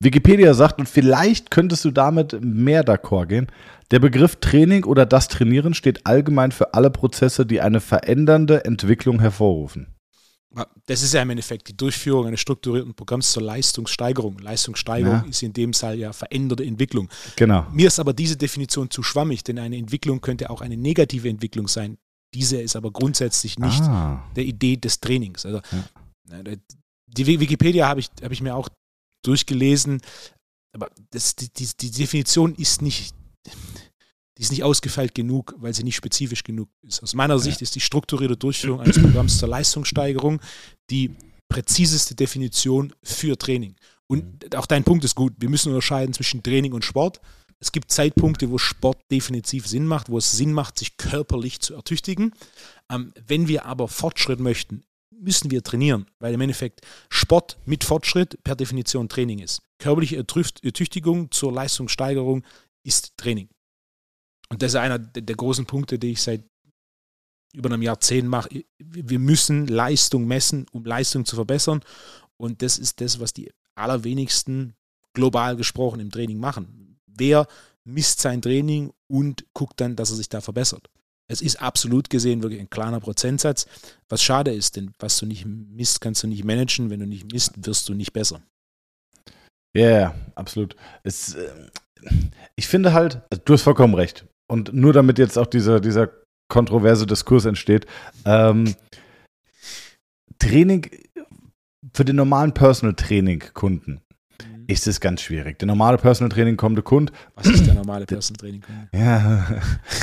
Wikipedia 0.00 0.52
sagt, 0.54 0.80
und 0.80 0.88
vielleicht 0.88 1.52
könntest 1.52 1.84
du 1.84 1.92
damit 1.92 2.36
mehr 2.42 2.84
d'accord 2.84 3.26
gehen. 3.26 3.46
Der 3.92 4.00
Begriff 4.00 4.36
Training 4.36 4.84
oder 4.84 5.06
das 5.06 5.28
Trainieren 5.28 5.74
steht 5.74 6.06
allgemein 6.06 6.50
für 6.50 6.74
alle 6.74 6.90
Prozesse, 6.90 7.46
die 7.46 7.60
eine 7.60 7.80
verändernde 7.80 8.64
Entwicklung 8.64 9.20
hervorrufen. 9.20 9.91
Das 10.86 11.02
ist 11.02 11.14
ja 11.14 11.22
im 11.22 11.30
Endeffekt 11.30 11.68
die 11.68 11.76
Durchführung 11.76 12.26
eines 12.26 12.40
strukturierten 12.40 12.94
Programms 12.94 13.32
zur 13.32 13.42
Leistungssteigerung. 13.42 14.38
Leistungssteigerung 14.38 15.22
ja. 15.24 15.28
ist 15.28 15.42
in 15.42 15.52
dem 15.52 15.72
Fall 15.72 15.98
ja 15.98 16.12
veränderte 16.12 16.64
Entwicklung. 16.64 17.08
Genau. 17.36 17.66
Mir 17.72 17.86
ist 17.88 17.98
aber 17.98 18.12
diese 18.12 18.36
Definition 18.36 18.90
zu 18.90 19.02
schwammig, 19.02 19.44
denn 19.44 19.58
eine 19.58 19.76
Entwicklung 19.76 20.20
könnte 20.20 20.50
auch 20.50 20.60
eine 20.60 20.76
negative 20.76 21.28
Entwicklung 21.28 21.68
sein. 21.68 21.98
Diese 22.34 22.60
ist 22.60 22.76
aber 22.76 22.90
grundsätzlich 22.90 23.58
nicht 23.58 23.82
ah. 23.82 24.22
der 24.36 24.44
Idee 24.44 24.76
des 24.76 25.00
Trainings. 25.00 25.44
Also, 25.46 25.60
ja. 25.70 26.42
Die 27.08 27.26
Wikipedia 27.26 27.88
habe 27.88 28.00
ich, 28.00 28.08
hab 28.22 28.32
ich 28.32 28.40
mir 28.40 28.54
auch 28.54 28.68
durchgelesen, 29.22 30.00
aber 30.74 30.90
das, 31.10 31.36
die, 31.36 31.50
die, 31.52 31.68
die 31.76 31.90
Definition 31.90 32.54
ist 32.54 32.80
nicht, 32.80 33.14
die 34.38 34.42
ist 34.42 34.50
nicht 34.50 34.64
ausgefeilt 34.64 35.14
genug, 35.14 35.54
weil 35.58 35.74
sie 35.74 35.84
nicht 35.84 35.96
spezifisch 35.96 36.42
genug 36.42 36.68
ist. 36.82 37.02
Aus 37.02 37.14
meiner 37.14 37.38
Sicht 37.38 37.60
ist 37.60 37.74
die 37.74 37.80
strukturierte 37.80 38.36
Durchführung 38.36 38.80
eines 38.80 39.00
Programms 39.00 39.38
zur 39.38 39.48
Leistungssteigerung 39.48 40.40
die 40.90 41.10
präziseste 41.48 42.14
Definition 42.14 42.94
für 43.02 43.36
Training. 43.36 43.76
Und 44.06 44.44
mhm. 44.44 44.58
auch 44.58 44.66
dein 44.66 44.84
Punkt 44.84 45.04
ist 45.04 45.14
gut. 45.14 45.34
Wir 45.38 45.50
müssen 45.50 45.68
unterscheiden 45.68 46.14
zwischen 46.14 46.42
Training 46.42 46.72
und 46.72 46.84
Sport. 46.84 47.20
Es 47.58 47.72
gibt 47.72 47.92
Zeitpunkte, 47.92 48.50
wo 48.50 48.58
Sport 48.58 48.98
definitiv 49.10 49.66
Sinn 49.66 49.86
macht, 49.86 50.08
wo 50.08 50.18
es 50.18 50.32
Sinn 50.32 50.52
macht, 50.52 50.78
sich 50.78 50.96
körperlich 50.96 51.60
zu 51.60 51.74
ertüchtigen. 51.74 52.32
Ähm, 52.90 53.12
wenn 53.26 53.48
wir 53.48 53.66
aber 53.66 53.86
Fortschritt 53.86 54.40
möchten, 54.40 54.82
müssen 55.10 55.50
wir 55.50 55.62
trainieren, 55.62 56.06
weil 56.18 56.34
im 56.34 56.40
Endeffekt 56.40 56.80
Sport 57.08 57.58
mit 57.64 57.84
Fortschritt 57.84 58.42
per 58.42 58.56
Definition 58.56 59.08
Training 59.08 59.38
ist. 59.38 59.62
Körperliche 59.78 60.16
Ertüchtigung 60.16 61.30
zur 61.30 61.52
Leistungssteigerung 61.52 62.44
ist 62.82 63.16
Training. 63.16 63.48
Und 64.52 64.60
das 64.60 64.72
ist 64.72 64.76
einer 64.76 64.98
der 64.98 65.34
großen 65.34 65.64
Punkte, 65.64 65.98
die 65.98 66.12
ich 66.12 66.20
seit 66.20 66.44
über 67.54 67.70
einem 67.70 67.80
Jahrzehnt 67.80 68.28
mache. 68.28 68.64
Wir 68.78 69.18
müssen 69.18 69.66
Leistung 69.66 70.26
messen, 70.26 70.66
um 70.72 70.84
Leistung 70.84 71.24
zu 71.24 71.36
verbessern. 71.36 71.80
Und 72.36 72.60
das 72.60 72.76
ist 72.76 73.00
das, 73.00 73.18
was 73.18 73.32
die 73.32 73.50
allerwenigsten 73.76 74.74
global 75.14 75.56
gesprochen 75.56 76.00
im 76.00 76.10
Training 76.10 76.38
machen. 76.38 76.98
Wer 77.06 77.46
misst 77.84 78.20
sein 78.20 78.42
Training 78.42 78.92
und 79.06 79.46
guckt 79.54 79.80
dann, 79.80 79.96
dass 79.96 80.10
er 80.10 80.16
sich 80.16 80.28
da 80.28 80.42
verbessert. 80.42 80.90
Es 81.28 81.40
ist 81.40 81.62
absolut 81.62 82.10
gesehen 82.10 82.42
wirklich 82.42 82.60
ein 82.60 82.68
kleiner 82.68 83.00
Prozentsatz, 83.00 83.66
was 84.10 84.22
schade 84.22 84.52
ist, 84.52 84.76
denn 84.76 84.92
was 84.98 85.16
du 85.16 85.24
nicht 85.24 85.46
misst, 85.46 86.02
kannst 86.02 86.24
du 86.24 86.26
nicht 86.26 86.44
managen. 86.44 86.90
Wenn 86.90 87.00
du 87.00 87.06
nicht 87.06 87.32
misst, 87.32 87.66
wirst 87.66 87.88
du 87.88 87.94
nicht 87.94 88.12
besser. 88.12 88.42
Ja, 89.74 89.82
yeah, 89.82 90.14
absolut. 90.34 90.76
Es, 91.04 91.32
äh, 91.32 91.70
ich 92.54 92.68
finde 92.68 92.92
halt, 92.92 93.22
also 93.30 93.42
du 93.42 93.54
hast 93.54 93.62
vollkommen 93.62 93.94
recht 93.94 94.26
und 94.52 94.74
nur 94.74 94.92
damit 94.92 95.18
jetzt 95.18 95.38
auch 95.38 95.46
dieser, 95.46 95.80
dieser 95.80 96.10
kontroverse 96.48 97.06
Diskurs 97.06 97.46
entsteht, 97.46 97.86
ähm, 98.26 98.74
Training 100.38 100.90
für 101.94 102.04
den 102.04 102.16
normalen 102.16 102.52
Personal 102.52 102.94
Training 102.94 103.42
Kunden 103.54 104.02
mhm. 104.38 104.64
ist 104.66 104.86
es 104.86 105.00
ganz 105.00 105.22
schwierig. 105.22 105.58
Der 105.58 105.66
normale 105.66 105.96
Personal 105.96 106.28
Training 106.28 106.58
kommende 106.58 106.82
Kunde. 106.82 107.14
Was 107.34 107.46
ist 107.46 107.66
der 107.66 107.72
normale 107.72 108.04
Personal 108.06 108.38
Training 108.38 108.60
Kunde? 108.60 108.88
Ja, 108.92 109.62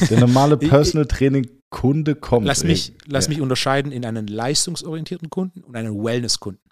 der 0.09 0.19
normale 0.19 0.57
Personal 0.73 1.05
Training 1.05 1.47
Kunde 1.69 2.15
kommt. 2.15 2.47
Lass 2.47 2.63
mich, 2.63 2.93
lass 3.05 3.25
ja. 3.25 3.33
mich 3.33 3.41
unterscheiden 3.41 3.91
in 3.91 4.03
einen 4.03 4.25
leistungsorientierten 4.25 5.29
Kunden 5.29 5.61
und 5.61 5.75
einen 5.75 6.03
Wellness-Kunden. 6.03 6.67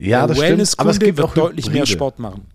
Ja, 0.00 0.26
der 0.26 0.34
das 0.34 0.38
Wellness 0.40 0.72
stimmt. 0.72 0.80
Aber 0.80 0.90
es 0.90 0.98
gibt 0.98 1.18
wird 1.18 1.28
auch 1.28 1.34
deutlich 1.34 1.66
Hybride. 1.66 1.78
mehr 1.78 1.86
Sport 1.86 2.18
machen. 2.18 2.48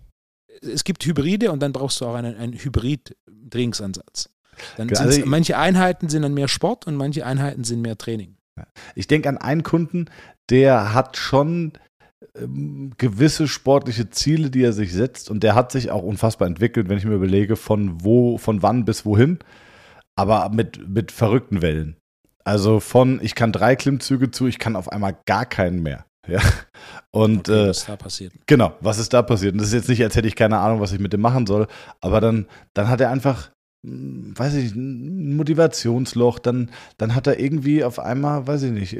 Es 0.62 0.84
gibt 0.84 1.04
Hybride 1.04 1.52
und 1.52 1.60
dann 1.60 1.72
brauchst 1.72 2.00
du 2.00 2.06
auch 2.06 2.14
einen, 2.14 2.36
einen 2.36 2.52
Hybrid 2.52 3.16
Trainingsansatz. 3.50 4.30
Dann 4.76 4.94
also 4.94 5.22
manche 5.24 5.56
Einheiten 5.56 6.08
sind 6.08 6.22
dann 6.22 6.34
mehr 6.34 6.48
Sport 6.48 6.86
und 6.86 6.96
manche 6.96 7.24
Einheiten 7.24 7.64
sind 7.64 7.80
mehr 7.80 7.96
Training. 7.96 8.36
Ich 8.94 9.06
denke 9.06 9.28
an 9.28 9.38
einen 9.38 9.62
Kunden, 9.62 10.06
der 10.50 10.94
hat 10.94 11.16
schon 11.16 11.74
ähm, 12.34 12.92
gewisse 12.98 13.46
sportliche 13.46 14.10
Ziele, 14.10 14.50
die 14.50 14.62
er 14.62 14.72
sich 14.72 14.92
setzt 14.92 15.30
und 15.30 15.42
der 15.42 15.54
hat 15.54 15.70
sich 15.70 15.90
auch 15.90 16.02
unfassbar 16.02 16.48
entwickelt, 16.48 16.88
wenn 16.88 16.98
ich 16.98 17.04
mir 17.04 17.14
überlege, 17.14 17.56
von 17.56 18.02
wo, 18.02 18.38
von 18.38 18.62
wann 18.62 18.84
bis 18.84 19.04
wohin, 19.04 19.38
aber 20.16 20.48
mit, 20.50 20.88
mit 20.88 21.12
verrückten 21.12 21.62
Wellen. 21.62 21.96
Also 22.44 22.80
von 22.80 23.20
ich 23.22 23.34
kann 23.34 23.52
drei 23.52 23.76
Klimmzüge 23.76 24.30
zu, 24.30 24.46
ich 24.46 24.58
kann 24.58 24.74
auf 24.74 24.90
einmal 24.90 25.16
gar 25.26 25.46
keinen 25.46 25.82
mehr. 25.82 26.07
Ja. 26.28 26.40
Und 27.10 27.48
okay, 27.48 27.68
was 27.68 27.84
äh, 27.84 27.86
da 27.86 27.96
passiert. 27.96 28.32
Genau, 28.46 28.74
was 28.80 28.98
ist 28.98 29.12
da 29.12 29.22
passiert? 29.22 29.52
Und 29.52 29.58
das 29.58 29.68
ist 29.68 29.74
jetzt 29.74 29.88
nicht, 29.88 30.02
als 30.02 30.14
hätte 30.14 30.28
ich 30.28 30.36
keine 30.36 30.58
Ahnung, 30.58 30.80
was 30.80 30.92
ich 30.92 31.00
mit 31.00 31.12
dem 31.12 31.20
machen 31.20 31.46
soll, 31.46 31.66
aber 32.00 32.20
dann, 32.20 32.46
dann 32.74 32.88
hat 32.88 33.00
er 33.00 33.10
einfach, 33.10 33.50
hm, 33.84 34.34
weiß 34.36 34.54
ich 34.54 34.74
nicht, 34.74 34.76
ein 34.76 35.36
Motivationsloch, 35.36 36.38
dann, 36.38 36.70
dann 36.98 37.14
hat 37.14 37.26
er 37.26 37.40
irgendwie 37.40 37.82
auf 37.82 37.98
einmal, 37.98 38.46
weiß 38.46 38.62
ich 38.64 38.72
nicht, 38.72 38.96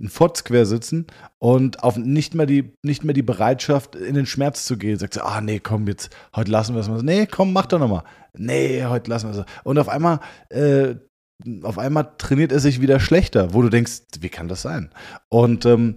ein 0.00 0.08
Fotz 0.08 0.44
quer 0.44 0.64
sitzen 0.64 1.06
und 1.38 1.82
auf 1.84 1.96
nicht 1.96 2.34
mehr 2.34 2.46
die, 2.46 2.72
nicht 2.82 3.04
mehr 3.04 3.14
die 3.14 3.22
Bereitschaft, 3.22 3.96
in 3.96 4.14
den 4.14 4.26
Schmerz 4.26 4.64
zu 4.64 4.78
gehen. 4.78 4.98
Sagt 4.98 5.14
so, 5.14 5.20
ah 5.20 5.40
nee, 5.40 5.60
komm, 5.60 5.86
jetzt, 5.88 6.10
heute 6.34 6.50
lassen 6.50 6.74
wir 6.74 6.80
es 6.80 6.88
mal. 6.88 7.02
Nee, 7.02 7.26
komm, 7.26 7.52
mach 7.52 7.66
doch 7.66 7.78
nochmal. 7.78 8.04
Nee, 8.34 8.84
heute 8.86 9.10
lassen 9.10 9.30
wir 9.30 9.40
es. 9.40 9.46
Und 9.62 9.78
auf 9.78 9.90
einmal, 9.90 10.20
äh, 10.48 10.94
auf 11.62 11.78
einmal 11.78 12.12
trainiert 12.18 12.52
er 12.52 12.60
sich 12.60 12.80
wieder 12.80 12.98
schlechter, 12.98 13.52
wo 13.52 13.62
du 13.62 13.68
denkst, 13.68 14.02
wie 14.20 14.28
kann 14.28 14.48
das 14.48 14.62
sein? 14.62 14.90
Und 15.28 15.66
ähm, 15.66 15.96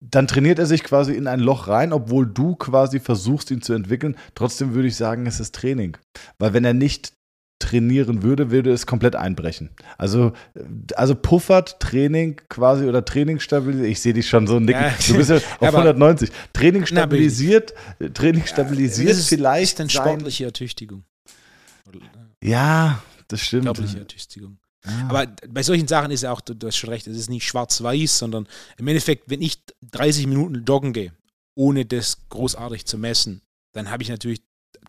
dann 0.00 0.26
trainiert 0.26 0.58
er 0.58 0.66
sich 0.66 0.84
quasi 0.84 1.14
in 1.14 1.26
ein 1.26 1.40
Loch 1.40 1.68
rein, 1.68 1.92
obwohl 1.92 2.26
du 2.26 2.54
quasi 2.54 3.00
versuchst, 3.00 3.50
ihn 3.50 3.62
zu 3.62 3.72
entwickeln. 3.72 4.16
Trotzdem 4.34 4.74
würde 4.74 4.88
ich 4.88 4.96
sagen, 4.96 5.26
es 5.26 5.40
ist 5.40 5.54
Training. 5.54 5.96
Weil 6.38 6.52
wenn 6.52 6.64
er 6.64 6.74
nicht 6.74 7.12
trainieren 7.58 8.22
würde, 8.22 8.50
würde 8.50 8.70
es 8.70 8.86
komplett 8.86 9.16
einbrechen. 9.16 9.70
Also, 9.96 10.32
also 10.94 11.14
puffert 11.14 11.80
Training 11.80 12.40
quasi 12.48 12.84
oder 12.84 13.04
Training 13.04 13.40
stabilisiert. 13.40 13.88
Ich 13.88 14.00
sehe 14.00 14.12
dich 14.12 14.28
schon 14.28 14.46
so 14.46 14.60
nicken. 14.60 14.82
Ja. 14.82 14.94
Du 15.08 15.16
bist 15.16 15.30
ja 15.30 15.36
auf 15.60 15.74
190. 15.74 16.30
Training 16.52 16.84
stabilisiert, 16.84 17.72
Training 18.14 18.44
stabilisiert 18.44 19.08
ja, 19.08 19.14
ist, 19.14 19.28
vielleicht. 19.28 19.62
ist 19.62 19.80
dann 19.80 19.90
sportliche 19.90 20.44
Ertüchtigung. 20.44 21.04
Ja, 22.42 23.02
das 23.28 23.40
stimmt. 23.40 23.64
Körperliche 23.64 24.00
Ertüchtigung. 24.00 24.58
Ah. 24.86 25.08
Aber 25.08 25.26
bei 25.48 25.62
solchen 25.62 25.88
Sachen 25.88 26.10
ist 26.10 26.22
ja 26.22 26.32
auch, 26.32 26.40
du, 26.40 26.66
hast 26.66 26.76
schon 26.76 26.90
recht, 26.90 27.06
es 27.06 27.16
ist 27.16 27.30
nicht 27.30 27.44
schwarz-weiß, 27.44 28.18
sondern 28.18 28.46
im 28.78 28.88
Endeffekt, 28.88 29.28
wenn 29.28 29.42
ich 29.42 29.62
30 29.90 30.26
Minuten 30.26 30.64
joggen 30.64 30.92
gehe, 30.92 31.12
ohne 31.54 31.84
das 31.84 32.28
großartig 32.28 32.86
zu 32.86 32.98
messen, 32.98 33.42
dann 33.72 33.90
habe 33.90 34.02
ich 34.02 34.08
natürlich 34.08 34.42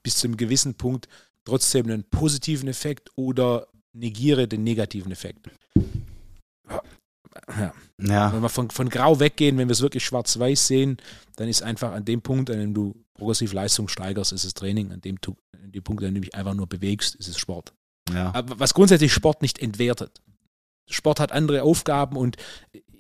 bis 0.04 0.18
zu 0.18 0.28
einem 0.28 0.38
gewissen 0.38 0.76
Punkt 0.76 1.08
trotzdem 1.46 1.88
einen 1.88 2.04
positiven 2.04 2.68
Effekt 2.68 3.10
oder 3.16 3.68
negiere 3.94 4.48
den 4.48 4.64
negativen 4.64 5.12
Effekt. 5.12 5.50
Ja. 7.50 7.74
ja. 8.02 8.34
Wenn 8.34 8.42
wir 8.42 8.50
von, 8.50 8.70
von 8.70 8.90
Grau 8.90 9.20
weggehen, 9.20 9.58
wenn 9.58 9.68
wir 9.68 9.74
es 9.74 9.82
wirklich 9.82 10.06
schwarz-weiß 10.06 10.68
sehen, 10.68 10.98
dann 11.38 11.48
ist 11.48 11.64
einfach 11.64 11.94
an 11.94 12.06
dem 12.06 12.22
Punkt, 12.22 12.50
an 12.50 12.60
dem 12.60 12.74
du 12.74 12.96
progressiv 13.14 13.54
Leistung 13.54 13.88
steigerst, 13.88 14.34
ist 14.34 14.44
es 14.44 14.54
Training. 14.54 14.92
An 14.92 15.02
dem, 15.02 15.18
an 15.54 15.72
dem 15.72 15.84
Punkt, 15.84 16.04
an 16.04 16.14
dem 16.14 16.16
du 16.16 16.22
dich 16.22 16.36
einfach 16.36 16.54
nur 16.54 16.68
bewegst, 16.68 17.16
ist 17.16 17.28
es 17.28 17.38
Sport. 17.38 17.74
Ja. 18.14 18.34
Was 18.48 18.74
grundsätzlich 18.74 19.14
Sport 19.14 19.42
nicht 19.42 19.60
entwertet. 19.60 20.22
Sport 20.90 21.20
hat 21.20 21.32
andere 21.32 21.64
Aufgaben 21.64 22.16
und 22.16 22.38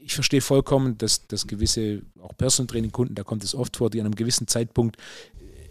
ich 0.07 0.13
verstehe 0.13 0.41
vollkommen, 0.41 0.97
dass, 0.97 1.27
dass 1.27 1.47
gewisse, 1.47 2.01
auch 2.21 2.35
Personal 2.37 2.67
Training 2.67 2.91
Kunden, 2.91 3.15
da 3.15 3.23
kommt 3.23 3.43
es 3.43 3.55
oft 3.55 3.77
vor, 3.77 3.89
die 3.89 3.99
an 3.99 4.05
einem 4.05 4.15
gewissen 4.15 4.47
Zeitpunkt 4.47 4.97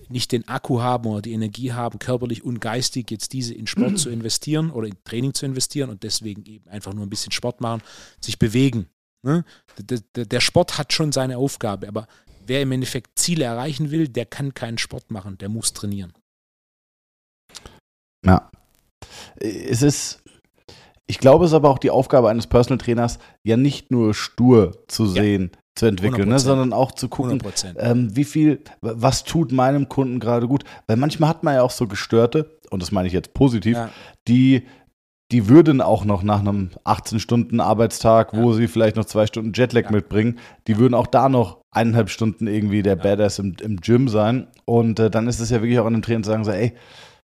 nicht 0.09 0.31
den 0.31 0.47
Akku 0.47 0.81
haben 0.81 1.07
oder 1.07 1.23
die 1.23 1.33
Energie 1.33 1.73
haben, 1.73 1.99
körperlich 1.99 2.45
und 2.45 2.61
geistig 2.61 3.11
jetzt 3.11 3.33
diese 3.33 3.55
in 3.55 3.67
Sport 3.67 3.99
zu 3.99 4.11
investieren 4.11 4.71
oder 4.71 4.87
in 4.87 4.97
Training 5.05 5.35
zu 5.35 5.47
investieren 5.47 5.91
und 5.91 6.03
deswegen 6.03 6.45
eben 6.45 6.69
einfach 6.69 6.93
nur 6.93 7.05
ein 7.05 7.11
bisschen 7.11 7.33
Sport 7.33 7.61
machen, 7.61 7.83
sich 8.21 8.39
bewegen. 8.39 8.87
Ne? 9.23 9.45
Der, 9.79 10.27
der 10.27 10.41
Sport 10.41 10.79
hat 10.79 10.93
schon 10.93 11.13
seine 11.13 11.39
Aufgabe, 11.39 11.89
aber 11.89 12.07
wer 12.47 12.63
im 12.63 12.73
Endeffekt 12.73 13.19
Ziele 13.19 13.45
erreichen 13.45 13.91
will, 13.91 14.07
der 14.09 14.27
kann 14.27 14.55
keinen 14.55 14.79
Sport 14.79 15.11
machen, 15.11 15.39
der 15.39 15.49
muss 15.49 15.73
trainieren. 15.73 16.13
Ja, 18.25 18.51
es 19.41 19.83
ist, 19.83 20.23
Ich 21.07 21.19
glaube, 21.19 21.45
es 21.45 21.53
ist 21.53 21.55
aber 21.55 21.71
auch 21.71 21.79
die 21.79 21.91
Aufgabe 21.91 22.29
eines 22.29 22.47
Personal 22.47 22.79
Trainers, 22.79 23.19
ja 23.45 23.57
nicht 23.57 23.91
nur 23.91 24.15
stur 24.15 24.85
zu 24.89 25.07
sehen, 25.07 25.51
ja. 25.53 25.61
zu 25.75 25.87
entwickeln, 25.87 26.29
ne, 26.29 26.39
sondern 26.39 26.73
auch 26.73 26.93
zu 26.93 27.09
gucken, 27.09 27.41
ähm, 27.77 28.15
wie 28.17 28.25
viel, 28.25 28.61
was 28.81 29.25
tut 29.25 29.53
meinem 29.53 29.89
Kunden 29.89 30.19
gerade 30.19 30.49
gut. 30.49 30.65
Weil 30.87 30.97
manchmal 30.97 31.31
hat 31.31 31.45
man 31.45 31.55
ja 31.55 31.63
auch 31.63 31.71
so 31.71 31.87
Gestörte, 31.87 32.59
und 32.71 32.83
das 32.83 32.91
meine 32.93 33.07
ich 33.07 33.15
jetzt 33.15 33.35
positiv, 33.35 33.77
ja. 33.77 33.91
die 34.27 34.65
die 35.33 35.49
würden 35.49 35.81
auch 35.81 36.05
noch 36.05 36.23
nach 36.23 36.41
einem 36.41 36.71
18-Stunden-Arbeitstag, 36.85 38.33
wo 38.33 38.51
ja. 38.51 38.57
sie 38.57 38.69
vielleicht 38.69 38.97
noch 38.97 39.07
zwei 39.07 39.27
Stunden 39.27 39.53
Jetlag 39.55 39.87
ja. 39.87 39.91
mitbringen, 39.91 40.39
die 40.69 40.79
würden 40.79 40.95
auch 40.95 41.09
da 41.09 41.29
noch 41.29 41.61
eineinhalb 41.73 42.11
Stunden 42.11 42.47
irgendwie 42.47 42.83
der. 42.83 42.97
Badass 42.97 43.39
im, 43.39 43.57
im 43.61 43.81
Gym 43.81 44.09
sein. 44.09 44.47
Und 44.65 45.01
äh, 45.01 45.11
dann 45.11 45.27
ist 45.27 45.41
es 45.41 45.51
ja 45.51 45.61
wirklich 45.63 45.79
auch 45.81 45.87
an 45.87 45.95
dem 45.95 46.03
Trainer 46.03 46.23
zu 46.23 46.31
sagen, 46.31 46.45
so, 46.45 46.53
ey, 46.53 46.75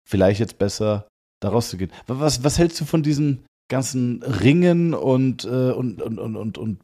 vielleicht 0.09 0.41
jetzt 0.41 0.59
besser 0.59 1.09
da 1.41 1.49
rauszugehen. 1.49 1.91
Was, 2.07 2.45
was 2.45 2.59
hältst 2.59 2.81
du 2.81 2.85
von 2.85 3.03
diesen 3.03 3.45
ganzen 3.69 4.23
Ringen 4.23 4.95
und, 4.95 5.45
äh, 5.45 5.73
und, 5.73 6.03
und, 6.03 6.19
und, 6.19 6.37
und, 6.37 6.59
und 6.59 6.79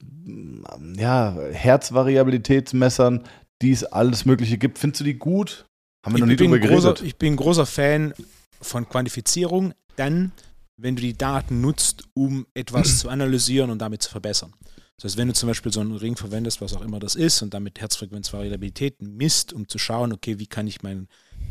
ja, 0.96 1.36
Herzvariabilitätsmessern, 1.52 3.24
die 3.62 3.70
es 3.70 3.84
alles 3.84 4.24
Mögliche 4.24 4.58
gibt? 4.58 4.78
Findest 4.78 5.00
du 5.00 5.04
die 5.04 5.18
gut? 5.18 5.66
Haben 6.04 6.14
wir 6.14 6.18
ich 6.18 6.20
noch 6.20 6.28
nie 6.28 6.36
drüber 6.36 6.58
geredet. 6.58 6.84
Großer, 6.84 7.04
ich 7.04 7.16
bin 7.16 7.34
ein 7.34 7.36
großer 7.36 7.66
Fan 7.66 8.14
von 8.60 8.88
Quantifizierung, 8.88 9.74
dann 9.96 10.32
wenn 10.76 10.96
du 10.96 11.02
die 11.02 11.16
Daten 11.16 11.60
nutzt, 11.60 12.04
um 12.14 12.46
etwas 12.54 12.98
zu 12.98 13.08
analysieren 13.08 13.70
und 13.70 13.78
damit 13.78 14.02
zu 14.02 14.10
verbessern. 14.10 14.52
Das 14.96 15.04
heißt, 15.04 15.16
wenn 15.18 15.28
du 15.28 15.34
zum 15.34 15.48
Beispiel 15.48 15.72
so 15.72 15.80
einen 15.80 15.96
Ring 15.96 16.16
verwendest, 16.16 16.60
was 16.60 16.74
auch 16.74 16.82
immer 16.82 16.98
das 16.98 17.14
ist, 17.14 17.42
und 17.42 17.52
damit 17.52 17.80
Herzfrequenzvariabilität 17.80 19.02
misst, 19.02 19.52
um 19.52 19.68
zu 19.68 19.78
schauen, 19.78 20.12
okay, 20.12 20.38
wie 20.38 20.46
kann 20.46 20.66
ich 20.66 20.82
mein 20.82 21.08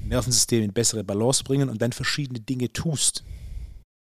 Nervensystem 0.08 0.64
in 0.64 0.74
bessere 0.74 1.04
Balance 1.04 1.44
bringen 1.44 1.70
und 1.70 1.82
dann 1.82 1.92
verschiedene 1.92 2.40
Dinge 2.40 2.72
tust. 2.72 3.24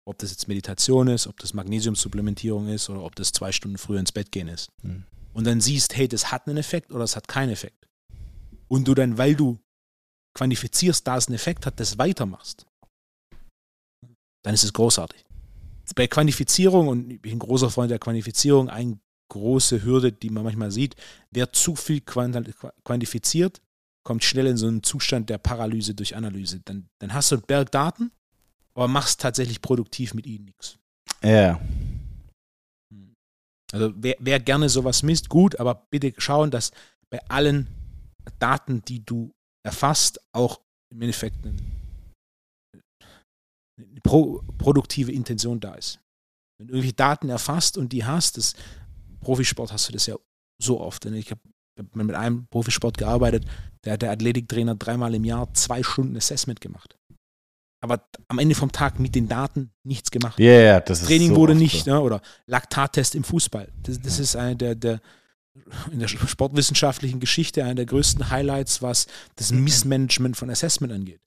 Ob 0.08 0.20
das 0.20 0.32
jetzt 0.32 0.48
Meditation 0.48 1.08
ist, 1.08 1.26
ob 1.26 1.40
das 1.40 1.54
Magnesiumsupplementierung 1.54 2.68
ist 2.68 2.90
oder 2.90 3.02
ob 3.02 3.16
das 3.16 3.32
zwei 3.32 3.52
Stunden 3.52 3.78
früher 3.78 4.00
ins 4.00 4.12
Bett 4.12 4.32
gehen 4.32 4.48
ist. 4.48 4.70
Mhm. 4.84 5.06
Und 5.34 5.46
dann 5.46 5.62
siehst, 5.62 5.96
hey, 5.98 6.08
das 6.08 6.32
hat 6.32 6.48
einen 6.48 6.58
Effekt 6.58 6.92
oder 6.92 7.00
das 7.00 7.16
hat 7.16 7.28
keinen 7.28 7.50
Effekt. 7.50 7.88
Und 8.68 8.88
du 8.88 8.94
dann, 8.94 9.18
weil 9.18 9.36
du 9.36 9.60
quantifizierst, 10.36 11.06
da 11.08 11.18
es 11.18 11.28
einen 11.28 11.36
Effekt 11.36 11.66
hat, 11.66 11.80
das 11.80 11.98
weitermachst 11.98 12.66
dann 14.46 14.54
ist 14.54 14.64
es 14.64 14.74
großartig. 14.74 15.26
Bei 15.96 16.08
Quantifizierung, 16.08 16.88
und 16.88 17.12
ich 17.12 17.22
bin 17.22 17.34
ein 17.34 17.40
großer 17.40 17.72
Freund 17.72 17.90
der 17.90 18.00
Quantifizierung, 18.00 18.70
eine 18.70 19.00
große 19.30 19.84
Hürde, 19.84 20.12
die 20.12 20.30
man 20.30 20.44
manchmal 20.44 20.72
sieht, 20.72 20.96
wer 21.32 21.52
zu 21.52 21.76
viel 21.76 22.02
quantifiziert, 22.02 23.62
kommt 24.06 24.24
schnell 24.24 24.48
in 24.48 24.58
so 24.58 24.68
einen 24.68 24.84
Zustand 24.84 25.30
der 25.30 25.38
Paralyse 25.38 25.96
durch 25.96 26.16
Analyse. 26.16 26.62
Dann, 26.62 26.88
dann 27.00 27.14
hast 27.14 27.32
du 27.32 27.36
einen 27.36 27.46
Berg 27.46 27.72
Daten, 27.72 28.12
aber 28.76 28.88
machst 28.88 29.22
tatsächlich 29.22 29.62
produktiv 29.62 30.14
mit 30.14 30.26
ihnen 30.26 30.46
nichts. 30.46 30.78
Ja. 31.24 31.60
Also 33.74 33.94
wer, 33.96 34.16
wer 34.20 34.40
gerne 34.40 34.70
sowas 34.70 35.04
misst, 35.04 35.30
gut, 35.30 35.60
aber 35.60 35.88
bitte 35.90 36.14
schauen, 36.18 36.52
dass 36.52 36.72
bei 37.10 37.20
allen 37.30 37.68
Daten, 38.40 38.84
die 38.86 39.04
du 39.04 39.32
erfasst, 39.66 40.20
auch 40.34 40.62
im 40.94 41.02
Endeffekt 41.02 41.44
ein 41.46 41.76
eine 43.78 44.02
pro, 44.02 44.42
produktive 44.58 45.12
Intention 45.12 45.60
da 45.60 45.74
ist. 45.76 46.00
Wenn 46.58 46.68
du 46.68 46.74
irgendwelche 46.74 46.96
Daten 46.96 47.30
erfasst 47.30 47.78
und 47.78 47.92
die 47.92 48.06
hast, 48.06 48.38
das 48.38 48.56
Profisport 49.20 49.72
hast 49.72 49.90
du 49.90 49.94
das 49.94 50.06
ja 50.06 50.16
so 50.62 50.80
oft. 50.80 51.06
Ich 51.06 51.32
habe 51.32 51.42
mit 51.94 52.16
einem 52.16 52.48
Profisport 52.48 52.98
gearbeitet, 52.98 53.46
der 53.86 53.94
hat 53.94 54.02
der 54.02 54.12
Athletiktrainer 54.12 54.76
dreimal 54.76 55.14
im 55.16 55.24
Jahr 55.24 55.54
zwei 55.54 55.84
Stunden 55.84 56.18
Assessment 56.18 56.62
gemacht. 56.62 56.98
Aber 57.82 58.04
am 58.30 58.40
Ende 58.40 58.56
vom 58.56 58.72
Tag 58.72 59.00
mit 59.00 59.14
den 59.14 59.28
Daten 59.28 59.72
nichts 59.84 60.10
gemacht. 60.10 60.40
Ja, 60.40 60.46
yeah, 60.46 60.80
das 60.80 61.02
ist 61.02 61.08
Training 61.08 61.30
so 61.30 61.36
wurde 61.36 61.54
nicht, 61.54 61.86
ne, 61.86 62.02
oder 62.02 62.22
Laktattest 62.48 63.14
im 63.14 63.24
Fußball. 63.24 63.72
Das, 63.84 64.02
das 64.02 64.20
ist 64.20 64.36
eine 64.36 64.56
der, 64.56 64.74
der, 64.74 65.02
in 65.92 66.00
der 66.00 66.08
sportwissenschaftlichen 66.08 67.20
Geschichte 67.20 67.64
einer 67.64 67.76
der 67.76 67.86
größten 67.86 68.32
Highlights, 68.32 68.82
was 68.82 69.06
das 69.36 69.52
Missmanagement 69.52 70.36
von 70.36 70.50
Assessment 70.50 70.92
angeht. 70.92 71.22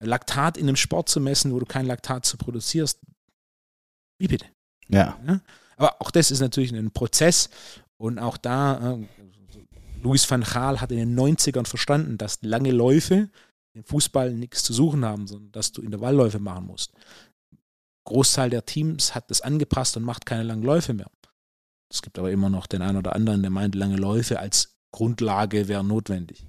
Laktat 0.00 0.56
in 0.56 0.68
einem 0.68 0.76
Sport 0.76 1.08
zu 1.08 1.20
messen, 1.20 1.52
wo 1.52 1.58
du 1.58 1.66
kein 1.66 1.86
Laktat 1.86 2.26
zu 2.26 2.36
produzierst, 2.36 3.00
wie 4.18 4.28
bitte? 4.28 4.46
Ja. 4.88 5.18
ja. 5.26 5.40
Aber 5.76 6.00
auch 6.00 6.10
das 6.10 6.30
ist 6.30 6.40
natürlich 6.40 6.72
ein 6.72 6.90
Prozess 6.90 7.48
und 7.96 8.18
auch 8.18 8.36
da, 8.36 8.92
äh, 8.92 9.06
Luis 10.02 10.28
van 10.28 10.42
Gaal 10.42 10.80
hat 10.80 10.90
in 10.90 10.98
den 10.98 11.18
90ern 11.18 11.66
verstanden, 11.66 12.18
dass 12.18 12.42
lange 12.42 12.72
Läufe 12.72 13.30
im 13.74 13.84
Fußball 13.84 14.34
nichts 14.34 14.62
zu 14.62 14.72
suchen 14.72 15.04
haben, 15.04 15.26
sondern 15.26 15.52
dass 15.52 15.72
du 15.72 15.80
Intervallläufe 15.80 16.38
machen 16.38 16.66
musst. 16.66 16.92
Großteil 18.04 18.50
der 18.50 18.66
Teams 18.66 19.14
hat 19.14 19.30
das 19.30 19.40
angepasst 19.40 19.96
und 19.96 20.02
macht 20.02 20.26
keine 20.26 20.42
langen 20.42 20.64
Läufe 20.64 20.92
mehr. 20.92 21.10
Es 21.92 22.02
gibt 22.02 22.18
aber 22.18 22.30
immer 22.30 22.50
noch 22.50 22.66
den 22.66 22.82
einen 22.82 22.98
oder 22.98 23.14
anderen, 23.14 23.42
der 23.42 23.50
meint, 23.50 23.74
lange 23.74 23.96
Läufe 23.96 24.40
als 24.40 24.74
Grundlage 24.94 25.68
wären 25.68 25.86
notwendig. 25.86 26.44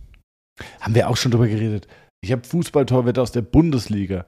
Haben 0.80 0.96
wir 0.96 1.10
auch 1.10 1.18
schon 1.18 1.32
drüber 1.32 1.48
geredet. 1.48 1.88
Ich 2.22 2.32
habe 2.32 2.44
Fußballtorwette 2.44 3.22
aus 3.22 3.32
der 3.32 3.42
Bundesliga. 3.42 4.26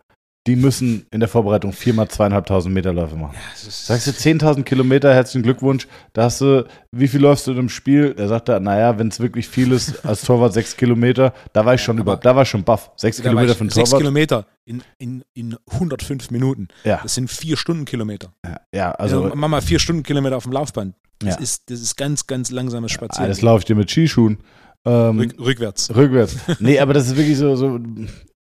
Die 0.48 0.56
müssen 0.56 1.08
in 1.10 1.22
der 1.22 1.30
Vorbereitung 1.30 1.74
viermal 1.74 2.08
zweieinhalbtausend 2.08 2.72
Meter 2.72 2.94
Läufe 2.94 3.16
machen. 3.16 3.34
Ja, 3.34 3.70
Sagst 3.70 4.06
du 4.06 4.12
10.000 4.12 4.62
Kilometer, 4.62 5.12
herzlichen 5.12 5.42
Glückwunsch. 5.42 5.88
Da 6.14 6.24
hast 6.24 6.42
du, 6.42 6.68
wie 6.92 7.08
viel 7.08 7.20
läufst 7.20 7.48
du 7.48 7.52
in 7.52 7.58
einem 7.58 7.70
Spiel? 7.70 8.14
Er 8.16 8.28
sagt 8.28 8.50
da, 8.50 8.60
naja, 8.60 9.00
wenn 9.00 9.08
es 9.08 9.20
wirklich 9.20 9.48
viel 9.48 9.72
ist, 9.72 10.06
als 10.06 10.22
Torwart 10.22 10.54
sechs 10.54 10.78
Kilometer, 10.78 11.34
da 11.54 11.66
war 11.66 11.74
ich 11.74 11.82
schon 11.82 11.98
über, 11.98 12.18
da 12.18 12.36
war 12.36 12.44
ich 12.44 12.50
schon 12.50 12.64
baff. 12.64 12.92
Sechs 12.96 13.22
Kilometer 13.22 13.60
einen 13.60 13.70
Torwart. 13.70 13.88
Sechs 13.88 13.98
Kilometer 13.98 14.46
in, 14.66 14.84
in, 15.00 15.24
in 15.34 15.58
105 15.72 16.30
Minuten. 16.30 16.68
Ja. 16.84 17.00
Das 17.02 17.16
sind 17.16 17.32
vier 17.32 17.58
Stundenkilometer. 17.58 18.32
Ja, 18.46 18.60
ja 18.72 18.92
also. 18.92 19.24
also 19.24 19.36
mach 19.36 19.48
mal 19.48 19.62
vier 19.62 19.80
Stundenkilometer 19.80 20.38
auf 20.38 20.44
dem 20.44 20.52
Laufband. 20.52 20.94
Das, 21.20 21.36
ja. 21.36 21.42
ist, 21.42 21.72
das 21.72 21.82
ist 21.82 21.98
ganz, 21.98 22.28
ganz 22.28 22.52
langsames 22.52 22.92
Spazieren. 22.92 23.26
Ja, 23.26 23.30
das 23.30 23.42
laufe 23.42 23.60
ich 23.60 23.66
dir 23.66 23.76
mit 23.76 23.90
Skischuhen. 23.90 24.38
Ähm, 24.86 25.20
Rück, 25.20 25.40
rückwärts. 25.40 25.96
Rückwärts. 25.96 26.38
Nee, 26.60 26.80
aber 26.80 26.94
das 26.94 27.08
ist 27.08 27.18
wirklich 27.18 27.38
so, 27.38 27.56
so. 27.56 27.80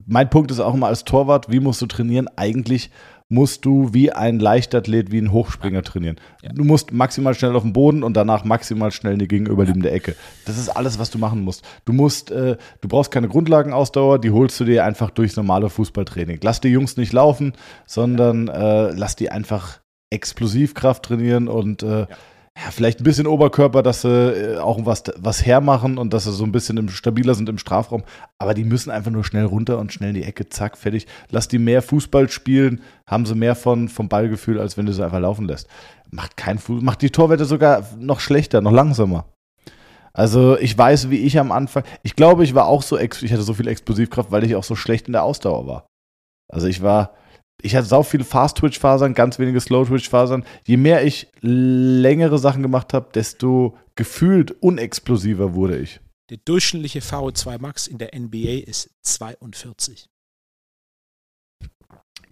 Mein 0.06 0.30
Punkt 0.30 0.52
ist 0.52 0.60
auch 0.60 0.74
immer 0.74 0.88
als 0.88 1.04
Torwart, 1.04 1.52
wie 1.52 1.60
musst 1.60 1.82
du 1.82 1.86
trainieren? 1.86 2.28
Eigentlich 2.36 2.90
musst 3.30 3.66
du 3.66 3.94
wie 3.94 4.12
ein 4.12 4.40
Leichtathlet, 4.40 5.12
wie 5.12 5.18
ein 5.18 5.32
Hochspringer 5.32 5.82
trainieren. 5.82 6.18
Ja. 6.44 6.52
Du 6.54 6.64
musst 6.64 6.92
maximal 6.92 7.34
schnell 7.34 7.56
auf 7.56 7.64
den 7.64 7.74
Boden 7.74 8.04
und 8.04 8.16
danach 8.16 8.44
maximal 8.44 8.92
schnell 8.92 9.14
in 9.14 9.20
die 9.20 9.28
gegenüberliegende 9.28 9.90
ja. 9.90 9.96
Ecke. 9.96 10.16
Das 10.46 10.58
ist 10.58 10.70
alles, 10.70 11.00
was 11.00 11.10
du 11.10 11.18
machen 11.18 11.42
musst. 11.42 11.64
Du 11.86 11.94
musst, 11.94 12.30
äh, 12.32 12.58
du 12.82 12.88
brauchst 12.88 13.12
keine 13.12 13.28
Grundlagenausdauer, 13.28 14.20
die 14.20 14.32
holst 14.32 14.60
du 14.60 14.66
dir 14.66 14.86
einfach 14.86 15.10
durchs 15.10 15.36
normale 15.36 15.70
Fußballtraining. 15.70 16.40
Lass 16.44 16.62
die 16.62 16.70
Jungs 16.70 16.96
nicht 16.98 17.14
laufen, 17.14 17.54
sondern 17.88 18.50
äh, 18.50 18.92
lass 18.92 19.16
die 19.16 19.32
einfach 19.32 19.80
Explosivkraft 20.12 21.04
trainieren 21.04 21.48
und 21.48 21.82
äh, 21.82 22.02
ja 22.02 22.08
ja, 22.56 22.70
vielleicht 22.70 23.00
ein 23.02 23.04
bisschen 23.04 23.26
Oberkörper, 23.26 23.82
dass 23.82 24.02
sie 24.02 24.10
äh, 24.10 24.58
auch 24.58 24.86
was, 24.86 25.04
was 25.18 25.46
hermachen 25.46 25.98
und 25.98 26.14
dass 26.14 26.26
sie 26.26 26.32
so 26.32 26.44
ein 26.44 26.52
bisschen 26.52 26.88
stabiler 26.90 27.34
sind 27.34 27.50
im 27.50 27.58
Strafraum. 27.58 28.04
Aber 28.38 28.54
die 28.54 28.64
müssen 28.64 28.92
einfach 28.92 29.12
nur 29.12 29.24
schnell 29.24 29.46
runter 29.46 29.80
und 29.80 29.92
schnell 29.92 30.10
in 30.10 30.16
die 30.16 30.24
Ecke, 30.24 30.48
zack, 30.50 30.78
fertig. 30.78 31.08
Lass 31.30 31.48
die 31.48 31.58
mehr 31.58 31.82
Fußball 31.82 32.30
spielen, 32.30 32.82
haben 33.08 33.26
sie 33.26 33.34
mehr 33.34 33.56
von, 33.56 33.90
vom 33.90 34.08
Ballgefühl, 34.08 34.60
als 34.60 34.78
wenn 34.78 34.86
du 34.86 34.94
sie 34.94 35.04
einfach 35.04 35.20
laufen 35.20 35.48
lässt. 35.48 35.68
Macht 36.12 36.38
kein 36.38 36.60
Fuß, 36.60 36.84
macht 36.84 37.02
die 37.02 37.10
Torwette 37.10 37.46
sogar 37.46 37.88
noch 37.98 38.20
schlechter, 38.20 38.62
noch 38.62 38.72
langsamer. 38.72 39.26
Also 40.14 40.56
ich 40.60 40.78
weiß, 40.78 41.10
wie 41.10 41.18
ich 41.18 41.40
am 41.40 41.52
Anfang, 41.52 41.84
ich 42.04 42.16
glaube, 42.16 42.44
ich 42.44 42.54
war 42.54 42.68
auch 42.68 42.84
so, 42.84 43.00
ich 43.00 43.34
hatte 43.34 43.42
so 43.42 43.56
viel 43.56 43.68
Explosivkraft, 43.68 44.32
weil 44.32 44.44
ich 44.44 44.56
auch 44.56 44.64
so 44.64 44.76
schlecht 44.76 45.08
in 45.08 45.14
der 45.14 45.24
Ausdauer 45.24 45.66
war. 45.66 45.88
Also 46.54 46.68
ich 46.68 46.84
war, 46.84 47.16
ich 47.64 47.76
hatte 47.76 47.88
sau 47.88 48.04
viele 48.04 48.26
Fast-Twitch-Fasern, 48.26 49.14
ganz 49.14 49.40
wenige 49.40 49.60
Slow-Twitch-Fasern. 49.60 50.46
Je 50.66 50.78
mehr 50.78 51.06
ich 51.06 51.28
längere 51.40 52.38
Sachen 52.38 52.62
gemacht 52.62 52.94
habe, 52.94 53.10
desto 53.14 53.78
gefühlt 53.96 54.52
unexplosiver 54.62 55.54
wurde 55.54 55.80
ich. 55.80 56.02
Der 56.30 56.38
durchschnittliche 56.44 57.00
VO2 57.00 57.60
Max 57.60 57.88
in 57.88 57.98
der 57.98 58.18
NBA 58.18 58.66
ist 58.68 58.90
42. 59.04 60.08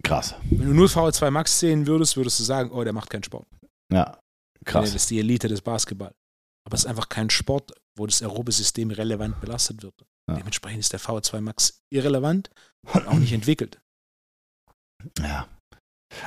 Krass. 0.02 0.34
Wenn 0.50 0.68
du 0.68 0.74
nur 0.74 0.88
VO2 0.88 1.30
Max 1.30 1.58
sehen 1.58 1.86
würdest, 1.86 2.16
würdest 2.16 2.38
du 2.38 2.44
sagen, 2.44 2.70
oh, 2.70 2.84
der 2.84 2.92
macht 2.92 3.08
keinen 3.08 3.24
Sport. 3.24 3.46
Ja, 3.90 4.18
krass. 4.64 4.92
Das 4.92 4.94
ist 4.94 5.10
die 5.10 5.18
Elite 5.18 5.48
des 5.48 5.62
Basketball. 5.62 6.12
Aber 6.66 6.74
es 6.74 6.82
ist 6.82 6.86
einfach 6.86 7.08
kein 7.08 7.30
Sport, 7.30 7.72
wo 7.96 8.06
das 8.06 8.22
aerobe 8.22 8.52
System 8.52 8.90
relevant 8.90 9.40
belastet 9.40 9.82
wird. 9.82 9.94
Ja. 10.28 10.36
Dementsprechend 10.36 10.80
ist 10.80 10.92
der 10.92 11.00
VO2 11.00 11.40
Max 11.40 11.80
irrelevant 11.90 12.50
und 12.92 13.06
auch 13.06 13.18
nicht 13.18 13.32
entwickelt. 13.32 13.80
Ja. 15.20 15.46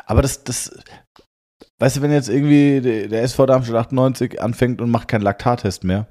Aber 0.05 0.21
das, 0.21 0.43
das, 0.43 0.77
weißt 1.79 1.97
du, 1.97 2.01
wenn 2.01 2.11
jetzt 2.11 2.29
irgendwie 2.29 2.81
der 2.81 3.23
SV 3.23 3.45
Darmstadt 3.45 3.75
98 3.75 4.41
anfängt 4.41 4.81
und 4.81 4.89
macht 4.89 5.07
keinen 5.07 5.21
Laktattest 5.21 5.83
mehr, 5.83 6.07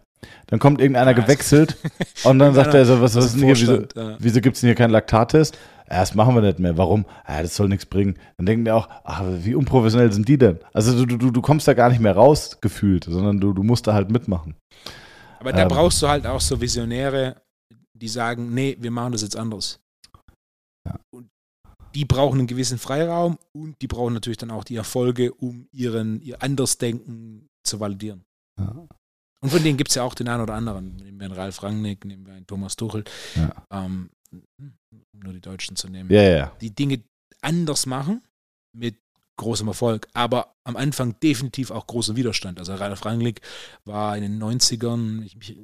dann 0.47 0.59
kommt 0.59 0.81
irgendeiner 0.81 1.11
ja, 1.11 1.21
gewechselt 1.21 1.77
und 2.25 2.39
dann 2.39 2.55
sagt 2.55 2.75
er 2.75 2.85
so, 2.87 3.01
was, 3.01 3.15
was 3.15 3.27
ist 3.27 3.35
denn 3.35 3.45
hier, 3.45 3.57
wieso, 3.57 3.83
ja. 3.95 4.17
wieso 4.19 4.41
gibt 4.41 4.57
es 4.57 4.61
denn 4.61 4.69
hier 4.69 4.75
keinen 4.75 4.91
Laktattest? 4.91 5.59
Ja, 5.91 6.01
das 6.01 6.15
machen 6.15 6.35
wir 6.35 6.41
nicht 6.41 6.59
mehr. 6.59 6.79
Warum? 6.79 7.05
Ja, 7.29 7.43
das 7.43 7.57
soll 7.57 7.69
nichts 7.69 7.85
bringen. 7.85 8.19
Dann 8.39 8.47
denken 8.47 8.65
die 8.65 8.71
auch, 8.71 8.89
ach, 9.05 9.23
wie 9.27 9.55
unprofessionell 9.55 10.12
sind 10.12 10.29
die 10.29 10.39
denn? 10.39 10.59
Also 10.73 11.05
du, 11.05 11.19
du, 11.19 11.31
du 11.31 11.43
kommst 11.43 11.69
da 11.69 11.75
gar 11.75 11.91
nicht 11.91 12.01
mehr 12.01 12.15
raus, 12.15 12.59
gefühlt, 12.61 13.05
sondern 13.05 13.39
du, 13.39 13.53
du 13.53 13.62
musst 13.62 13.87
da 13.87 13.93
halt 13.93 14.11
mitmachen. 14.11 14.57
Aber 15.41 15.53
da 15.53 15.62
ähm, 15.62 15.69
brauchst 15.69 16.01
du 16.01 16.09
halt 16.09 16.27
auch 16.27 16.41
so 16.41 16.59
Visionäre, 16.59 17.43
die 17.93 18.09
sagen, 18.09 18.55
nee, 18.55 18.77
wir 18.81 18.91
machen 18.91 19.12
das 19.12 19.23
jetzt 19.23 19.37
anders. 19.37 19.79
Ja. 20.87 20.99
Und 21.15 21.29
die 21.95 22.05
brauchen 22.05 22.41
einen 22.41 22.47
gewissen 22.47 22.79
Freiraum 22.79 23.39
und 23.53 23.81
die 23.81 23.87
brauchen 23.87 24.15
natürlich 24.15 24.39
dann 24.39 24.51
auch 24.51 24.65
die 24.65 24.77
Erfolge, 24.77 25.33
um 25.33 25.69
ihren, 25.73 26.21
ihr 26.21 26.43
Andersdenken 26.43 27.49
zu 27.63 27.81
validieren. 27.81 28.25
Ja. 28.59 28.87
Und 29.41 29.51
von 29.51 29.63
denen 29.63 29.77
gibt 29.77 29.91
es 29.91 29.97
ja 29.97 30.03
auch 30.03 30.15
den 30.15 30.29
einen 30.29 30.43
oder 30.43 30.55
anderen. 30.55 30.97
Nehmen 30.97 31.19
wir 31.19 31.27
einen 31.27 31.35
Ralf 31.35 31.63
Rangnick, 31.63 32.05
nehmen 32.05 32.27
wir 32.27 32.35
einen 32.35 32.47
Thomas 32.47 32.77
Tuchel. 32.77 33.05
Ja. 33.35 33.67
Ähm, 33.71 34.11
nur 35.13 35.33
die 35.33 35.41
Deutschen 35.41 35.77
zu 35.77 35.89
nehmen. 35.89 36.11
Ja, 36.11 36.23
ja. 36.23 36.53
Die 36.61 36.75
Dinge 36.75 37.03
anders 37.41 37.87
machen 37.87 38.23
mit 38.73 38.97
großem 39.37 39.69
Erfolg, 39.69 40.09
aber 40.15 40.55
am 40.65 40.77
Anfang 40.77 41.19
definitiv 41.21 41.71
auch 41.71 41.87
großer 41.87 42.17
Widerstand. 42.17 42.59
Also 42.59 42.75
Ralf 42.75 43.05
Rangnick 43.05 43.41
war 43.85 44.17
in 44.17 44.23
den 44.23 44.43
90ern, 44.43 45.23
ich, 45.23 45.59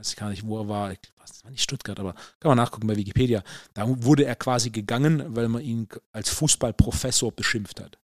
ich 0.00 0.08
weiß 0.08 0.16
gar 0.16 0.30
nicht, 0.30 0.46
wo 0.46 0.58
er 0.58 0.68
war, 0.68 0.92
ich, 0.92 0.98
war 1.42 1.50
nicht 1.50 1.62
Stuttgart, 1.62 1.98
aber 2.00 2.14
kann 2.38 2.50
man 2.50 2.56
nachgucken 2.56 2.86
bei 2.86 2.96
Wikipedia. 2.96 3.42
Da 3.74 3.84
wurde 4.02 4.24
er 4.24 4.36
quasi 4.36 4.70
gegangen, 4.70 5.36
weil 5.36 5.48
man 5.48 5.62
ihn 5.62 5.88
als 6.12 6.30
Fußballprofessor 6.30 7.32
beschimpft 7.32 7.80
hat. 7.80 7.98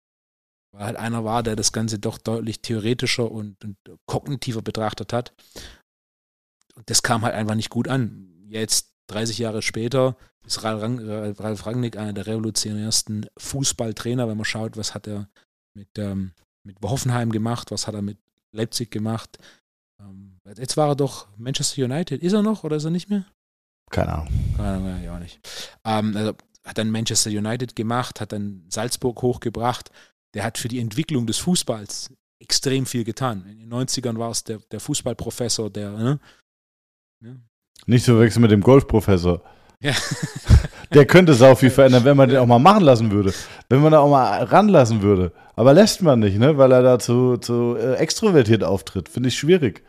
Weil 0.73 0.87
halt 0.87 0.97
einer 0.97 1.25
war, 1.25 1.43
der 1.43 1.55
das 1.55 1.73
Ganze 1.73 1.99
doch 1.99 2.19
deutlich 2.19 2.63
theoretischer 2.63 3.31
und, 3.31 3.63
und 3.63 3.77
kognitiver 4.07 4.63
betrachtet 4.63 5.13
hat. 5.13 5.35
Und 6.75 6.89
das 6.89 7.03
kam 7.03 7.23
halt 7.23 7.35
einfach 7.35 7.55
nicht 7.55 7.71
gut 7.71 7.89
an. 7.89 8.47
Jetzt, 8.49 8.95
30 9.09 9.39
Jahre 9.39 9.61
später, 9.61 10.17
ist 10.47 10.65
Ralf 10.65 11.67
Rangnick 11.67 11.97
einer 11.97 12.15
der 12.15 12.27
revolutionärsten 12.27 13.27
Fußballtrainer, 13.37 14.29
wenn 14.29 14.37
man 14.37 14.45
schaut, 14.45 14.77
was 14.77 14.95
hat 14.95 15.07
er 15.07 15.29
mit, 15.75 15.99
ähm, 15.99 16.33
mit 16.65 16.77
Hoffenheim 16.83 17.31
gemacht, 17.31 17.71
was 17.71 17.87
hat 17.87 17.95
er 17.95 18.03
mit 18.03 18.19
Leipzig 18.53 18.91
gemacht. 18.91 19.39
Ähm, 20.03 20.39
jetzt 20.57 20.77
war 20.77 20.89
er 20.89 20.97
doch 20.97 21.29
Manchester 21.37 21.85
United. 21.85 22.23
Ist 22.23 22.33
er 22.33 22.43
noch 22.43 22.65
oder 22.65 22.77
ist 22.77 22.85
er 22.85 22.91
nicht 22.91 23.11
mehr? 23.11 23.25
Keine 23.91 24.13
Ahnung. 24.13 24.29
Keine 24.57 24.69
Ahnung, 24.69 25.05
ja 25.05 25.15
auch 25.15 25.21
nicht. 25.21 25.41
Ähm, 25.85 26.17
also 26.17 26.35
hat 26.65 26.79
dann 26.79 26.91
Manchester 26.91 27.31
United 27.31 27.75
gemacht, 27.77 28.21
hat 28.21 28.33
dann 28.33 28.65
Salzburg 28.69 29.21
hochgebracht. 29.23 29.91
Der 30.35 30.45
hat 30.45 30.59
für 30.59 30.69
die 30.69 30.81
Entwicklung 30.81 31.27
des 31.27 31.39
Fußballs 31.39 32.11
extrem 32.41 32.87
viel 32.87 33.05
getan. 33.05 33.47
In 33.47 33.59
den 33.59 33.73
90ern 33.73 34.19
war 34.19 34.31
es 34.31 34.45
der, 34.45 34.59
der 34.71 34.81
Fußballprofessor, 34.81 35.71
der. 35.71 35.91
Ne? 35.91 36.21
Ja. 37.25 37.35
Nicht 37.87 38.05
zu 38.05 38.19
wechseln 38.19 38.43
mit 38.43 38.51
dem 38.51 38.61
Golfprofessor. 38.61 39.43
Ja. 39.81 39.93
Der 40.95 41.07
könnte 41.07 41.35
sau 41.35 41.55
viel 41.55 41.71
verändern, 41.71 42.05
wenn 42.05 42.17
man 42.17 42.29
den 42.29 42.39
auch 42.39 42.47
mal 42.47 42.59
machen 42.59 42.85
lassen 42.85 43.11
würde. 43.11 43.35
Wenn 43.69 43.83
man 43.83 43.93
da 43.93 44.01
auch 44.01 44.11
mal 44.11 44.43
ranlassen 44.45 45.03
würde. 45.03 45.33
Aber 45.55 45.75
lässt 45.75 46.03
man 46.03 46.21
nicht, 46.21 46.39
ne? 46.39 46.57
Weil 46.57 46.73
er 46.73 46.83
da 46.83 46.99
zu, 46.99 47.37
zu 47.37 47.77
äh, 47.77 47.95
extrovertiert 47.95 48.65
auftritt. 48.65 49.09
Finde 49.09 49.29
ich 49.29 49.39
schwierig. 49.39 49.85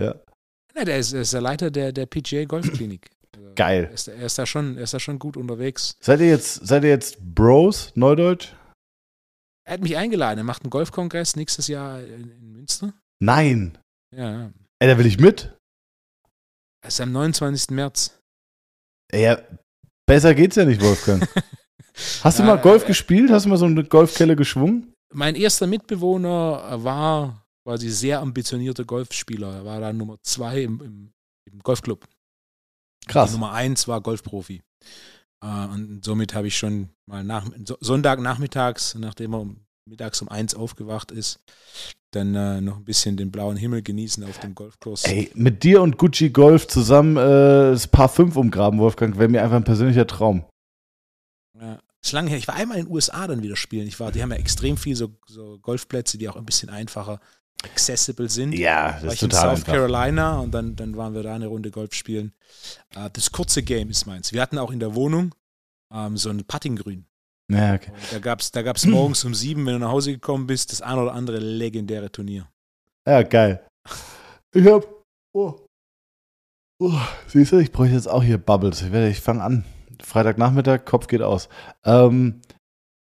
Ja. 0.00 0.14
ja 0.74 0.84
der 0.84 0.98
ist, 0.98 1.12
ist, 1.12 1.32
der 1.32 1.40
Leiter 1.40 1.70
der, 1.70 1.92
der 1.92 2.06
PGA 2.06 2.44
Golfklinik. 2.44 3.10
Also, 3.34 3.52
Geil. 3.54 3.84
Er 3.84 3.90
ist, 3.90 4.08
er 4.08 4.22
ist, 4.22 4.38
da 4.38 4.46
schon, 4.46 4.76
er 4.76 4.84
ist 4.84 4.94
da 4.94 5.00
schon 5.00 5.18
gut 5.18 5.36
unterwegs. 5.36 5.96
Seid 6.00 6.20
ihr 6.20 6.28
jetzt, 6.28 6.66
seid 6.66 6.84
ihr 6.84 6.90
jetzt 6.90 7.18
Bros, 7.20 7.92
Neudeutsch? 7.94 8.54
Er 9.64 9.74
hat 9.74 9.80
mich 9.80 9.96
eingeladen. 9.96 10.38
Er 10.38 10.44
macht 10.44 10.62
einen 10.62 10.70
Golfkongress 10.70 11.36
nächstes 11.36 11.68
Jahr 11.68 12.00
in, 12.00 12.30
in 12.30 12.52
Münster. 12.52 12.92
Nein. 13.20 13.78
Ja. 14.14 14.50
Ey, 14.78 14.88
da 14.88 14.98
will 14.98 15.06
ich 15.06 15.18
mit. 15.18 15.56
Das 16.82 16.94
ist 16.94 17.00
am 17.00 17.12
29. 17.12 17.70
März. 17.70 18.18
Ja, 19.12 19.40
besser 20.06 20.34
geht's 20.34 20.56
ja 20.56 20.64
nicht, 20.64 20.82
Wolfgang. 20.82 21.28
Hast 22.22 22.38
du 22.38 22.42
mal 22.42 22.56
Golf 22.56 22.86
gespielt? 22.86 23.30
Hast 23.30 23.44
du 23.44 23.50
mal 23.50 23.58
so 23.58 23.66
eine 23.66 23.84
Golfkelle 23.84 24.34
geschwungen? 24.34 24.91
Mein 25.12 25.34
erster 25.34 25.66
Mitbewohner 25.66 26.82
war 26.82 27.44
quasi 27.64 27.90
sehr 27.90 28.20
ambitionierter 28.20 28.84
Golfspieler. 28.84 29.54
Er 29.54 29.64
war 29.64 29.80
da 29.80 29.92
Nummer 29.92 30.18
zwei 30.22 30.62
im, 30.62 30.80
im, 30.80 31.12
im 31.50 31.58
Golfclub. 31.60 32.06
Krass. 33.06 33.30
Die 33.30 33.34
Nummer 33.34 33.52
eins 33.52 33.88
war 33.88 34.00
Golfprofi. 34.00 34.62
Äh, 35.42 35.66
und 35.66 36.04
somit 36.04 36.34
habe 36.34 36.46
ich 36.46 36.56
schon 36.56 36.90
mal 37.06 37.24
nach, 37.24 37.46
Sonntagnachmittags, 37.80 38.94
nachdem 38.96 39.34
er 39.34 39.46
mittags 39.88 40.22
um 40.22 40.28
eins 40.28 40.54
aufgewacht 40.54 41.10
ist, 41.10 41.40
dann 42.12 42.34
äh, 42.34 42.60
noch 42.60 42.76
ein 42.76 42.84
bisschen 42.84 43.16
den 43.16 43.30
blauen 43.30 43.56
Himmel 43.56 43.82
genießen 43.82 44.22
auf 44.24 44.38
dem 44.38 44.54
Golfkurs. 44.54 45.04
Ey, 45.04 45.30
mit 45.34 45.64
dir 45.64 45.82
und 45.82 45.98
Gucci 45.98 46.30
Golf 46.30 46.68
zusammen 46.68 47.16
äh, 47.16 47.72
das 47.72 47.88
Paar 47.88 48.08
5 48.08 48.36
umgraben, 48.36 48.78
Wolfgang, 48.78 49.18
wäre 49.18 49.28
mir 49.28 49.42
einfach 49.42 49.56
ein 49.56 49.64
persönlicher 49.64 50.06
Traum. 50.06 50.44
Ist 52.02 52.12
lange 52.12 52.30
her. 52.30 52.38
Ich 52.38 52.48
war 52.48 52.56
einmal 52.56 52.78
in 52.78 52.86
den 52.86 52.92
USA 52.92 53.26
dann 53.26 53.42
wieder 53.42 53.56
spielen. 53.56 53.86
Ich 53.86 54.00
war, 54.00 54.10
die 54.10 54.22
haben 54.22 54.32
ja 54.32 54.36
extrem 54.36 54.76
viel 54.76 54.96
so, 54.96 55.16
so 55.26 55.58
Golfplätze, 55.60 56.18
die 56.18 56.28
auch 56.28 56.36
ein 56.36 56.44
bisschen 56.44 56.68
einfacher 56.68 57.20
accessible 57.64 58.28
sind. 58.28 58.52
Ja, 58.54 58.92
das 58.92 59.04
war 59.04 59.12
ist 59.12 59.20
total 59.20 59.50
in 59.50 59.56
South 59.56 59.58
einfach. 59.60 59.72
Carolina 59.72 60.40
und 60.40 60.52
dann, 60.52 60.74
dann 60.74 60.96
waren 60.96 61.14
wir 61.14 61.22
da 61.22 61.34
eine 61.34 61.46
Runde 61.46 61.70
Golf 61.70 61.94
spielen. 61.94 62.32
Uh, 62.96 63.08
das 63.12 63.30
kurze 63.30 63.62
Game 63.62 63.90
ist 63.90 64.06
meins. 64.06 64.32
Wir 64.32 64.42
hatten 64.42 64.58
auch 64.58 64.72
in 64.72 64.80
der 64.80 64.94
Wohnung 64.94 65.34
um, 65.90 65.98
ähm, 65.98 66.16
so 66.16 66.30
ein 66.30 66.44
Puttinggrün. 66.44 67.06
Ja, 67.50 67.74
okay. 67.74 67.92
Da 68.10 68.18
gab 68.18 68.40
es 68.40 68.50
da 68.50 68.62
gab's 68.62 68.86
morgens 68.86 69.24
um 69.24 69.34
sieben, 69.34 69.66
wenn 69.66 69.74
du 69.74 69.80
nach 69.80 69.90
Hause 69.90 70.12
gekommen 70.12 70.46
bist, 70.46 70.72
das 70.72 70.80
ein 70.80 70.98
oder 70.98 71.12
andere 71.12 71.38
legendäre 71.38 72.10
Turnier. 72.10 72.48
Ja, 73.06 73.22
geil. 73.22 73.64
Ich 74.54 74.66
hab. 74.66 74.86
Oh. 75.34 75.66
Oh, 76.80 76.98
siehst 77.28 77.52
du, 77.52 77.58
ich 77.58 77.70
bräuchte 77.70 77.94
jetzt 77.94 78.08
auch 78.08 78.22
hier 78.22 78.38
Bubbles. 78.38 78.82
Ich, 78.82 78.92
ich 78.92 79.20
fange 79.20 79.42
an. 79.42 79.64
Freitagnachmittag, 80.02 80.84
Kopf 80.84 81.06
geht 81.06 81.22
aus. 81.22 81.48
Ähm, 81.84 82.40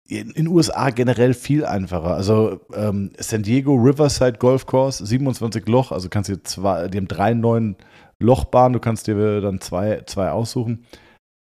in 0.08 0.32
den 0.32 0.48
USA 0.48 0.90
generell 0.90 1.34
viel 1.34 1.64
einfacher. 1.64 2.14
Also 2.14 2.60
ähm, 2.74 3.12
San 3.18 3.42
Diego 3.44 3.74
Riverside 3.74 4.38
Golf 4.38 4.66
Course, 4.66 5.06
27 5.06 5.66
Loch, 5.68 5.92
also 5.92 6.08
kannst 6.08 6.30
du 6.30 6.42
zwei, 6.42 6.88
die 6.88 6.98
haben 6.98 7.06
drei 7.08 7.32
neuen 7.32 7.76
Lochbahnen, 8.18 8.72
du 8.72 8.80
kannst 8.80 9.06
dir 9.06 9.40
dann 9.40 9.60
zwei, 9.60 10.02
zwei 10.06 10.30
aussuchen 10.30 10.84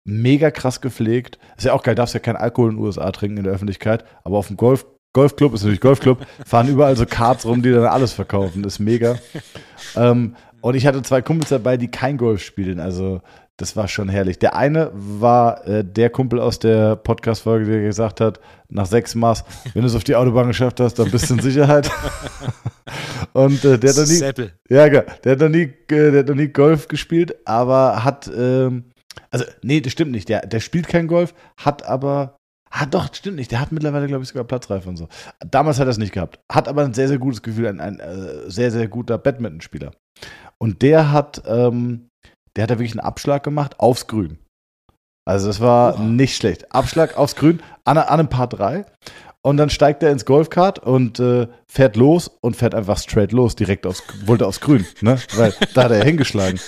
mega 0.05 0.51
krass 0.51 0.79
gepflegt. 0.81 1.39
Ist 1.57 1.65
ja 1.65 1.73
auch 1.73 1.83
geil, 1.83 1.95
darfst 1.95 2.13
ja 2.13 2.19
keinen 2.19 2.37
Alkohol 2.37 2.69
in 2.69 2.77
den 2.77 2.85
USA 2.85 3.11
trinken 3.11 3.37
in 3.37 3.43
der 3.43 3.53
Öffentlichkeit, 3.53 4.05
aber 4.23 4.37
auf 4.37 4.47
dem 4.47 4.57
Golf, 4.57 4.85
Golfclub 5.13 5.53
ist 5.53 5.61
natürlich 5.61 5.81
Golfclub, 5.81 6.25
fahren 6.45 6.67
überall 6.67 6.95
so 6.95 7.05
Karts 7.05 7.45
rum, 7.45 7.61
die 7.61 7.71
dann 7.71 7.85
alles 7.85 8.13
verkaufen. 8.13 8.63
Das 8.63 8.73
ist 8.73 8.79
mega. 8.79 9.17
ähm, 9.95 10.35
und 10.61 10.75
ich 10.75 10.87
hatte 10.87 11.01
zwei 11.03 11.21
Kumpels 11.21 11.49
dabei, 11.49 11.77
die 11.77 11.89
kein 11.89 12.17
Golf 12.17 12.41
spielen. 12.41 12.79
Also 12.79 13.21
das 13.57 13.75
war 13.75 13.87
schon 13.87 14.09
herrlich. 14.09 14.39
Der 14.39 14.55
eine 14.55 14.91
war 14.93 15.65
äh, 15.67 15.83
der 15.83 16.09
Kumpel 16.09 16.39
aus 16.39 16.59
der 16.59 16.95
Podcast-Folge, 16.95 17.65
der 17.65 17.81
gesagt 17.81 18.21
hat, 18.21 18.39
nach 18.69 18.85
sechs 18.85 19.15
Maß, 19.15 19.43
wenn 19.73 19.81
du 19.81 19.87
es 19.87 19.95
auf 19.95 20.03
die 20.03 20.15
Autobahn 20.15 20.47
geschafft 20.47 20.79
hast, 20.79 20.95
dann 20.95 21.11
bist 21.11 21.29
du 21.29 21.35
in 21.35 21.39
Sicherheit. 21.41 21.89
und 23.33 23.63
äh, 23.63 23.77
der 23.77 23.91
hat 23.91 23.97
noch 23.97 24.07
nie, 24.07 24.49
ja, 24.69 24.89
der 24.89 25.31
hat 25.31 25.39
noch 25.39 25.49
nie, 25.49 25.63
äh, 25.63 26.11
der 26.11 26.19
hat 26.19 26.27
noch 26.27 26.35
nie 26.35 26.49
Golf 26.49 26.87
gespielt, 26.87 27.35
aber 27.45 28.03
hat 28.03 28.29
ähm, 28.35 28.85
also, 29.35 29.45
nee, 29.63 29.81
das 29.81 29.91
stimmt 29.91 30.11
nicht. 30.11 30.29
Der, 30.29 30.47
der 30.47 30.61
spielt 30.61 30.87
kein 30.87 31.07
Golf, 31.07 31.33
hat 31.57 31.85
aber. 31.85 32.37
Ah, 32.71 32.85
doch, 32.85 33.13
stimmt 33.13 33.37
nicht. 33.37 33.51
Der 33.51 33.59
hat 33.59 33.71
mittlerweile, 33.71 34.07
glaube 34.07 34.23
ich, 34.23 34.29
sogar 34.29 34.43
Platzreife 34.43 34.87
und 34.89 34.97
so. 34.97 35.09
Damals 35.39 35.79
hat 35.79 35.87
er 35.87 35.91
es 35.91 35.97
nicht 35.97 36.13
gehabt. 36.13 36.39
Hat 36.49 36.67
aber 36.67 36.83
ein 36.83 36.93
sehr, 36.93 37.07
sehr 37.07 37.19
gutes 37.19 37.41
Gefühl, 37.41 37.67
ein, 37.67 37.79
ein 37.79 37.99
äh, 37.99 38.49
sehr, 38.49 38.71
sehr 38.71 38.87
guter 38.87 39.17
Badmintonspieler. 39.17 39.91
Und 40.57 40.81
der 40.81 41.11
hat, 41.11 41.43
ähm, 41.45 42.09
der 42.55 42.63
hat 42.63 42.69
da 42.69 42.75
wirklich 42.75 42.93
einen 42.93 43.05
Abschlag 43.05 43.43
gemacht 43.43 43.79
aufs 43.79 44.07
Grün. 44.07 44.37
Also 45.25 45.47
das 45.47 45.59
war 45.59 45.99
oh. 45.99 46.03
nicht 46.03 46.35
schlecht. 46.35 46.71
Abschlag 46.73 47.17
aufs 47.17 47.35
Grün 47.35 47.61
an, 47.83 47.97
an 47.97 48.07
einem 48.07 48.29
Paar 48.29 48.47
3. 48.47 48.85
Und 49.41 49.57
dann 49.57 49.69
steigt 49.69 50.01
er 50.01 50.11
ins 50.11 50.25
Golfkart 50.25 50.79
und 50.79 51.19
äh, 51.19 51.47
fährt 51.67 51.95
los 51.95 52.27
und 52.41 52.55
fährt 52.55 52.73
einfach 52.73 52.97
straight 52.97 53.31
los, 53.31 53.55
direkt 53.55 53.85
aufs, 53.85 54.01
wollte 54.25 54.47
aufs 54.47 54.59
Grün, 54.59 54.87
ne? 55.01 55.19
Weil 55.35 55.53
da 55.75 55.83
hat 55.83 55.91
er 55.91 56.03
hingeschlagen. 56.03 56.59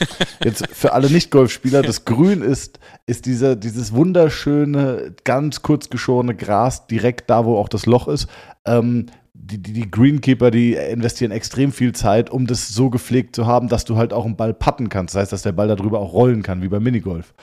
Jetzt 0.44 0.68
für 0.74 0.94
alle 0.94 1.10
Nicht-Golfspieler, 1.10 1.82
das 1.82 2.06
Grün 2.06 2.44
ist, 2.44 2.80
ist 3.08 3.26
dieser, 3.26 3.56
dieses 3.56 3.94
wunderschöne, 3.94 5.16
ganz 5.24 5.64
kurz 5.64 5.90
geschorene 5.90 6.36
Gras 6.36 6.86
direkt 6.86 7.32
da, 7.32 7.46
wo 7.46 7.58
auch 7.58 7.68
das 7.68 7.88
Loch 7.88 8.08
ist. 8.08 8.28
Ähm, 8.64 9.08
die, 9.48 9.58
die, 9.58 9.74
die 9.74 9.90
Greenkeeper, 9.90 10.52
die 10.52 10.74
investieren 10.74 11.32
extrem 11.32 11.72
viel 11.72 11.94
Zeit, 11.94 12.30
um 12.30 12.48
das 12.48 12.70
so 12.70 12.90
gepflegt 12.90 13.36
zu 13.36 13.46
haben, 13.46 13.70
dass 13.70 13.86
du 13.86 13.96
halt 13.96 14.14
auch 14.14 14.26
einen 14.26 14.36
Ball 14.36 14.54
patten 14.54 14.90
kannst. 14.90 15.16
Das 15.16 15.22
heißt, 15.22 15.34
dass 15.34 15.42
der 15.42 15.54
Ball 15.54 15.68
darüber 15.68 16.00
auch 16.00 16.14
rollen 16.14 16.44
kann, 16.44 16.62
wie 16.62 16.68
beim 16.68 16.84
Minigolf. 16.84 17.34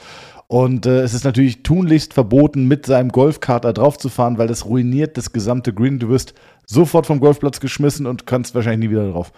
Und 0.47 0.85
äh, 0.87 1.01
es 1.01 1.15
ist 1.15 1.25
natürlich 1.25 1.63
tunlichst 1.63 2.13
verboten, 2.13 2.69
mit 2.69 2.85
seinem 2.85 3.11
Golfkart 3.11 3.65
da 3.65 3.73
drauf 3.73 3.97
zu 3.97 4.11
fahren, 4.11 4.37
weil 4.37 4.49
das 4.49 4.67
ruiniert 4.67 5.17
das 5.17 5.33
gesamte 5.33 5.73
Green. 5.73 5.99
Du 5.99 6.11
wirst 6.11 6.35
sofort 6.67 7.07
vom 7.07 7.21
Golfplatz 7.21 7.61
geschmissen 7.61 8.07
und 8.07 8.27
kannst 8.27 8.55
wahrscheinlich 8.55 8.91
nie 8.91 8.95
wieder 8.95 9.11
drauf. 9.11 9.33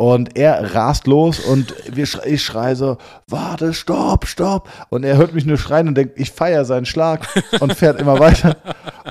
Und 0.00 0.38
er 0.38 0.74
rast 0.74 1.06
los 1.06 1.40
und 1.40 1.74
ich 1.94 2.42
schreie 2.42 2.74
so, 2.74 2.96
warte, 3.28 3.74
stopp, 3.74 4.26
stopp. 4.26 4.66
Und 4.88 5.04
er 5.04 5.18
hört 5.18 5.34
mich 5.34 5.44
nur 5.44 5.58
schreien 5.58 5.88
und 5.88 5.94
denkt, 5.94 6.18
ich 6.18 6.30
feiere 6.30 6.64
seinen 6.64 6.86
Schlag 6.86 7.28
und 7.60 7.74
fährt 7.74 8.00
immer 8.00 8.18
weiter. 8.18 8.56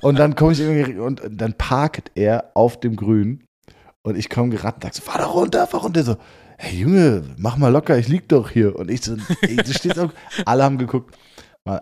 Und 0.01 0.17
dann 0.17 0.33
komme 0.33 0.53
ich 0.53 0.59
irgendwie, 0.59 0.97
und 0.97 1.21
dann 1.29 1.53
parkt 1.53 2.09
er 2.15 2.49
auf 2.55 2.79
dem 2.79 2.95
Grün 2.95 3.43
und 4.01 4.17
ich 4.17 4.31
komme 4.31 4.49
gerannt 4.49 4.77
und 4.77 4.81
sage 4.81 4.95
so, 4.95 5.03
fahr 5.03 5.19
da 5.19 5.27
runter, 5.27 5.67
fahr 5.67 5.81
runter. 5.81 6.01
So, 6.01 6.15
hey 6.57 6.79
Junge, 6.79 7.21
mach 7.37 7.55
mal 7.55 7.71
locker, 7.71 7.95
ich 7.99 8.07
lieg 8.07 8.27
doch 8.27 8.49
hier. 8.49 8.75
Und 8.75 8.89
ich 8.89 9.03
so, 9.03 9.15
ey, 9.41 9.57
das 9.57 9.75
steht 9.75 9.93
so, 9.93 10.09
alle 10.45 10.63
haben 10.63 10.79
geguckt. 10.79 11.15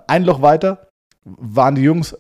Ein 0.07 0.25
Loch 0.25 0.41
weiter 0.41 0.89
waren 1.23 1.75
die 1.75 1.83
Jungs, 1.83 2.13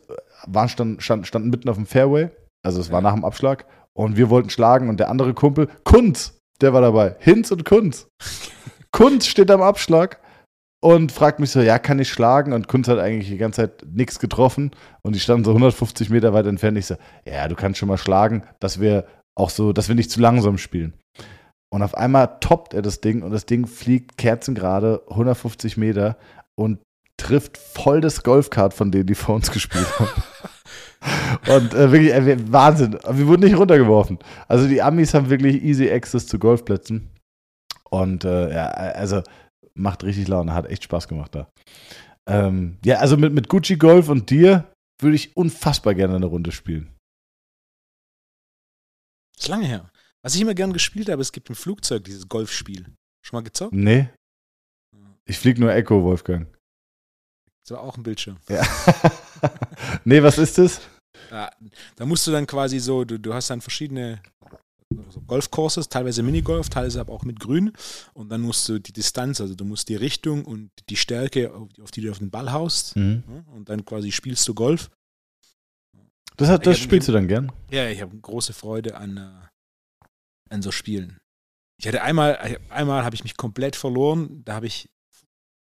waren 0.45 0.69
stand, 0.69 1.03
stand, 1.03 1.27
standen 1.27 1.49
mitten 1.49 1.67
auf 1.67 1.75
dem 1.75 1.85
Fairway, 1.85 2.29
also 2.63 2.79
es 2.79 2.91
war 2.91 2.99
ja. 2.99 3.09
nach 3.09 3.13
dem 3.13 3.25
Abschlag. 3.25 3.65
Und 3.91 4.15
wir 4.15 4.29
wollten 4.29 4.49
schlagen 4.49 4.87
und 4.87 5.01
der 5.01 5.09
andere 5.09 5.33
Kumpel, 5.33 5.67
Kunz, 5.83 6.36
der 6.61 6.73
war 6.73 6.81
dabei. 6.81 7.15
Hinz 7.19 7.51
und 7.51 7.65
Kunz. 7.65 8.07
Kunz 8.91 9.27
steht 9.27 9.51
am 9.51 9.61
Abschlag 9.61 10.19
und 10.81 11.11
fragt 11.11 11.39
mich 11.39 11.51
so, 11.51 11.61
ja, 11.61 11.79
kann 11.79 11.99
ich 11.99 12.09
schlagen? 12.09 12.53
Und 12.53 12.67
Kunz 12.67 12.87
hat 12.87 12.99
eigentlich 12.99 13.29
die 13.29 13.37
ganze 13.37 13.61
Zeit 13.61 13.85
nichts 13.91 14.19
getroffen 14.19 14.71
und 15.01 15.15
die 15.15 15.19
standen 15.19 15.45
so 15.45 15.51
150 15.51 16.09
Meter 16.09 16.33
weit 16.33 16.45
entfernt. 16.45 16.77
Ich 16.77 16.87
so, 16.87 16.95
ja, 17.25 17.47
du 17.47 17.55
kannst 17.55 17.79
schon 17.79 17.89
mal 17.89 17.97
schlagen, 17.97 18.43
dass 18.59 18.79
wir 18.79 19.05
auch 19.35 19.49
so, 19.49 19.73
dass 19.73 19.87
wir 19.87 19.95
nicht 19.95 20.11
zu 20.11 20.19
langsam 20.19 20.57
spielen. 20.57 20.93
Und 21.69 21.81
auf 21.83 21.95
einmal 21.95 22.37
toppt 22.39 22.73
er 22.73 22.81
das 22.81 23.01
Ding 23.01 23.23
und 23.23 23.31
das 23.31 23.45
Ding 23.45 23.67
fliegt 23.67 24.17
kerzengerade 24.17 25.03
150 25.09 25.77
Meter 25.77 26.17
und 26.55 26.79
trifft 27.17 27.57
voll 27.57 27.99
das 27.99 28.23
Golfkart 28.23 28.73
von 28.73 28.91
denen, 28.91 29.07
die 29.07 29.15
vor 29.15 29.35
uns 29.35 29.51
gespielt 29.51 29.87
haben. 29.99 30.09
und 31.47 31.73
äh, 31.73 31.91
wirklich, 31.91 32.11
äh, 32.11 32.51
Wahnsinn. 32.51 32.93
Wir 33.09 33.27
wurden 33.27 33.43
nicht 33.43 33.57
runtergeworfen. 33.57 34.19
Also 34.47 34.67
die 34.67 34.81
Amis 34.81 35.13
haben 35.13 35.29
wirklich 35.29 35.63
easy 35.63 35.89
Access 35.89 36.27
zu 36.27 36.39
Golfplätzen. 36.39 37.09
Und 37.89 38.25
äh, 38.25 38.53
ja, 38.53 38.67
also 38.67 39.21
macht 39.73 40.03
richtig 40.03 40.27
Laune, 40.27 40.53
hat 40.53 40.67
echt 40.67 40.83
Spaß 40.83 41.07
gemacht 41.07 41.35
da. 41.35 41.49
Ähm, 42.27 42.77
ja, 42.83 42.97
also 42.97 43.15
mit, 43.15 43.33
mit 43.33 43.47
Gucci 43.47 43.77
Golf 43.77 44.09
und 44.09 44.29
dir 44.29 44.69
würde 44.99 45.15
ich 45.15 45.37
unfassbar 45.37 45.95
gerne 45.95 46.15
eine 46.15 46.25
Runde 46.25 46.51
spielen. 46.51 46.93
ist 49.37 49.47
lange 49.47 49.65
her. 49.65 49.89
Was 50.23 50.35
ich 50.35 50.41
immer 50.41 50.55
gern 50.55 50.73
gespielt 50.73 51.09
habe, 51.09 51.21
es 51.21 51.31
gibt 51.31 51.49
im 51.49 51.55
Flugzeug 51.55 52.03
dieses 52.03 52.27
Golfspiel. 52.27 52.85
Schon 53.23 53.37
mal 53.37 53.43
gezockt? 53.43 53.73
Nee. 53.73 54.09
Ich 55.25 55.37
fliege 55.37 55.61
nur 55.61 55.73
Echo, 55.73 56.03
Wolfgang. 56.03 56.47
Das 57.63 57.77
war 57.77 57.83
auch 57.83 57.97
ein 57.97 58.03
Bildschirm. 58.03 58.37
Ja. 58.49 58.65
nee, 60.03 60.21
was 60.21 60.37
ist 60.37 60.57
das? 60.57 60.81
Ja, 61.31 61.49
da 61.95 62.05
musst 62.05 62.25
du 62.27 62.31
dann 62.31 62.47
quasi 62.47 62.79
so, 62.79 63.03
du, 63.03 63.19
du 63.19 63.33
hast 63.33 63.49
dann 63.49 63.61
verschiedene 63.61 64.21
so 65.09 65.21
Golfcourses, 65.21 65.89
teilweise 65.89 66.23
Minigolf, 66.23 66.69
teilweise 66.69 67.01
aber 67.01 67.13
auch 67.13 67.23
mit 67.23 67.39
Grün. 67.39 67.73
Und 68.13 68.29
dann 68.29 68.41
musst 68.41 68.67
du 68.69 68.79
die 68.79 68.93
Distanz, 68.93 69.41
also 69.41 69.55
du 69.55 69.65
musst 69.65 69.89
die 69.89 69.95
Richtung 69.95 70.45
und 70.45 70.71
die 70.89 70.95
Stärke, 70.95 71.53
auf 71.53 71.91
die 71.91 72.01
du 72.01 72.11
auf 72.11 72.19
den 72.19 72.31
Ball 72.31 72.51
haust. 72.51 72.95
Mhm. 72.95 73.23
Und 73.53 73.69
dann 73.69 73.83
quasi 73.85 74.11
spielst 74.11 74.47
du 74.47 74.53
Golf. 74.53 74.89
Das, 76.37 76.49
hat, 76.49 76.65
das 76.65 76.77
spielst 76.77 77.07
du 77.07 77.11
dann 77.11 77.27
gern? 77.27 77.51
Ja, 77.71 77.89
ich 77.89 78.01
habe 78.01 78.15
große 78.15 78.53
Freude 78.53 78.95
an, 78.95 79.17
äh, 79.17 80.05
an 80.49 80.61
so 80.61 80.71
Spielen. 80.71 81.17
Ich 81.79 81.87
hatte 81.87 82.01
einmal, 82.01 82.59
einmal 82.69 83.03
habe 83.03 83.15
ich 83.15 83.23
mich 83.23 83.37
komplett 83.37 83.75
verloren. 83.75 84.43
Da 84.45 84.53
habe 84.53 84.67
ich, 84.67 84.89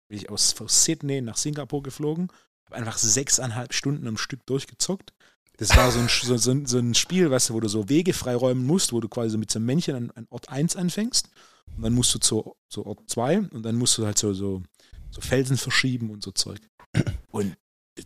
bin 0.09 0.19
ich 0.19 0.31
aus, 0.31 0.59
aus 0.61 0.85
Sydney 0.85 1.21
nach 1.21 1.37
Singapur 1.37 1.83
geflogen, 1.83 2.29
einfach 2.73 2.99
sechseinhalb 2.99 3.73
Stunden 3.73 4.07
am 4.07 4.17
Stück 4.17 4.45
durchgezockt. 4.47 5.13
Das 5.57 5.77
war 5.77 5.91
so 5.91 5.99
ein, 6.01 6.09
so, 6.09 6.65
so, 6.65 6.79
ein 6.79 6.95
Spiel, 6.95 7.31
weißt 7.31 7.51
du, 7.51 7.55
wo 7.55 7.61
du 7.61 7.69
so 7.69 7.89
Wege 7.91 8.15
freiräumen 8.15 8.65
musst, 8.65 8.95
wo 8.95 9.01
du 9.01 9.09
quasi 9.09 9.37
mit 9.37 9.51
so 9.51 9.59
einem 9.59 9.67
Männchen 9.67 9.95
an, 9.95 10.11
an 10.15 10.27
Ort 10.31 10.49
1 10.49 10.77
anfängst. 10.77 11.29
Und 11.77 11.83
dann 11.83 11.93
musst 11.93 12.15
du 12.15 12.19
zu, 12.19 12.57
zu 12.69 12.87
Ort 12.87 13.01
2 13.09 13.41
und 13.51 13.63
dann 13.63 13.77
musst 13.77 13.99
du 13.99 14.07
halt 14.07 14.19
so, 14.19 14.33
so, 14.33 14.63
so 15.11 15.21
Felsen 15.21 15.59
verschieben 15.59 16.11
und 16.11 16.23
so 16.23 16.31
Zeug. 16.31 16.61
Und 17.31 17.57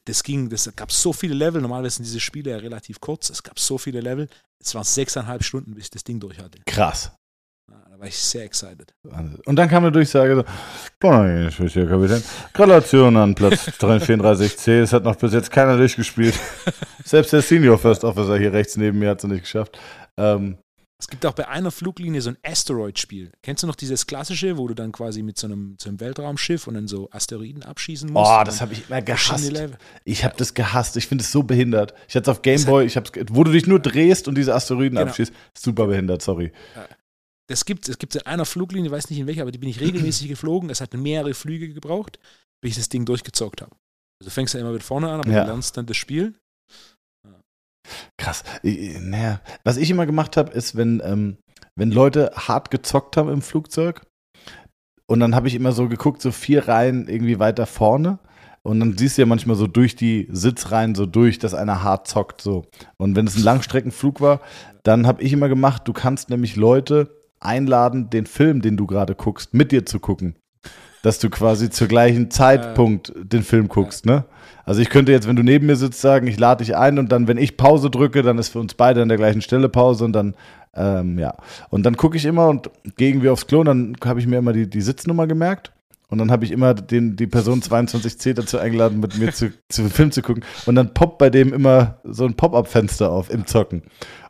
das 0.05 0.23
ging, 0.23 0.51
das 0.51 0.71
gab 0.75 0.91
so 0.91 1.13
viele 1.13 1.35
Level. 1.35 1.63
Normalerweise 1.63 1.97
sind 1.97 2.05
diese 2.05 2.21
Spiele 2.21 2.51
ja 2.51 2.57
relativ 2.57 3.01
kurz. 3.01 3.31
Es 3.31 3.43
gab 3.43 3.59
so 3.59 3.79
viele 3.79 4.01
Level. 4.01 4.29
Es 4.59 4.75
waren 4.75 4.85
sechseinhalb 4.85 5.45
Stunden, 5.45 5.75
bis 5.75 5.85
ich 5.85 5.91
das 5.91 6.05
Ding 6.05 6.21
durch 6.21 6.39
hatte. 6.39 6.59
Krass. 6.67 7.13
War 8.05 8.09
ich 8.09 8.19
sehr 8.19 8.45
excited. 8.45 8.93
Und 9.47 9.57
dann 9.57 9.67
kam 9.67 9.83
eine 9.83 9.91
Durchsage 9.91 10.37
so, 10.37 10.47
Kapitän. 11.01 12.23
Gratulation 12.53 13.17
an 13.17 13.35
Platz 13.35 13.67
34C. 13.81 14.83
Es 14.83 14.93
hat 14.93 15.05
noch 15.05 15.17
bis 15.17 15.33
jetzt 15.33 15.51
keiner 15.51 15.79
durchgespielt. 15.79 16.39
Selbst 17.05 17.33
der 17.33 17.41
Senior 17.41 17.79
First 17.79 18.05
Officer 18.05 18.37
hier 18.37 18.53
rechts 18.53 18.77
neben 18.77 18.99
mir 18.99 19.09
hat 19.09 19.25
es 19.25 19.31
nicht 19.31 19.45
geschafft. 19.45 19.79
Ähm, 20.19 20.59
es 21.01 21.09
gibt 21.09 21.25
auch 21.25 21.33
bei 21.33 21.49
einer 21.49 21.71
Fluglinie 21.71 22.21
so 22.21 22.29
ein 22.29 22.37
Asteroid-Spiel. 22.43 23.33
Kennst 23.43 23.63
du 23.63 23.67
noch 23.67 23.75
dieses 23.75 24.07
klassische, 24.07 24.59
wo 24.59 24.69
du 24.69 24.75
dann 24.75 24.93
quasi 24.93 25.23
mit 25.23 25.39
so 25.39 25.47
einem, 25.47 25.77
so 25.81 25.89
einem 25.89 25.99
Weltraumschiff 25.99 26.67
und 26.67 26.75
dann 26.75 26.87
so 26.87 27.09
Asteroiden 27.11 27.63
abschießen 27.63 28.13
musst? 28.13 28.31
Oh, 28.31 28.45
das 28.45 28.61
habe 28.61 28.75
ich 28.75 28.87
immer 28.87 29.01
gehasst. 29.01 29.51
Ich 30.05 30.25
habe 30.27 30.35
das 30.37 30.53
gehasst. 30.53 30.99
Ich 30.99 31.07
finde 31.07 31.25
es 31.25 31.33
so 31.33 31.43
behindert. 31.43 31.95
Ich 32.07 32.17
hatte 32.17 32.31
es 32.31 32.37
auf 32.37 32.43
Gameboy, 32.43 32.85
ich 32.85 32.97
wo 33.31 33.45
du 33.45 33.53
dich 33.53 33.67
nur 33.67 33.81
drehst 33.81 34.29
und 34.29 34.37
diese 34.37 34.55
Asteroiden 34.55 34.99
genau. 34.99 35.09
abschießt. 35.09 35.33
Super 35.55 35.87
behindert, 35.87 36.21
sorry. 36.21 36.53
Das 37.49 37.65
gibt 37.65 37.89
es 37.89 37.99
gibt 37.99 38.15
in 38.15 38.23
einer 38.23 38.47
Fluglinie, 38.47 38.91
weiß 38.91 39.11
nicht 39.11 39.19
in 39.19 39.27
welcher, 39.27 39.43
aber 39.43 39.53
die 39.53 39.59
bin 39.59 39.69
ich 39.69 39.81
regelmäßig 39.81 40.29
geflogen. 40.29 40.71
Es 40.71 40.81
hat 40.81 40.95
mehrere 40.95 41.35
Flüge 41.35 41.73
gebraucht, 41.73 42.19
bis 42.63 42.73
ich 42.73 42.77
das 42.77 42.89
Ding 42.89 43.05
durchgezockt 43.05 43.61
habe. 43.61 43.75
Also 44.23 44.31
fängst 44.31 44.55
du 44.55 44.59
ja 44.59 44.65
immer 44.65 44.73
mit 44.73 44.83
vorne 44.83 45.11
an, 45.11 45.21
aber 45.21 45.31
ja. 45.31 45.43
du 45.43 45.49
lernst 45.49 45.77
dann 45.77 45.87
das 45.87 45.97
Spiel. 45.97 46.35
Krass. 48.19 48.45
Naja, 48.63 49.43
was 49.65 49.77
ich 49.77 49.91
immer 49.91 50.07
gemacht 50.07 50.39
habe, 50.39 50.53
ist, 50.53 50.75
wenn, 50.77 51.03
ähm, 51.05 51.37
wenn 51.77 51.91
Leute 51.91 52.33
hart 52.35 52.71
gezockt 52.71 53.19
haben 53.19 53.29
im 53.29 53.43
Flugzeug 53.43 54.07
und 55.07 55.21
dann 55.21 55.35
habe 55.35 55.49
ich 55.49 55.55
immer 55.55 55.73
so 55.73 55.89
geguckt, 55.89 56.23
so 56.23 56.33
vier 56.33 56.69
Reihen 56.69 57.09
irgendwie 57.09 57.39
weiter 57.39 57.67
vorne. 57.67 58.19
Und 58.63 58.81
dann 58.81 58.97
siehst 58.97 59.19
du 59.19 59.23
ja 59.23 59.27
manchmal 59.27 59.57
so 59.57 59.67
durch 59.67 59.95
die 59.95 60.27
Sitzreihen 60.31 60.95
so 60.95 61.05
durch, 61.05 61.39
dass 61.39 61.53
einer 61.53 61.83
hart 61.83 62.09
zockt. 62.09 62.41
So. 62.41 62.65
Und 62.97 63.15
wenn 63.15 63.27
es 63.27 63.37
ein 63.37 63.43
Langstreckenflug 63.43 64.23
war, 64.23 64.41
dann 64.85 65.07
habe 65.07 65.23
ich 65.23 65.35
immer 65.35 65.51
gemacht, 65.51 65.83
du 65.85 65.93
kannst 65.93 66.31
nämlich 66.31 66.57
Leute 66.57 67.24
einladen, 67.45 68.11
den 68.11 68.27
Film, 68.27 68.63
den 68.63 68.77
du 68.77 68.87
gerade 68.87 69.15
guckst, 69.15 69.55
mit 69.55 69.73
dir 69.73 69.87
zu 69.87 70.01
gucken. 70.01 70.37
Dass 71.03 71.19
du 71.19 71.29
quasi 71.29 71.69
zur 71.69 71.87
gleichen 71.87 72.31
Zeitpunkt 72.31 73.11
äh, 73.11 73.25
den 73.25 73.43
Film 73.43 73.69
guckst, 73.69 74.07
ne? 74.07 74.25
Also 74.65 74.81
ich 74.81 74.89
könnte 74.89 75.13
jetzt, 75.13 75.29
wenn 75.29 75.37
du 75.37 75.43
neben 75.43 75.67
mir 75.67 75.77
sitzt, 75.77 76.01
sagen, 76.01 76.27
ich 76.27 76.39
lade 76.39 76.65
dich 76.65 76.75
ein 76.75 76.99
und 76.99 77.13
dann, 77.13 77.29
wenn 77.29 77.37
ich 77.37 77.59
Pause 77.59 77.91
drücke, 77.91 78.23
dann 78.23 78.39
ist 78.39 78.49
für 78.49 78.61
uns 78.61 78.75
beide 78.75 79.03
an 79.03 79.09
der 79.09 79.19
gleichen 79.19 79.43
Stelle 79.43 79.69
Pause 79.69 80.07
und 80.07 80.15
dann, 80.15 80.35
ähm, 80.75 81.19
ja. 81.19 81.35
Und 81.69 81.85
dann 81.85 81.97
gucke 81.99 82.17
ich 82.17 82.25
immer 82.25 82.49
und 82.49 82.71
gegen 82.97 83.23
wir 83.23 83.33
aufs 83.33 83.47
Klo 83.47 83.61
und 83.61 83.67
dann 83.67 83.97
habe 84.05 84.21
ich 84.21 84.27
mir 84.27 84.39
immer 84.39 84.55
die, 84.55 84.69
die 84.69 84.81
Sitznummer 84.81 85.27
gemerkt. 85.27 85.73
Und 86.09 86.19
dann 86.19 86.31
habe 86.31 86.45
ich 86.45 86.51
immer 86.51 86.75
den, 86.75 87.17
die 87.17 87.27
Person 87.27 87.61
22C 87.61 88.35
dazu 88.35 88.59
eingeladen, 88.59 89.01
mit 89.01 89.19
mir 89.19 89.33
zu, 89.33 89.53
zu 89.69 89.89
Film 89.89 90.13
zu 90.13 90.23
gucken. 90.23 90.45
Und 90.67 90.75
dann 90.75 90.95
poppt 90.95 91.19
bei 91.19 91.31
dem 91.31 91.53
immer 91.53 91.99
so 92.05 92.25
ein 92.25 92.35
Pop-Up-Fenster 92.35 93.11
auf 93.11 93.31
im 93.31 93.47
Zocken. 93.47 93.83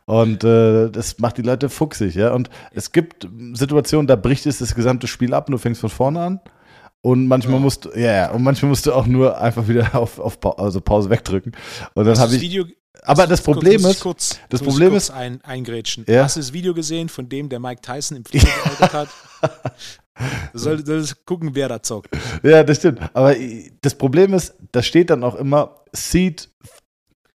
Und 0.05 0.43
äh, 0.43 0.89
das 0.89 1.19
macht 1.19 1.37
die 1.37 1.41
Leute 1.41 1.69
fuchsig, 1.69 2.15
ja. 2.15 2.31
Und 2.33 2.49
es 2.71 2.91
gibt 2.91 3.27
Situationen, 3.53 4.07
da 4.07 4.15
bricht 4.15 4.45
es 4.45 4.59
das 4.59 4.75
gesamte 4.75 5.07
Spiel 5.07 5.33
ab 5.33 5.47
und 5.47 5.53
du 5.53 5.57
fängst 5.57 5.81
von 5.81 5.89
vorne 5.89 6.19
an. 6.21 6.39
Und 7.01 7.27
manchmal 7.27 7.55
ja. 7.55 7.59
musst 7.59 7.85
du, 7.85 7.89
ja, 7.89 8.13
ja, 8.13 8.31
und 8.31 8.41
manchmal 8.41 8.69
musst 8.69 8.85
du 8.87 8.93
auch 8.93 9.05
nur 9.05 9.39
einfach 9.39 9.67
wieder 9.67 9.93
auf, 9.95 10.19
auf 10.19 10.39
pa 10.39 10.51
also 10.51 10.81
Pause 10.81 11.09
wegdrücken. 11.09 11.51
Und 11.93 12.05
dann 12.05 12.17
habe 12.17 12.35
ich. 12.35 12.41
Video, 12.41 12.65
aber 13.03 13.27
das 13.27 13.41
Problem 13.41 13.81
kurz, 13.81 13.95
ist, 13.95 14.01
kurz, 14.01 14.39
das 14.49 14.61
Problem 14.61 14.89
kurz 14.89 15.03
ist, 15.03 15.11
ein, 15.11 15.39
eingrätschen. 15.43 16.05
Ja? 16.07 16.23
Hast 16.23 16.35
du 16.35 16.39
das 16.39 16.53
Video 16.53 16.73
gesehen, 16.73 17.09
von 17.09 17.29
dem 17.29 17.49
der 17.49 17.59
Mike 17.59 17.81
Tyson 17.81 18.17
im 18.17 18.25
Flieger 18.25 18.47
gealtert 18.63 18.93
hat? 18.93 19.09
Du 20.53 20.59
solltest, 20.59 20.87
solltest 20.87 21.25
gucken, 21.25 21.55
wer 21.55 21.67
da 21.67 21.83
zockt. 21.83 22.09
Ja, 22.41 22.63
das 22.63 22.77
stimmt. 22.77 23.01
Aber 23.13 23.35
das 23.81 23.95
Problem 23.95 24.33
ist, 24.33 24.55
da 24.71 24.81
steht 24.81 25.09
dann 25.09 25.23
auch 25.23 25.35
immer 25.35 25.83
Seat 25.93 26.49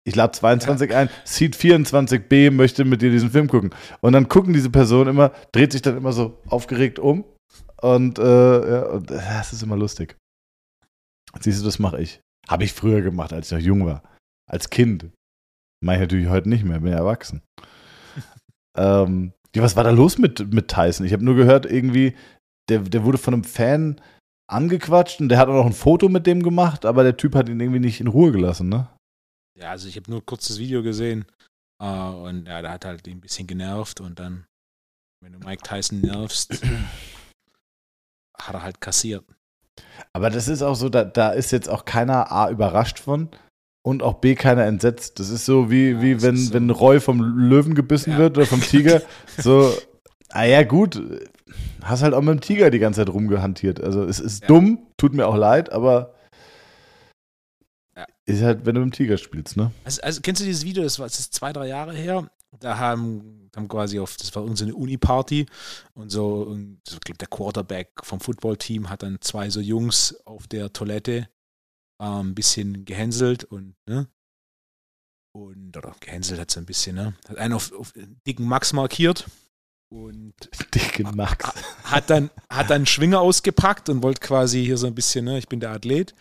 ich 0.08 0.16
lade 0.16 0.32
22 0.32 0.90
ja. 0.90 1.00
ein, 1.00 1.10
Seat 1.26 1.54
24b 1.58 2.50
möchte 2.52 2.86
mit 2.86 3.02
dir 3.02 3.12
diesen 3.12 3.30
Film 3.30 3.50
gucken. 3.50 3.72
Und 4.00 4.14
dann 4.14 4.30
gucken 4.30 4.54
diese 4.54 4.70
Personen 4.70 5.10
immer, 5.10 5.34
dreht 5.52 5.74
sich 5.74 5.82
dann 5.82 5.98
immer 5.98 6.14
so 6.14 6.42
aufgeregt 6.48 6.98
um. 6.98 7.26
Und, 7.82 8.18
äh, 8.18 8.72
ja, 8.72 8.84
und 8.86 9.12
äh, 9.12 9.16
das 9.16 9.52
ist 9.52 9.64
immer 9.64 9.76
lustig. 9.76 10.16
Siehst 11.42 11.60
du, 11.60 11.66
das 11.66 11.78
mache 11.80 12.02
ich. 12.02 12.22
Habe 12.48 12.64
ich 12.64 12.72
früher 12.72 13.02
gemacht, 13.02 13.34
als 13.34 13.48
ich 13.48 13.58
noch 13.58 13.66
jung 13.66 13.86
war. 13.86 14.02
Als 14.50 14.70
Kind. 14.70 15.10
Mache 15.84 15.98
ich 15.98 16.02
natürlich 16.02 16.30
heute 16.30 16.48
nicht 16.48 16.64
mehr, 16.64 16.80
bin 16.80 16.94
ja 16.94 17.00
erwachsen. 17.00 17.42
ähm, 18.78 19.34
ja, 19.54 19.62
was 19.62 19.76
war 19.76 19.84
da 19.84 19.92
los 19.92 20.18
mit, 20.18 20.54
mit 20.54 20.70
Tyson? 20.70 21.06
Ich 21.06 21.12
habe 21.12 21.26
nur 21.26 21.36
gehört, 21.36 21.66
irgendwie, 21.66 22.16
der, 22.70 22.80
der 22.80 23.04
wurde 23.04 23.18
von 23.18 23.34
einem 23.34 23.44
Fan 23.44 24.02
angequatscht 24.50 25.20
und 25.20 25.30
der 25.30 25.38
hat 25.38 25.50
auch 25.50 25.54
noch 25.54 25.66
ein 25.66 25.74
Foto 25.74 26.10
mit 26.10 26.26
dem 26.26 26.44
gemacht, 26.44 26.86
aber 26.86 27.04
der 27.04 27.18
Typ 27.18 27.36
hat 27.36 27.50
ihn 27.50 27.60
irgendwie 27.60 27.80
nicht 27.80 28.00
in 28.00 28.08
Ruhe 28.08 28.32
gelassen, 28.32 28.70
ne? 28.70 28.88
Ja, 29.60 29.72
also 29.72 29.88
ich 29.88 29.96
habe 29.98 30.10
nur 30.12 30.26
kurz 30.26 30.48
das 30.48 30.60
Video 30.60 30.84
gesehen 30.84 31.26
uh, 31.82 32.28
und 32.28 32.48
ja, 32.48 32.62
da 32.62 32.72
hat 32.72 32.86
halt 32.86 33.08
ein 33.08 33.22
bisschen 33.22 33.48
genervt 33.48 34.00
und 34.00 34.20
dann, 34.20 34.46
wenn 35.22 35.34
du 35.34 35.40
Mike 35.40 35.64
Tyson 35.64 36.02
nervst, 36.02 36.62
hat 38.40 38.56
er 38.56 38.64
halt 38.64 38.80
kassiert. 38.80 39.26
Aber 40.14 40.30
das 40.30 40.48
ist 40.48 40.62
auch 40.62 40.76
so, 40.76 40.90
da, 40.90 41.04
da 41.04 41.32
ist 41.32 41.52
jetzt 41.52 41.70
auch 41.70 41.86
keiner 41.86 42.32
A 42.32 42.50
überrascht 42.50 43.00
von 43.00 43.30
und 43.86 44.04
auch 44.04 44.16
B 44.16 44.36
keiner 44.36 44.66
entsetzt. 44.66 45.20
Das 45.20 45.30
ist 45.30 45.46
so 45.46 45.70
wie, 45.70 45.92
ja, 45.92 46.02
wie 46.02 46.22
wenn, 46.22 46.38
so. 46.38 46.54
wenn 46.54 46.70
Roy 46.70 47.00
vom 47.00 47.22
Löwen 47.22 47.76
gebissen 47.76 48.12
ja. 48.12 48.18
wird 48.18 48.38
oder 48.38 48.46
vom 48.46 48.62
Tiger. 48.62 49.02
so, 49.38 49.74
ah 50.30 50.44
ja, 50.44 50.64
gut, 50.64 51.02
hast 51.84 52.04
halt 52.04 52.14
auch 52.14 52.22
mit 52.22 52.34
dem 52.34 52.42
Tiger 52.42 52.70
die 52.70 52.80
ganze 52.80 53.02
Zeit 53.02 53.14
rumgehantiert. 53.14 53.82
Also 53.82 54.04
es 54.04 54.20
ist 54.20 54.42
ja. 54.42 54.48
dumm, 54.48 54.88
tut 54.98 55.14
mir 55.14 55.28
auch 55.28 55.36
leid, 55.36 55.72
aber 55.72 56.14
ist 58.28 58.42
halt, 58.42 58.66
wenn 58.66 58.76
du 58.76 58.82
mit 58.82 58.94
dem 58.94 58.98
Tiger 58.98 59.18
spielst, 59.18 59.56
ne? 59.56 59.72
Also, 59.86 60.02
also 60.02 60.22
kennst 60.22 60.42
du 60.42 60.46
dieses 60.46 60.66
Video, 60.66 60.84
das 60.84 61.00
war 61.00 61.08
das 61.08 61.20
ist 61.20 61.34
zwei, 61.34 61.54
drei 61.54 61.68
Jahre 61.68 61.94
her, 61.94 62.30
da 62.60 62.78
haben, 62.78 63.50
haben 63.56 63.70
quasi 63.70 64.00
auf, 64.00 64.18
das 64.18 64.36
war 64.36 64.44
unsere 64.44 64.76
Uni-Party 64.76 65.46
und 65.94 66.10
so, 66.10 66.42
und 66.42 66.82
ich 66.86 67.00
glaube, 67.00 67.18
der 67.18 67.28
Quarterback 67.30 67.90
vom 68.04 68.20
Footballteam 68.20 68.90
hat 68.90 69.04
dann 69.04 69.22
zwei 69.22 69.50
so 69.50 69.62
Jungs 69.62 70.14
auf 70.26 70.46
der 70.48 70.74
Toilette 70.74 71.30
ähm, 72.02 72.32
ein 72.32 72.36
bisschen 72.36 72.84
gehänselt 72.84 73.46
und, 73.46 73.76
ne? 73.88 74.08
Und, 75.34 75.78
oder 75.78 75.96
gehänselt 76.00 76.40
hat 76.40 76.50
es 76.50 76.58
ein 76.58 76.66
bisschen, 76.66 76.96
ne? 76.96 77.16
Hat 77.30 77.38
einen 77.38 77.54
auf, 77.54 77.72
auf 77.72 77.94
dicken 78.26 78.46
Max 78.46 78.74
markiert 78.74 79.26
und 79.90 80.34
Dicke 80.76 81.04
Max. 81.04 81.52
hat 81.84 82.10
dann, 82.10 82.30
hat 82.50 82.70
dann 82.70 82.86
Schwinger 82.86 83.22
ausgepackt 83.22 83.90
und 83.90 84.04
wollte 84.04 84.22
quasi 84.22 84.64
hier 84.64 84.78
so 84.78 84.88
ein 84.88 84.96
bisschen, 84.96 85.26
ne, 85.26 85.38
ich 85.38 85.48
bin 85.48 85.60
der 85.60 85.72
Athlet 85.72 86.14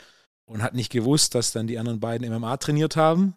und 0.47 0.63
hat 0.63 0.75
nicht 0.75 0.91
gewusst, 0.93 1.35
dass 1.35 1.53
dann 1.53 1.67
die 1.67 1.79
anderen 1.79 2.01
beiden 2.01 2.29
MMA 2.33 2.57
trainiert 2.57 2.97
haben. 2.97 3.35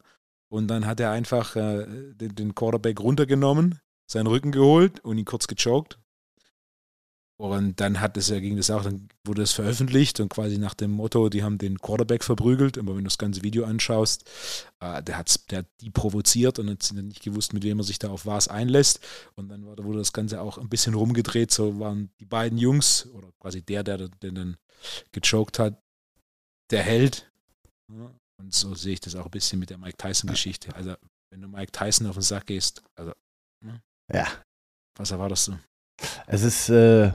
Und 0.51 0.67
dann 0.67 0.87
hat 0.87 0.99
er 0.99 1.11
einfach 1.11 1.55
äh, 1.55 1.85
den, 2.13 2.33
den 2.33 2.55
Quarterback 2.55 2.99
runtergenommen, 2.99 3.79
seinen 4.07 4.27
Rücken 4.27 4.51
geholt 4.51 4.99
und 5.01 5.17
ihn 5.17 5.25
kurz 5.25 5.47
gechoked. 5.47 5.98
Und 7.39 7.79
dann 7.79 8.01
hat 8.01 8.17
es 8.17 8.27
ja, 8.27 8.37
ging 8.41 8.57
das 8.57 8.69
auch, 8.69 8.83
dann 8.83 9.07
wurde 9.23 9.43
es 9.43 9.53
veröffentlicht 9.53 10.19
und 10.19 10.27
quasi 10.27 10.57
nach 10.57 10.73
dem 10.73 10.91
Motto, 10.91 11.29
die 11.29 11.41
haben 11.41 11.57
den 11.57 11.79
Quarterback 11.79 12.25
verprügelt. 12.25 12.77
Aber 12.77 12.89
wenn 12.89 13.05
du 13.05 13.07
das 13.07 13.17
ganze 13.17 13.43
Video 13.43 13.63
anschaust, 13.63 14.29
äh, 14.81 15.01
der, 15.01 15.17
hat's, 15.17 15.45
der 15.45 15.59
hat 15.59 15.65
die 15.79 15.89
provoziert 15.89 16.59
und 16.59 16.69
hat 16.69 16.91
nicht 16.91 17.23
gewusst, 17.23 17.53
mit 17.53 17.63
wem 17.63 17.79
er 17.79 17.85
sich 17.85 17.97
da 17.97 18.09
auf 18.09 18.25
was 18.25 18.49
einlässt. 18.49 18.99
Und 19.35 19.47
dann 19.47 19.65
wurde 19.65 19.99
das 19.99 20.11
Ganze 20.11 20.41
auch 20.41 20.57
ein 20.57 20.67
bisschen 20.67 20.95
rumgedreht. 20.95 21.49
So 21.49 21.79
waren 21.79 22.09
die 22.19 22.25
beiden 22.25 22.57
Jungs, 22.57 23.07
oder 23.13 23.29
quasi 23.39 23.61
der, 23.61 23.85
der 23.85 24.09
den 24.09 24.35
dann 24.35 24.57
gechoked 25.13 25.59
hat, 25.59 25.81
der 26.71 26.83
Held. 26.83 27.31
Und 27.87 28.53
so 28.53 28.75
sehe 28.75 28.95
ich 28.95 28.99
das 28.99 29.15
auch 29.15 29.25
ein 29.25 29.31
bisschen 29.31 29.59
mit 29.59 29.69
der 29.69 29.77
Mike 29.77 29.95
Tyson-Geschichte. 29.95 30.75
Also, 30.75 30.93
wenn 31.29 31.41
du 31.41 31.47
Mike 31.47 31.71
Tyson 31.71 32.05
auf 32.07 32.17
den 32.17 32.21
Sack 32.21 32.47
gehst, 32.47 32.83
also, 32.95 33.13
ne? 33.61 33.81
ja. 34.11 34.27
Was 34.97 35.11
erwartest 35.11 35.47
du? 35.47 35.59
Es 36.27 36.43
ist, 36.43 36.67
äh, 36.67 37.13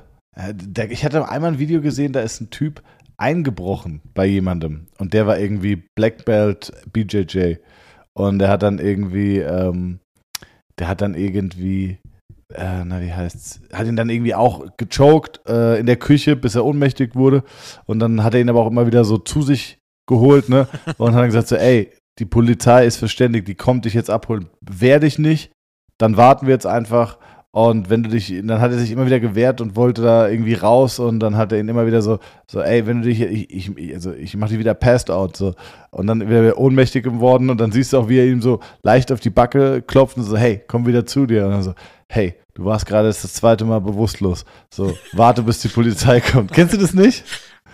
ich 0.90 1.04
hatte 1.04 1.28
einmal 1.28 1.52
ein 1.52 1.58
Video 1.58 1.80
gesehen, 1.80 2.12
da 2.12 2.20
ist 2.20 2.40
ein 2.40 2.50
Typ 2.50 2.82
eingebrochen 3.16 4.00
bei 4.14 4.26
jemandem. 4.26 4.86
Und 4.98 5.14
der 5.14 5.26
war 5.26 5.38
irgendwie 5.38 5.84
Black 5.96 6.24
Belt 6.24 6.72
BJJ 6.92 7.56
und 8.14 8.38
der 8.38 8.48
hat 8.48 8.62
dann 8.62 8.78
irgendwie, 8.78 9.38
ähm, 9.38 10.00
der 10.78 10.88
hat 10.88 11.00
dann 11.00 11.14
irgendwie, 11.14 11.98
äh, 12.52 12.84
na 12.84 13.00
wie 13.00 13.12
heißt's, 13.12 13.60
hat 13.72 13.86
ihn 13.86 13.96
dann 13.96 14.10
irgendwie 14.10 14.34
auch 14.34 14.66
gechoked 14.76 15.40
äh, 15.48 15.78
in 15.78 15.86
der 15.86 15.96
Küche, 15.96 16.36
bis 16.36 16.54
er 16.54 16.64
ohnmächtig 16.64 17.14
wurde. 17.14 17.44
Und 17.86 17.98
dann 18.00 18.22
hat 18.22 18.34
er 18.34 18.40
ihn 18.40 18.48
aber 18.48 18.60
auch 18.60 18.70
immer 18.70 18.86
wieder 18.86 19.04
so 19.04 19.18
zu 19.18 19.42
sich 19.42 19.78
geholt, 20.08 20.48
ne, 20.48 20.68
und 20.98 21.14
hat 21.14 21.20
dann 21.20 21.26
gesagt 21.26 21.48
so, 21.48 21.56
ey, 21.56 21.90
die 22.18 22.26
Polizei 22.26 22.86
ist 22.86 22.96
verständigt, 22.96 23.48
die 23.48 23.56
kommt 23.56 23.84
dich 23.84 23.94
jetzt 23.94 24.10
abholen, 24.10 24.48
werde 24.60 25.06
ich 25.06 25.18
nicht, 25.18 25.50
dann 25.98 26.16
warten 26.16 26.46
wir 26.46 26.54
jetzt 26.54 26.66
einfach 26.66 27.18
und 27.54 27.88
wenn 27.88 28.02
du 28.02 28.10
dich, 28.10 28.34
dann 28.42 28.60
hat 28.60 28.72
er 28.72 28.78
sich 28.78 28.90
immer 28.90 29.06
wieder 29.06 29.20
gewehrt 29.20 29.60
und 29.60 29.76
wollte 29.76 30.02
da 30.02 30.28
irgendwie 30.28 30.54
raus 30.54 30.98
und 30.98 31.20
dann 31.20 31.36
hat 31.36 31.52
er 31.52 31.60
ihn 31.60 31.68
immer 31.68 31.86
wieder 31.86 32.02
so, 32.02 32.18
so, 32.48 32.60
ey, 32.60 32.84
wenn 32.84 33.00
du 33.00 33.08
dich, 33.08 33.20
ich, 33.20 33.78
ich 33.78 33.94
also 33.94 34.12
ich 34.12 34.36
mach 34.36 34.48
dich 34.48 34.58
wieder 34.58 34.74
passed 34.74 35.08
out, 35.08 35.36
so. 35.36 35.54
Und 35.92 36.08
dann 36.08 36.28
wäre 36.28 36.46
er 36.46 36.58
ohnmächtig 36.58 37.04
geworden 37.04 37.50
und 37.50 37.60
dann 37.60 37.70
siehst 37.70 37.92
du 37.92 37.98
auch, 37.98 38.08
wie 38.08 38.18
er 38.18 38.26
ihm 38.26 38.42
so 38.42 38.58
leicht 38.82 39.12
auf 39.12 39.20
die 39.20 39.30
Backe 39.30 39.82
klopft 39.86 40.16
und 40.16 40.24
so, 40.24 40.36
hey, 40.36 40.64
komm 40.66 40.84
wieder 40.84 41.06
zu 41.06 41.26
dir. 41.26 41.44
Und 41.44 41.52
dann 41.52 41.62
so, 41.62 41.74
hey, 42.08 42.34
du 42.54 42.64
warst 42.64 42.86
gerade 42.86 43.06
das 43.06 43.20
zweite 43.32 43.64
Mal 43.64 43.80
bewusstlos. 43.80 44.44
So, 44.68 44.92
warte, 45.12 45.44
bis 45.44 45.60
die 45.60 45.68
Polizei 45.68 46.20
kommt. 46.20 46.50
Kennst 46.50 46.74
du 46.74 46.78
das 46.78 46.92
nicht? 46.92 47.24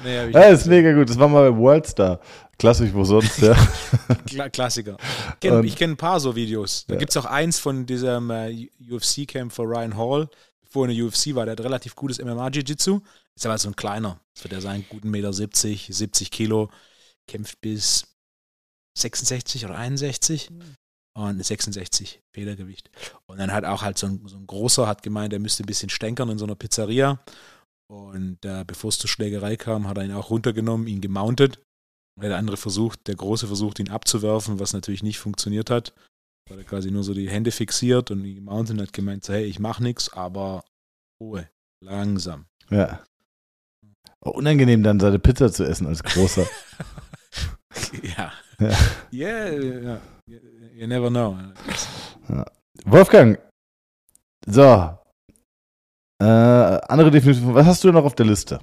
Nee, 0.04 0.14
ja, 0.14 0.50
das 0.50 0.60
ist 0.60 0.66
mega 0.66 0.92
gut. 0.92 1.08
Das 1.08 1.18
war 1.18 1.28
mal 1.28 1.50
bei 1.50 1.56
Worldstar. 1.56 2.20
Klassisch, 2.60 2.92
wo 2.92 3.04
sonst, 3.04 3.38
ja. 3.38 3.56
Klassiker. 4.52 4.98
Ich 5.00 5.40
kenne 5.40 5.66
kenn 5.70 5.90
ein 5.92 5.96
paar 5.96 6.20
so 6.20 6.36
Videos. 6.36 6.84
Da 6.86 6.92
ja. 6.92 6.98
gibt 6.98 7.10
es 7.10 7.16
auch 7.16 7.24
eins 7.24 7.58
von 7.58 7.86
diesem 7.86 8.30
äh, 8.30 8.68
UFC-Camp 8.90 9.50
für 9.50 9.62
Ryan 9.62 9.96
Hall, 9.96 10.28
wo 10.70 10.84
in 10.84 10.94
der 10.94 11.06
UFC 11.06 11.34
war. 11.34 11.46
Der 11.46 11.52
hat 11.52 11.60
relativ 11.62 11.96
gutes 11.96 12.18
MMA-Jiu-Jitsu. 12.18 13.00
Ist 13.34 13.46
aber 13.46 13.56
so 13.56 13.70
ein 13.70 13.76
kleiner. 13.76 14.20
Das 14.34 14.44
wird 14.44 14.52
er 14.52 14.60
sein, 14.60 14.84
guten 14.90 15.08
Meter 15.08 15.32
70, 15.32 15.88
70 15.90 16.30
Kilo. 16.30 16.70
Kämpft 17.26 17.62
bis 17.62 18.04
66 18.98 19.64
oder 19.64 19.76
61 19.76 20.50
und 21.14 21.42
66 21.42 22.20
Federgewicht. 22.30 22.90
Und 23.24 23.38
dann 23.38 23.52
hat 23.52 23.64
auch 23.64 23.80
halt 23.80 23.96
so 23.96 24.06
ein, 24.06 24.20
so 24.26 24.36
ein 24.36 24.46
großer, 24.46 24.86
hat 24.86 25.02
gemeint, 25.02 25.32
er 25.32 25.38
müsste 25.38 25.62
ein 25.62 25.66
bisschen 25.66 25.88
stänkern 25.88 26.28
in 26.28 26.36
so 26.36 26.44
einer 26.44 26.56
Pizzeria. 26.56 27.24
Und 27.86 28.44
äh, 28.44 28.64
bevor 28.66 28.90
es 28.90 28.98
zur 28.98 29.08
Schlägerei 29.08 29.56
kam, 29.56 29.88
hat 29.88 29.96
er 29.96 30.04
ihn 30.04 30.12
auch 30.12 30.28
runtergenommen, 30.28 30.86
ihn 30.86 31.00
gemountet 31.00 31.58
der 32.16 32.36
andere 32.36 32.56
versucht, 32.56 33.06
der 33.06 33.16
Große 33.16 33.46
versucht, 33.46 33.78
ihn 33.78 33.90
abzuwerfen, 33.90 34.58
was 34.58 34.72
natürlich 34.72 35.02
nicht 35.02 35.18
funktioniert 35.18 35.70
hat. 35.70 35.94
Weil 36.48 36.58
er 36.58 36.64
quasi 36.64 36.90
nur 36.90 37.04
so 37.04 37.14
die 37.14 37.30
Hände 37.30 37.52
fixiert 37.52 38.10
und 38.10 38.22
die 38.22 38.40
Mountain 38.40 38.80
hat 38.80 38.92
gemeint, 38.92 39.24
so, 39.24 39.32
hey, 39.32 39.44
ich 39.44 39.58
mach 39.58 39.80
nichts, 39.80 40.12
aber 40.12 40.64
Ruhe, 41.20 41.48
langsam. 41.80 42.46
Ja. 42.70 43.04
Oh, 44.20 44.30
unangenehm 44.30 44.82
dann 44.82 45.00
seine 45.00 45.18
Pizza 45.18 45.52
zu 45.52 45.64
essen 45.64 45.86
als 45.86 46.02
Großer. 46.02 46.46
ja. 48.02 48.32
Ja. 48.58 48.76
Yeah, 49.12 49.52
yeah, 49.52 50.00
you 50.74 50.86
never 50.86 51.08
know. 51.08 51.38
Ja. 52.28 52.44
Wolfgang, 52.84 53.38
so. 54.46 54.98
Äh, 56.20 56.24
andere 56.24 57.10
Definition, 57.10 57.54
was 57.54 57.66
hast 57.66 57.84
du 57.84 57.92
noch 57.92 58.04
auf 58.04 58.14
der 58.14 58.26
Liste? 58.26 58.60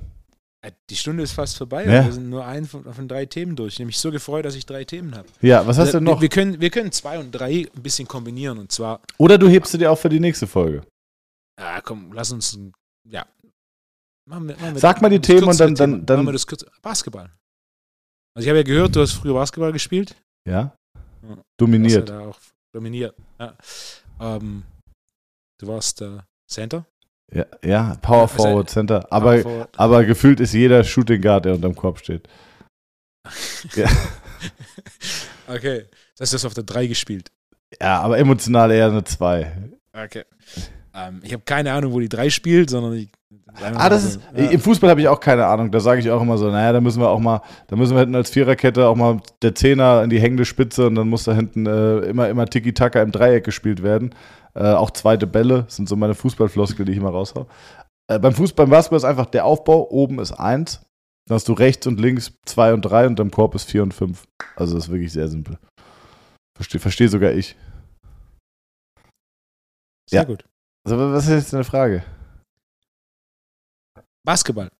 Die 0.89 0.95
Stunde 0.95 1.23
ist 1.23 1.31
fast 1.31 1.57
vorbei 1.57 1.85
ja. 1.85 2.05
wir 2.05 2.11
sind 2.11 2.29
nur 2.29 2.45
einen 2.45 2.65
von, 2.65 2.83
von, 2.93 3.07
drei 3.07 3.25
Themen 3.25 3.55
durch. 3.55 3.73
Ich 3.73 3.79
habe 3.79 3.87
mich 3.87 3.99
so 3.99 4.11
gefreut, 4.11 4.45
dass 4.45 4.55
ich 4.55 4.65
drei 4.65 4.83
Themen 4.83 5.15
habe. 5.15 5.27
Ja, 5.41 5.65
was 5.67 5.77
hast 5.77 5.87
also, 5.87 5.99
du 5.99 6.05
noch? 6.05 6.21
Wir, 6.21 6.29
können, 6.29 6.59
wir 6.59 6.69
können 6.69 6.91
zwei 6.91 7.19
und 7.19 7.31
drei 7.31 7.67
ein 7.75 7.83
bisschen 7.83 8.07
kombinieren 8.07 8.57
und 8.57 8.71
zwar. 8.71 9.01
Oder 9.17 9.37
du 9.37 9.47
hebst 9.47 9.73
du 9.73 9.77
dir 9.77 9.91
auch 9.91 9.97
für 9.97 10.09
die 10.09 10.19
nächste 10.19 10.47
Folge. 10.47 10.81
Ja, 11.59 11.81
komm, 11.81 12.11
lass 12.13 12.31
uns. 12.31 12.57
Ja. 13.09 13.25
Machen 14.25 14.49
wir, 14.49 14.55
machen 14.57 14.73
wir 14.73 14.79
Sag 14.79 15.01
mal 15.01 15.09
die 15.09 15.21
Themen 15.21 15.45
und 15.45 15.59
dann, 15.59 15.75
dann, 15.75 16.05
dann. 16.05 16.17
Machen 16.17 16.27
wir 16.27 16.33
das 16.33 16.45
kürze, 16.45 16.69
Basketball. 16.81 17.31
Also, 18.35 18.45
ich 18.45 18.49
habe 18.49 18.59
ja 18.59 18.63
gehört, 18.63 18.95
du 18.95 19.01
hast 19.01 19.13
früher 19.13 19.33
Basketball 19.33 19.71
gespielt. 19.71 20.15
Ja. 20.47 20.75
ja. 21.23 21.37
Dominiert. 21.57 22.09
Ja 22.09 22.19
auch 22.19 22.39
dominiert. 22.77 23.15
Ja. 23.39 23.57
Ähm, 24.19 24.63
du 25.59 25.67
warst 25.67 26.01
äh, 26.01 26.19
Center. 26.47 26.85
Ja, 27.31 27.45
ja 27.63 27.97
Power 28.01 28.23
also, 28.23 28.35
Forward 28.35 28.69
Center. 28.69 29.05
Aber, 29.11 29.39
Forward. 29.39 29.69
aber 29.77 30.05
gefühlt 30.05 30.39
ist 30.39 30.53
jeder 30.53 30.83
Shooting 30.83 31.21
Guard, 31.21 31.45
der 31.45 31.55
unterm 31.55 31.75
Korb 31.75 31.99
steht. 31.99 32.27
ja. 33.75 33.89
Okay. 35.47 35.85
Das 36.17 36.33
hast 36.33 36.45
auf 36.45 36.53
der 36.53 36.63
3 36.63 36.87
gespielt. 36.87 37.31
Ja, 37.81 38.01
aber 38.01 38.17
emotional 38.17 38.71
eher 38.71 38.87
eine 38.87 39.03
2. 39.03 39.71
Okay. 39.93 40.23
Ähm, 40.97 41.21
ich 41.23 41.33
habe 41.33 41.43
keine 41.45 41.71
Ahnung, 41.71 41.93
wo 41.93 41.99
die 41.99 42.09
3 42.09 42.29
spielt, 42.29 42.69
sondern 42.69 42.93
ich. 42.93 43.09
Ah, 43.59 43.89
das 43.89 44.03
ist, 44.03 44.19
ja. 44.35 44.51
im 44.51 44.59
Fußball 44.59 44.89
habe 44.89 45.01
ich 45.01 45.07
auch 45.07 45.19
keine 45.19 45.47
Ahnung. 45.47 45.71
Da 45.71 45.79
sage 45.79 45.99
ich 45.99 46.11
auch 46.11 46.21
immer 46.21 46.37
so, 46.37 46.51
naja, 46.51 46.73
da 46.73 46.81
müssen 46.81 47.01
wir 47.01 47.09
auch 47.09 47.19
mal, 47.19 47.41
da 47.67 47.75
müssen 47.75 47.95
wir 47.95 48.01
hinten 48.01 48.15
als 48.15 48.29
Viererkette 48.29 48.87
auch 48.87 48.95
mal 48.95 49.19
der 49.41 49.55
Zehner 49.55 50.03
in 50.03 50.11
die 50.11 50.19
hängende 50.19 50.45
Spitze 50.45 50.85
und 50.85 50.95
dann 50.95 51.09
muss 51.09 51.23
da 51.23 51.33
hinten 51.33 51.65
äh, 51.65 51.99
immer, 52.01 52.29
immer 52.29 52.45
Tiki-Taka 52.45 53.01
im 53.01 53.11
Dreieck 53.11 53.43
gespielt 53.43 53.81
werden. 53.81 54.13
Äh, 54.53 54.73
auch 54.73 54.91
zweite 54.91 55.25
Bälle 55.25 55.65
sind 55.69 55.89
so 55.89 55.95
meine 55.95 56.13
Fußballfloskel, 56.13 56.85
die 56.85 56.91
ich 56.91 56.97
immer 56.99 57.09
raushau. 57.09 57.47
Äh, 58.07 58.19
beim 58.19 58.33
Fußball, 58.33 58.67
beim 58.67 58.71
Basketball 58.71 58.97
ist 58.97 59.05
einfach 59.05 59.25
der 59.25 59.45
Aufbau. 59.45 59.89
Oben 59.89 60.19
ist 60.19 60.33
eins. 60.33 60.81
Dann 61.27 61.35
hast 61.35 61.47
du 61.47 61.53
rechts 61.53 61.87
und 61.87 61.99
links 61.99 62.33
zwei 62.45 62.73
und 62.73 62.83
drei 62.83 63.07
und 63.07 63.19
im 63.19 63.31
Korb 63.31 63.55
ist 63.55 63.69
vier 63.69 63.83
und 63.83 63.93
fünf. 63.93 64.25
Also 64.55 64.75
das 64.75 64.85
ist 64.85 64.91
wirklich 64.91 65.11
sehr 65.11 65.27
simpel. 65.27 65.57
Verstehe 66.55 66.79
versteh 66.79 67.07
sogar 67.07 67.31
ich. 67.31 67.55
Sehr 70.09 70.21
ja. 70.21 70.23
gut. 70.23 70.45
Also, 70.87 71.11
was 71.11 71.25
ist 71.25 71.31
jetzt 71.31 71.51
deine 71.51 71.65
Frage? 71.65 72.01
Basketball. 74.25 74.71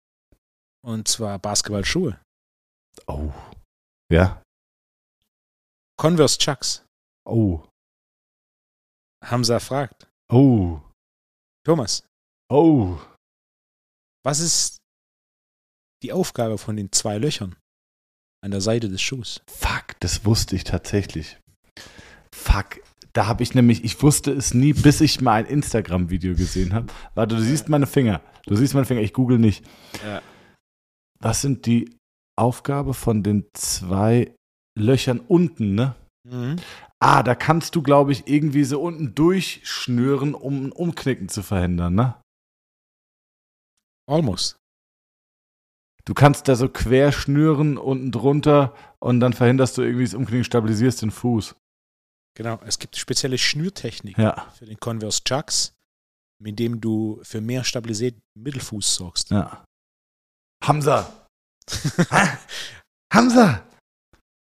Und 0.82 1.05
zwar 1.05 1.38
Basketballschuhe. 1.38 2.18
Oh. 3.08 3.34
Ja. 4.10 4.41
Converse 5.99 6.38
Chucks. 6.38 6.86
Oh. 7.26 7.68
Hamza 9.22 9.60
fragt. 9.60 10.08
Oh. 10.32 10.80
Thomas. 11.66 12.08
Oh. 12.49 12.97
Was 14.24 14.39
ist 14.39 14.78
die 16.03 16.14
Aufgabe 16.14 16.58
von 16.58 16.78
den 16.78 16.89
zwei 16.93 17.18
Löchern 17.18 17.58
an 18.41 18.51
der 18.51 18.62
Seite 18.62 18.88
des 18.88 19.01
Schuhs? 19.01 19.41
Fuck, 19.49 19.99
das 19.99 20.24
wusste 20.24 20.55
ich 20.55 20.64
tatsächlich. 20.64 21.38
Fuck, 22.34 22.80
da 23.18 23.26
habe 23.26 23.41
ich 23.41 23.55
nämlich, 23.55 23.84
ich 23.84 23.99
wusste 24.03 24.32
es 24.32 24.53
nie, 24.53 24.74
bis 24.74 25.01
ich 25.01 25.22
mal 25.22 25.43
ein 25.43 25.47
Instagram-Video 25.47 26.36
gesehen 26.36 26.76
habe. 26.76 26.93
Warte, 27.15 27.36
du 27.36 27.41
siehst 27.41 27.68
meine 27.68 27.88
Finger. 27.88 28.22
Du 28.45 28.55
siehst 28.55 28.76
meine 28.76 28.86
Finger, 28.86 29.01
ich 29.01 29.11
google 29.11 29.39
nicht. 29.39 29.65
Ja. 30.05 30.22
Was 31.20 31.41
sind 31.41 31.65
die 31.65 31.97
Aufgabe 32.38 32.93
von 32.93 33.24
den 33.24 33.47
zwei 33.53 34.36
Löchern 34.78 35.20
unten, 35.20 35.74
ne? 35.74 35.95
Mhm. 36.30 36.57
Ah, 36.99 37.24
da 37.24 37.34
kannst 37.34 37.76
du, 37.76 37.82
glaube 37.82 38.11
ich, 38.11 38.28
irgendwie 38.28 38.63
so 38.63 38.80
unten 38.80 39.15
durchschnüren, 39.15 40.36
um 40.36 40.68
ein 40.68 40.72
Umknicken 40.72 41.28
zu 41.28 41.41
verhindern, 41.41 41.95
ne? 41.95 42.22
Almost. 44.07 44.57
Du 46.05 46.13
kannst 46.13 46.47
da 46.47 46.55
so 46.55 46.70
quer 46.70 47.11
schnüren 47.11 47.80
unten 47.80 48.11
drunter 48.11 48.76
und 48.99 49.22
dann 49.22 49.34
verhinderst 49.34 49.76
du 49.76 49.82
irgendwie 49.82 50.05
das 50.05 50.13
Umknicken, 50.13 50.43
stabilisierst 50.43 51.01
den 51.01 51.09
Fuß. 51.09 51.55
Genau, 52.38 52.60
es 52.68 52.78
gibt 52.78 52.96
spezielle 52.96 53.40
Schnürtechniken 53.40 54.24
ja. 54.24 54.48
für 54.54 54.68
den 54.68 54.80
Converse 54.80 55.24
Chucks, 55.24 55.74
mit 56.40 56.60
dem 56.60 56.80
du 56.80 57.20
für 57.24 57.42
mehr 57.42 57.64
Stabilität 57.64 58.14
im 58.36 58.44
Mittelfuß 58.44 58.94
sorgst. 58.94 59.32
Ja. 59.32 59.66
Hamza! 60.64 61.28
Hamza! 63.12 63.64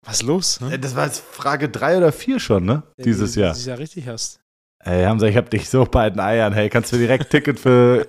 Was 0.04 0.16
ist 0.16 0.22
los? 0.22 0.58
Hm? 0.58 0.80
Das 0.80 0.96
war 0.96 1.06
jetzt 1.06 1.20
Frage 1.20 1.68
drei 1.68 1.96
oder 1.96 2.10
vier 2.10 2.40
schon, 2.40 2.64
ne? 2.64 2.82
Dieses 2.98 3.36
Jahr. 3.36 3.52
Dieses 3.52 3.66
Jahr 3.66 3.78
richtig 3.78 4.08
hast. 4.08 4.40
Hey 4.82 5.04
Hamza, 5.04 5.26
ich 5.26 5.36
hab 5.36 5.48
dich 5.50 5.68
so 5.68 5.84
bei 5.84 6.10
den 6.10 6.18
Eiern. 6.18 6.52
Hey, 6.52 6.68
kannst 6.70 6.90
du 6.90 6.96
mir 6.96 7.02
direkt 7.02 7.30
Ticket 7.30 7.60
für 7.60 8.08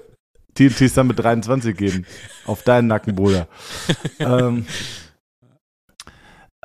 TNT 0.56 0.90
Summit 0.90 1.20
23 1.20 1.78
geben? 1.78 2.08
Auf 2.46 2.64
deinen 2.64 2.88
Nacken, 2.88 3.16
Bruder. 3.16 3.48
ähm, 4.20 4.66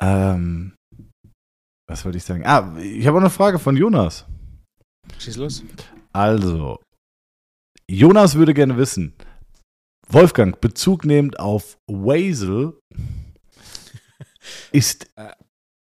ähm, 0.01 0.73
was 1.91 2.05
wollte 2.05 2.17
ich 2.17 2.23
sagen? 2.23 2.45
Ah, 2.45 2.77
ich 2.79 3.05
habe 3.05 3.17
auch 3.17 3.21
eine 3.21 3.29
Frage 3.29 3.59
von 3.59 3.75
Jonas. 3.75 4.25
Schieß 5.19 5.35
los. 5.35 5.63
Also, 6.13 6.79
Jonas 7.89 8.35
würde 8.35 8.53
gerne 8.53 8.77
wissen, 8.77 9.13
Wolfgang, 10.07 10.59
Bezug 10.61 11.03
nehmend 11.03 11.39
auf 11.39 11.77
Wazel, 11.87 12.79
ist, 14.71 15.07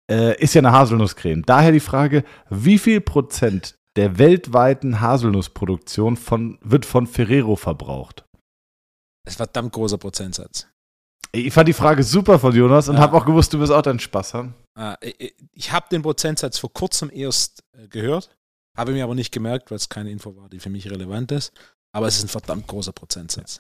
äh, 0.10 0.42
ist 0.42 0.56
ja 0.56 0.62
eine 0.62 0.72
Haselnusscreme. 0.72 1.44
Daher 1.44 1.72
die 1.72 1.80
Frage, 1.80 2.24
wie 2.50 2.80
viel 2.80 3.00
Prozent 3.00 3.76
der 3.96 4.18
weltweiten 4.18 5.02
Haselnussproduktion 5.02 6.18
von, 6.18 6.58
wird 6.62 6.86
von 6.86 7.06
Ferrero 7.06 7.56
verbraucht? 7.56 8.26
Das 9.24 9.36
ist 9.36 9.42
ein 9.42 9.46
verdammt 9.46 9.74
großer 9.74 10.00
Prozentsatz. 10.00 10.71
Ich 11.34 11.54
fand 11.54 11.68
die 11.68 11.74
Frage 11.74 12.04
super 12.04 12.40
von 12.40 12.54
Jonas 12.54 12.90
und 12.90 12.96
Ja. 12.96 13.02
habe 13.02 13.16
auch 13.18 13.26
gewusst, 13.26 13.54
du 13.54 13.60
wirst 13.60 13.72
auch 13.72 13.82
deinen 13.82 14.00
Spaß 14.00 14.34
haben. 14.34 14.54
Ah, 14.76 14.98
ich- 15.02 15.72
habe 15.72 15.86
den 15.92 16.02
Prozentsatz 16.02 16.58
vor 16.60 16.74
kurzem 16.74 17.10
erst 17.14 17.64
äh, 17.78 17.88
gehört, 17.88 18.36
habe 18.78 18.92
mir 18.92 19.04
aber 19.04 19.16
nicht 19.16 19.32
gemerkt, 19.32 19.72
weil 19.72 19.78
es 19.78 19.88
keine 19.90 20.12
Info 20.12 20.36
war, 20.36 20.50
die 20.50 20.60
für 20.60 20.70
mich 20.70 20.90
relevant 20.90 21.32
ist. 21.32 21.54
Aber 21.94 22.08
es 22.08 22.16
ist 22.18 22.24
ein 22.24 22.30
verdammt 22.30 22.68
großer 22.68 22.94
Prozentsatz. 22.94 23.60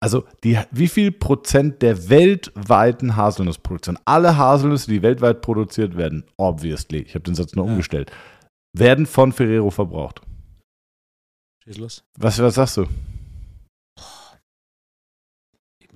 Also, 0.00 0.24
die, 0.44 0.58
wie 0.70 0.88
viel 0.88 1.12
Prozent 1.12 1.82
der 1.82 2.08
weltweiten 2.08 3.16
Haselnussproduktion, 3.16 3.98
alle 4.06 4.36
Haselnüsse, 4.38 4.90
die 4.90 5.02
weltweit 5.02 5.42
produziert 5.42 5.94
werden, 5.96 6.24
obviously, 6.38 6.98
ich 7.00 7.14
habe 7.14 7.24
den 7.24 7.34
Satz 7.34 7.54
nur 7.54 7.66
Ja. 7.66 7.70
umgestellt, 7.72 8.10
werden 8.74 9.04
von 9.04 9.30
Ferrero 9.32 9.70
verbraucht? 9.70 10.22
Schieß 11.64 11.76
los. 11.78 12.02
Was, 12.18 12.38
was 12.38 12.54
sagst 12.54 12.78
du? 12.78 12.86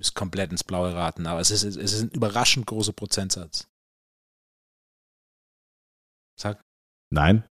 Muss 0.01 0.15
komplett 0.15 0.49
ins 0.51 0.63
Blaue 0.63 0.95
raten, 0.95 1.27
aber 1.27 1.41
es 1.41 1.51
ist, 1.51 1.61
es 1.63 1.75
ist 1.75 2.01
ein 2.01 2.09
überraschend 2.09 2.65
großer 2.65 2.91
Prozentsatz. 2.91 3.67
Sag 6.39 6.59
Nein? 7.13 7.45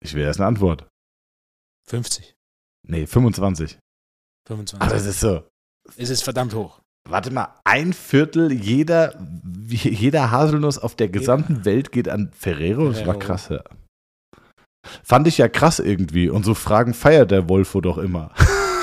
Ich 0.00 0.14
will 0.14 0.22
erst 0.22 0.38
eine 0.38 0.46
Antwort. 0.46 0.88
50, 1.88 2.36
Nee, 2.86 3.08
25. 3.08 3.76
25. 4.46 4.80
Ah, 4.80 4.88
das 4.88 5.04
ist 5.04 5.18
so. 5.18 5.48
es 5.96 6.10
ist 6.10 6.22
verdammt 6.22 6.54
hoch. 6.54 6.80
Warte 7.08 7.32
mal, 7.32 7.58
ein 7.64 7.92
Viertel 7.92 8.52
jeder, 8.52 9.20
jeder 9.66 10.30
Haselnuss 10.30 10.78
auf 10.78 10.94
der 10.94 11.08
gesamten 11.08 11.64
Welt 11.64 11.90
geht 11.90 12.08
an 12.08 12.30
Ferrero? 12.32 12.86
Das 12.90 12.98
war 12.98 13.14
Ferrero. 13.14 13.18
krass, 13.18 13.48
ja. 13.48 13.64
Fand 15.02 15.26
ich 15.26 15.38
ja 15.38 15.48
krass 15.48 15.80
irgendwie. 15.80 16.28
Und 16.30 16.44
so 16.44 16.54
Fragen 16.54 16.94
feiert 16.94 17.32
der 17.32 17.48
Wolfo 17.48 17.80
doch 17.80 17.98
immer. 17.98 18.32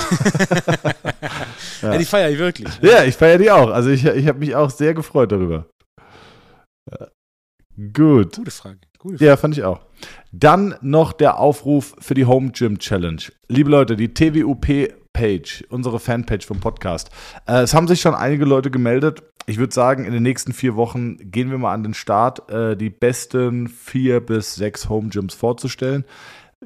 ja. 1.82 1.98
die 1.98 2.06
feiere 2.06 2.30
ich 2.30 2.40
wirklich. 2.40 2.70
Ja, 2.82 3.04
ich 3.04 3.16
feiere 3.16 3.38
die 3.38 3.52
auch. 3.52 3.70
Also 3.70 3.90
ich, 3.90 4.06
ich 4.06 4.28
habe 4.28 4.40
mich 4.40 4.56
auch 4.56 4.70
sehr 4.70 4.94
gefreut 4.94 5.32
darüber. 5.32 5.68
Ja. 6.92 7.08
Gut. 7.94 8.38
Gute 8.38 8.52
Frage. 8.52 8.80
Gute 8.98 9.18
Frage. 9.18 9.26
Ja, 9.26 9.38
fand 9.38 9.58
ich 9.58 9.64
auch. 9.64 9.82
Dann 10.32 10.76
noch 10.82 11.14
der 11.14 11.40
Aufruf 11.40 11.96
für 12.00 12.14
die 12.14 12.26
Home 12.26 12.52
Gym 12.52 12.80
Challenge. 12.80 13.22
Liebe 13.48 13.70
Leute, 13.70 13.96
die 13.96 14.14
TWUP-Page, 14.14 15.66
unsere 15.70 16.00
Fanpage 16.00 16.46
vom 16.46 16.60
Podcast. 16.60 17.10
Äh, 17.48 17.62
es 17.62 17.74
haben 17.74 17.88
sich 17.88 18.02
schon 18.02 18.16
einige 18.16 18.46
Leute 18.46 18.72
gemeldet. 18.72 19.24
Ich 19.46 19.58
würde 19.58 19.74
sagen, 19.74 20.06
in 20.06 20.12
den 20.12 20.24
nächsten 20.24 20.54
vier 20.54 20.76
Wochen 20.76 21.18
gehen 21.32 21.52
wir 21.52 21.58
mal 21.58 21.74
an 21.74 21.84
den 21.84 21.94
Start, 21.94 22.50
äh, 22.52 22.76
die 22.76 22.90
besten 22.90 23.70
vier 23.70 24.20
bis 24.20 24.56
sechs 24.56 24.90
Home 24.90 25.10
Gyms 25.10 25.36
vorzustellen. 25.36 26.04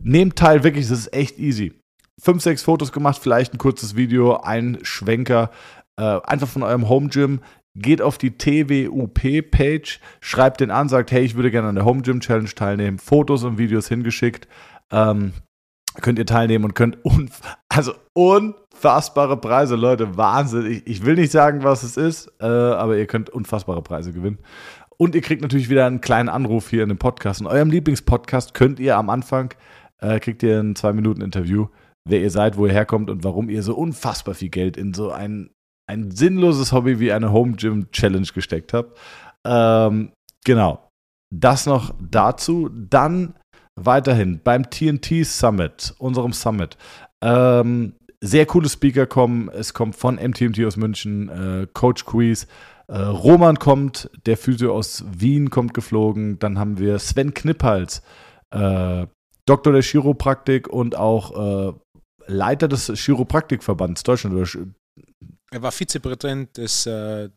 Nehmt 0.01 0.37
teil, 0.37 0.63
wirklich, 0.63 0.87
das 0.87 0.99
ist 0.99 1.13
echt 1.13 1.37
easy. 1.37 1.80
Fünf, 2.22 2.43
sechs 2.43 2.61
Fotos 2.61 2.91
gemacht, 2.91 3.19
vielleicht 3.19 3.53
ein 3.53 3.57
kurzes 3.57 3.95
Video, 3.95 4.38
ein 4.38 4.78
Schwenker, 4.84 5.49
äh, 5.97 6.19
einfach 6.24 6.47
von 6.47 6.61
eurem 6.61 6.88
Home 6.88 7.09
Gym. 7.09 7.41
Geht 7.74 8.01
auf 8.01 8.17
die 8.17 8.38
TWUP-Page, 8.38 9.99
schreibt 10.19 10.59
den 10.59 10.72
an, 10.72 10.88
sagt, 10.88 11.11
hey, 11.11 11.24
ich 11.24 11.36
würde 11.36 11.49
gerne 11.49 11.69
an 11.69 11.76
der 11.76 11.86
Home 11.86 12.01
Gym 12.01 12.19
Challenge 12.19 12.49
teilnehmen. 12.49 12.99
Fotos 12.99 13.43
und 13.43 13.57
Videos 13.57 13.88
hingeschickt. 13.88 14.47
Ähm, 14.91 15.32
könnt 16.01 16.19
ihr 16.19 16.26
teilnehmen 16.26 16.65
und 16.65 16.76
könnt 16.76 17.03
unf 17.03 17.41
also 17.69 17.93
unfassbare 18.13 19.38
Preise, 19.38 19.76
Leute, 19.76 20.15
Wahnsinn. 20.15 20.65
Ich, 20.65 20.86
ich 20.86 21.05
will 21.05 21.15
nicht 21.15 21.32
sagen, 21.32 21.63
was 21.63 21.82
es 21.82 21.97
ist, 21.97 22.32
äh, 22.39 22.45
aber 22.45 22.97
ihr 22.97 23.07
könnt 23.07 23.30
unfassbare 23.30 23.82
Preise 23.82 24.11
gewinnen. 24.11 24.39
Und 24.97 25.15
ihr 25.15 25.22
kriegt 25.22 25.41
natürlich 25.41 25.69
wieder 25.69 25.88
einen 25.88 26.01
kleinen 26.01 26.30
Anruf 26.30 26.69
hier 26.69 26.84
in 26.84 26.89
dem 26.89 26.99
Podcast. 26.99 27.41
In 27.41 27.47
eurem 27.47 27.72
Lieblingspodcast 27.72 28.53
könnt 28.53 28.80
ihr 28.80 28.97
am 28.97 29.09
Anfang, 29.09 29.53
äh, 29.99 30.19
kriegt 30.19 30.43
ihr 30.43 30.59
ein 30.59 30.76
Zwei-Minuten-Interview, 30.76 31.67
wer 32.08 32.22
ihr 32.22 32.32
seid, 32.32 32.58
wo 32.58 32.66
ihr 32.66 32.74
herkommt 32.74 33.10
und 33.10 33.24
warum 33.24 33.49
ihr 33.49 33.64
so 33.64 33.76
unfassbar 33.76 34.36
viel 34.36 34.49
Geld 34.49 34.78
in 34.78 34.93
so 34.93 35.12
ein, 35.12 35.52
ein 35.89 36.12
sinnloses 36.12 36.72
Hobby 36.72 36.99
wie 36.99 37.12
eine 37.12 37.32
Home 37.32 37.54
Gym 37.54 37.91
Challenge 37.91 38.28
gesteckt 38.34 38.74
habt. 38.74 38.97
Ähm, 39.45 40.12
genau. 40.43 40.88
Das 41.34 41.66
noch 41.66 41.93
dazu. 42.02 42.70
Dann 42.70 43.36
weiterhin 43.76 44.41
beim 44.43 44.70
TNT 44.70 45.26
Summit, 45.26 45.95
unserem 45.97 46.34
Summit. 46.34 46.78
Ähm, 47.22 47.93
sehr 48.22 48.45
coole 48.45 48.70
Speaker 48.70 49.08
kommen. 49.08 49.49
Es 49.49 49.74
kommt 49.74 49.95
von 49.95 50.16
MTMT 50.16 50.64
aus 50.66 50.78
München, 50.78 51.30
äh, 51.30 51.68
Coach 51.74 52.06
Quiz. 52.06 52.47
Äh, 52.88 52.97
Roman 52.97 53.58
kommt, 53.58 54.10
der 54.26 54.38
Physio 54.38 54.76
aus 54.76 55.04
Wien 55.08 55.49
kommt 55.49 55.74
geflogen. 55.74 56.38
Dann 56.39 56.60
haben 56.60 56.78
wir 56.78 56.99
Sven 56.99 57.34
Kniphals, 57.34 58.04
äh, 58.52 59.08
Doktor 59.52 59.74
der 59.74 59.82
Chiropraktik 59.82 60.70
und 60.70 60.95
auch 60.95 61.70
äh, 61.70 61.74
Leiter 62.28 62.70
des 62.70 62.88
Chiropraktikverbands 62.95 64.02
Deutschland. 64.04 64.34
Er 65.52 65.62
war 65.62 65.72
Vizepräsident 65.74 66.56
des 66.56 66.86
äh, 66.86 67.30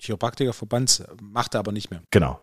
Chiropraktikerverbands, 0.00 1.02
macht 1.20 1.54
er 1.54 1.60
aber 1.60 1.72
nicht 1.72 1.90
mehr. 1.90 2.00
Genau. 2.12 2.40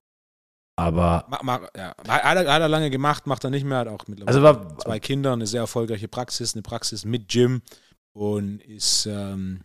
Aber 0.78 1.26
Ma, 1.30 1.40
ma, 1.44 1.62
ja, 1.76 1.94
hat, 2.08 2.38
er, 2.38 2.54
hat 2.54 2.62
er 2.62 2.68
lange 2.70 2.90
gemacht, 2.90 3.26
macht 3.28 3.44
er 3.46 3.50
nicht 3.50 3.66
mehr, 3.66 3.80
hat 3.80 3.88
auch 3.88 4.06
mittlerweile 4.08 4.28
Also 4.28 4.44
war- 4.44 4.78
zwei 4.80 5.00
Kinder, 5.00 5.32
eine 5.34 5.48
sehr 5.48 5.62
erfolgreiche 5.62 6.08
Praxis, 6.10 6.54
eine 6.56 6.62
Praxis 6.62 7.06
mit 7.06 7.30
Gym 7.30 7.62
und 8.14 8.62
ist 8.64 9.06
ähm, 9.06 9.62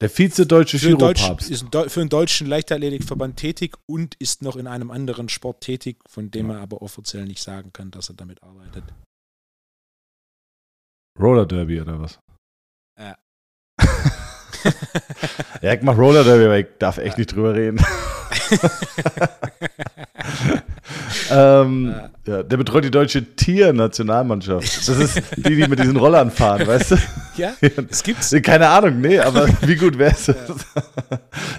der 0.00 0.08
Vize-Deutsche 0.08 0.78
Chiropapst. 0.78 1.50
ist 1.50 1.66
für 1.72 2.00
den 2.00 2.08
deutschen 2.08 2.46
Leichtathletikverband 2.46 3.36
tätig 3.36 3.76
und 3.86 4.14
ist 4.16 4.42
noch 4.42 4.56
in 4.56 4.66
einem 4.66 4.90
anderen 4.90 5.28
Sport 5.28 5.60
tätig, 5.60 5.98
von 6.08 6.30
dem 6.30 6.50
er 6.50 6.60
aber 6.60 6.82
offiziell 6.82 7.24
nicht 7.24 7.42
sagen 7.42 7.72
kann, 7.72 7.90
dass 7.90 8.08
er 8.08 8.14
damit 8.14 8.42
arbeitet. 8.42 8.84
Roller 11.18 11.46
Derby 11.46 11.80
oder 11.80 12.00
was? 12.00 12.20
Ja. 12.98 13.18
ja, 15.62 15.74
ich 15.74 15.82
mach 15.82 15.98
Roller 15.98 16.22
Derby, 16.22 16.44
aber 16.44 16.58
ich 16.58 16.66
darf 16.78 16.98
echt 16.98 17.18
nicht 17.18 17.34
drüber 17.34 17.54
reden. 17.54 17.80
ähm, 21.30 21.94
ja, 22.26 22.42
der 22.42 22.56
betreut 22.56 22.84
die 22.84 22.90
deutsche 22.90 23.34
Tiernationalmannschaft. 23.34 24.88
Das 24.88 24.88
ist 24.88 25.22
die, 25.36 25.56
die 25.56 25.68
mit 25.68 25.78
diesen 25.78 25.96
Rollern 25.96 26.30
fahren, 26.30 26.66
weißt 26.66 26.92
du? 26.92 26.96
ja, 27.36 27.52
es 27.90 28.02
gibt's. 28.02 28.34
Keine 28.42 28.68
Ahnung, 28.68 29.00
nee, 29.00 29.18
aber 29.18 29.48
wie 29.62 29.76
gut 29.76 29.98
wär's? 29.98 30.26
Ja, 30.26 30.34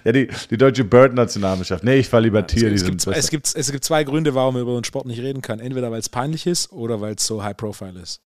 ja 0.04 0.12
die, 0.12 0.30
die 0.50 0.58
deutsche 0.58 0.84
Bird-Nationalmannschaft. 0.84 1.84
Nee, 1.84 1.96
ich 1.96 2.10
fahre 2.10 2.24
lieber 2.24 2.46
Tier, 2.46 2.70
die 2.70 2.76
es, 2.76 2.82
sind 2.82 2.92
gibt, 2.92 3.06
besser. 3.06 3.18
es, 3.18 3.30
gibt, 3.30 3.56
es 3.56 3.72
gibt 3.72 3.84
zwei 3.84 4.04
Gründe, 4.04 4.36
warum 4.36 4.56
man 4.56 4.64
über 4.64 4.74
den 4.74 4.84
Sport 4.84 5.06
nicht 5.06 5.22
reden 5.22 5.42
kann. 5.42 5.60
Entweder 5.60 5.92
weil 5.92 6.00
es 6.00 6.10
peinlich 6.10 6.46
ist 6.46 6.72
oder 6.72 7.02
weil 7.02 7.16
es 7.16 7.26
so 7.26 7.44
high 7.44 7.58
profile 7.58 8.00
ist. 8.00 8.22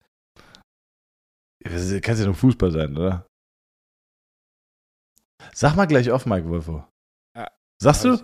Kann 1.63 2.17
ja 2.17 2.25
nur 2.25 2.33
Fußball 2.33 2.71
sein, 2.71 2.97
oder? 2.97 3.25
Sag 5.53 5.75
mal 5.75 5.85
gleich 5.85 6.09
auf, 6.11 6.25
Mike 6.25 6.47
Wolfo. 6.47 6.83
Ja. 7.35 7.47
Sagst 7.81 8.05
du? 8.05 8.17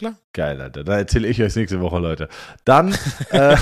Klar. 0.00 0.14
Geil, 0.32 0.58
Alter. 0.62 0.82
Da 0.82 0.96
erzähle 0.96 1.28
ich 1.28 1.42
euch 1.42 1.54
nächste 1.56 1.78
Woche, 1.82 1.98
Leute. 1.98 2.30
Dann 2.64 2.94
äh, 3.32 3.54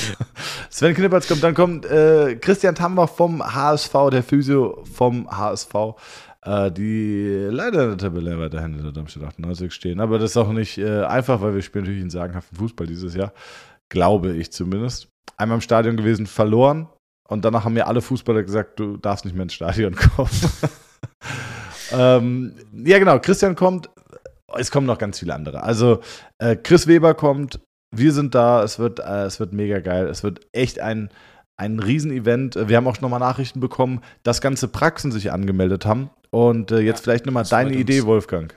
Sven 0.70 0.94
Knippertz 0.94 1.28
kommt, 1.28 1.42
dann 1.42 1.52
kommt 1.52 1.84
äh, 1.84 2.36
Christian 2.36 2.74
Tammer 2.74 3.06
vom 3.06 3.44
HSV, 3.44 3.92
der 4.10 4.22
Physio 4.22 4.82
vom 4.90 5.30
HSV, 5.30 5.74
äh, 6.46 6.72
die 6.72 7.46
leider 7.50 7.82
in 7.82 7.88
der 7.90 7.98
Tabelle 7.98 8.38
weiterhin 8.38 8.72
in 8.72 8.84
der 8.84 8.92
Darmstadt 8.92 9.24
98 9.24 9.70
stehen. 9.74 10.00
Aber 10.00 10.18
das 10.18 10.30
ist 10.30 10.38
auch 10.38 10.50
nicht 10.50 10.78
äh, 10.78 11.02
einfach, 11.04 11.42
weil 11.42 11.54
wir 11.54 11.60
spielen 11.60 11.84
natürlich 11.84 12.00
einen 12.00 12.08
sagenhaften 12.08 12.56
Fußball 12.56 12.86
dieses 12.86 13.14
Jahr. 13.14 13.34
Glaube 13.90 14.32
ich 14.32 14.52
zumindest. 14.52 15.08
Einmal 15.36 15.56
im 15.56 15.60
Stadion 15.60 15.98
gewesen, 15.98 16.26
verloren. 16.26 16.88
Und 17.28 17.44
danach 17.44 17.66
haben 17.66 17.74
mir 17.74 17.86
alle 17.86 18.00
Fußballer 18.00 18.44
gesagt, 18.44 18.80
du 18.80 18.96
darfst 18.96 19.26
nicht 19.26 19.34
mehr 19.34 19.42
ins 19.42 19.52
Stadion 19.52 19.94
kommen. 19.94 20.30
ähm, 21.92 22.54
ja, 22.72 22.98
genau. 22.98 23.18
Christian 23.18 23.54
kommt. 23.54 23.90
Es 24.54 24.70
kommen 24.70 24.86
noch 24.86 24.98
ganz 24.98 25.18
viele 25.18 25.34
andere. 25.34 25.62
Also, 25.62 26.00
äh, 26.38 26.56
Chris 26.56 26.86
Weber 26.86 27.14
kommt. 27.14 27.60
Wir 27.94 28.12
sind 28.12 28.34
da. 28.34 28.62
Es 28.62 28.78
wird, 28.78 29.00
äh, 29.00 29.24
es 29.24 29.40
wird 29.40 29.52
mega 29.52 29.80
geil. 29.80 30.06
Es 30.08 30.22
wird 30.22 30.46
echt 30.52 30.78
ein, 30.78 31.10
ein 31.56 31.78
Riesenevent. 31.80 32.54
Wir 32.68 32.76
haben 32.76 32.86
auch 32.86 33.00
nochmal 33.00 33.20
Nachrichten 33.20 33.60
bekommen, 33.60 34.02
dass 34.22 34.40
ganze 34.40 34.68
Praxen 34.68 35.10
sich 35.12 35.32
angemeldet 35.32 35.84
haben. 35.86 36.10
Und 36.30 36.70
äh, 36.70 36.78
jetzt 36.80 37.00
Ja, 37.00 37.04
vielleicht 37.04 37.26
nochmal 37.26 37.44
deine. 37.44 37.74
Idee, 37.74 38.04
Wolfgang. 38.04 38.54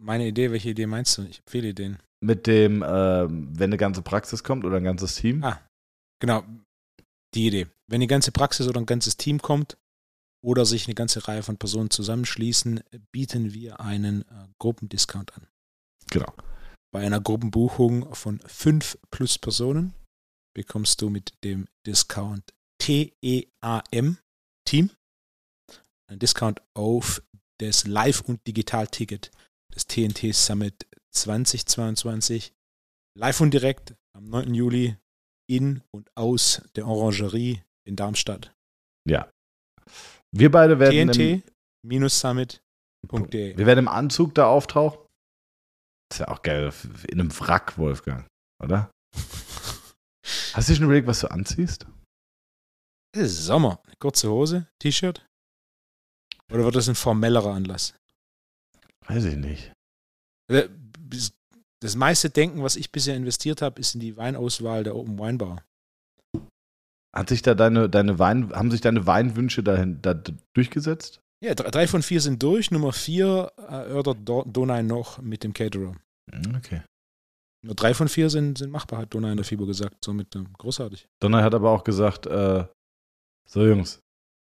Meine 0.00 0.26
Idee, 0.28 0.50
welche 0.52 0.70
Idee 0.70 0.86
meinst 0.86 1.18
du? 1.18 1.22
Ich 1.22 1.38
habe 1.38 1.50
viele 1.50 1.68
Ideen. 1.68 1.98
mit 2.20 2.46
dem, 2.46 2.82
äh, 2.82 2.86
wenn 3.28 3.70
eine 3.70 3.76
ganze 3.76 4.02
Praxis 4.02 4.42
kommt 4.42 4.64
oder 4.64 4.76
ein 4.78 4.84
ganzes 4.84 5.14
Team? 5.16 5.42
Ah, 5.44 5.60
genau. 6.20 6.42
Die 7.34 7.46
Idee. 7.46 7.66
Wenn 7.88 7.96
eine 7.96 8.06
ganze 8.06 8.32
Praxis 8.32 8.66
oder 8.68 8.80
ein 8.80 8.86
ganzes 8.86 9.16
Team 9.16 9.40
kommt 9.40 9.76
oder 10.42 10.64
sich 10.64 10.86
eine 10.86 10.94
ganze 10.94 11.26
Reihe 11.26 11.42
von 11.42 11.56
Personen 11.56 11.90
zusammenschließen, 11.90 12.80
bieten 13.12 13.52
wir 13.52 13.80
einen 13.80 14.22
äh, 14.22 14.48
Gruppendiscount 14.58 15.34
an. 15.34 15.46
Genau. 16.10 16.32
Bei 16.92 17.04
einer 17.04 17.20
Gruppenbuchung 17.20 18.14
von 18.14 18.40
fünf 18.46 18.98
plus 19.10 19.38
Personen 19.38 19.94
bekommst 20.54 21.02
du 21.02 21.10
mit 21.10 21.32
dem 21.44 21.66
Discount 21.86 22.54
TEAM 22.80 24.18
Team 24.64 24.90
einen 26.08 26.18
Discount 26.18 26.62
auf 26.74 27.22
das 27.60 27.86
Live- 27.86 28.22
und 28.22 28.46
Digital-Ticket 28.46 29.30
des 29.74 29.86
TNT 29.86 30.34
Summit 30.34 30.86
2022 31.10 32.54
live 33.16 33.40
und 33.40 33.52
direkt 33.52 33.94
am 34.14 34.28
9. 34.28 34.54
Juli 34.54 34.96
in 35.48 35.82
und 35.90 36.10
aus 36.16 36.62
der 36.76 36.86
Orangerie 36.86 37.62
in 37.84 37.96
Darmstadt. 37.96 38.54
Ja. 39.06 39.30
Wir 40.32 40.50
beide 40.50 40.78
werden 40.78 41.10
TNT-summit.de. 41.10 43.56
Wir 43.56 43.66
werden 43.66 43.78
im 43.80 43.88
Anzug 43.88 44.34
da 44.34 44.46
auftauchen. 44.46 45.00
Das 46.08 46.20
ist 46.20 46.26
ja 46.26 46.28
auch 46.28 46.42
geil. 46.42 46.72
In 47.08 47.20
einem 47.20 47.40
Wrack, 47.40 47.78
Wolfgang, 47.78 48.26
oder? 48.62 48.90
Hast 50.52 50.68
du 50.68 50.74
schon 50.74 50.84
überlegt, 50.84 51.06
was 51.06 51.20
du 51.20 51.30
anziehst? 51.30 51.86
Es 53.14 53.32
ist 53.32 53.46
Sommer. 53.46 53.80
Eine 53.86 53.96
kurze 53.98 54.30
Hose, 54.30 54.68
T-Shirt. 54.78 55.26
Oder 56.52 56.64
wird 56.64 56.76
das 56.76 56.88
ein 56.88 56.94
formellerer 56.94 57.52
Anlass? 57.52 57.94
Weiß 59.06 59.24
ich 59.24 59.36
nicht. 59.36 59.72
Das 61.80 61.96
meiste 61.96 62.30
Denken, 62.30 62.62
was 62.62 62.76
ich 62.76 62.90
bisher 62.90 63.16
investiert 63.16 63.62
habe, 63.62 63.80
ist 63.80 63.94
in 63.94 64.00
die 64.00 64.16
Weinauswahl 64.16 64.84
der 64.84 64.96
Open 64.96 65.18
Wine 65.18 65.38
Bar. 65.38 65.64
Hat 67.14 67.28
sich 67.28 67.42
da 67.42 67.54
deine, 67.54 67.88
deine 67.88 68.18
Wein, 68.18 68.52
haben 68.52 68.70
sich 68.70 68.80
deine 68.80 69.06
Weinwünsche 69.06 69.62
dahin, 69.62 70.00
da 70.02 70.14
durchgesetzt? 70.54 71.20
Ja, 71.42 71.54
drei 71.54 71.86
von 71.86 72.02
vier 72.02 72.20
sind 72.20 72.42
durch. 72.42 72.70
Nummer 72.70 72.92
vier 72.92 73.52
erörtert 73.56 74.18
Donai 74.26 74.82
noch 74.82 75.18
mit 75.18 75.44
dem 75.44 75.52
Caterer. 75.52 75.94
Hm, 76.30 76.56
okay. 76.56 76.82
Nur 77.64 77.74
drei 77.74 77.94
von 77.94 78.08
vier 78.08 78.30
sind, 78.30 78.58
sind 78.58 78.70
machbar, 78.70 79.00
hat 79.00 79.14
Donai 79.14 79.30
in 79.30 79.36
der 79.36 79.44
Fieber 79.44 79.66
gesagt. 79.66 80.04
Somit 80.04 80.34
äh, 80.36 80.44
großartig. 80.58 81.08
Donai 81.20 81.42
hat 81.42 81.54
aber 81.54 81.70
auch 81.70 81.84
gesagt, 81.84 82.26
äh, 82.26 82.64
so 83.48 83.66
Jungs, 83.66 84.00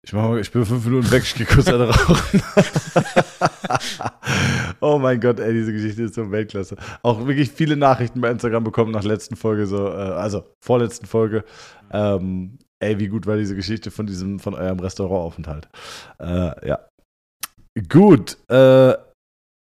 ich, 0.03 0.13
mach 0.13 0.29
mal, 0.29 0.39
ich 0.39 0.51
bin 0.51 0.65
fünf 0.65 0.85
Minuten 0.85 1.09
weg, 1.11 1.23
ich 1.23 1.35
gehe 1.35 1.45
kurz 1.45 1.67
eine 1.67 1.89
rauchen. 1.89 2.43
oh 4.81 4.99
mein 4.99 5.19
Gott, 5.19 5.39
ey, 5.39 5.53
diese 5.53 5.73
Geschichte 5.73 6.03
ist 6.03 6.15
so 6.15 6.31
Weltklasse. 6.31 6.75
Auch 7.03 7.25
wirklich 7.25 7.51
viele 7.51 7.75
Nachrichten 7.75 8.21
bei 8.21 8.29
Instagram 8.31 8.63
bekommen 8.63 8.91
nach 8.91 9.03
letzten 9.03 9.35
Folge, 9.35 9.65
so, 9.67 9.87
äh, 9.87 9.91
also 9.91 10.43
vorletzten 10.63 11.05
Folge. 11.05 11.43
Ähm, 11.91 12.59
ey, 12.79 12.99
wie 12.99 13.07
gut 13.07 13.27
war 13.27 13.37
diese 13.37 13.55
Geschichte 13.55 13.91
von 13.91 14.05
diesem, 14.05 14.39
von 14.39 14.53
eurem 14.53 14.79
Restaurantaufenthalt. 14.79 15.69
Äh, 16.19 16.67
ja. 16.67 16.87
Gut, 17.89 18.37
äh, 18.49 18.93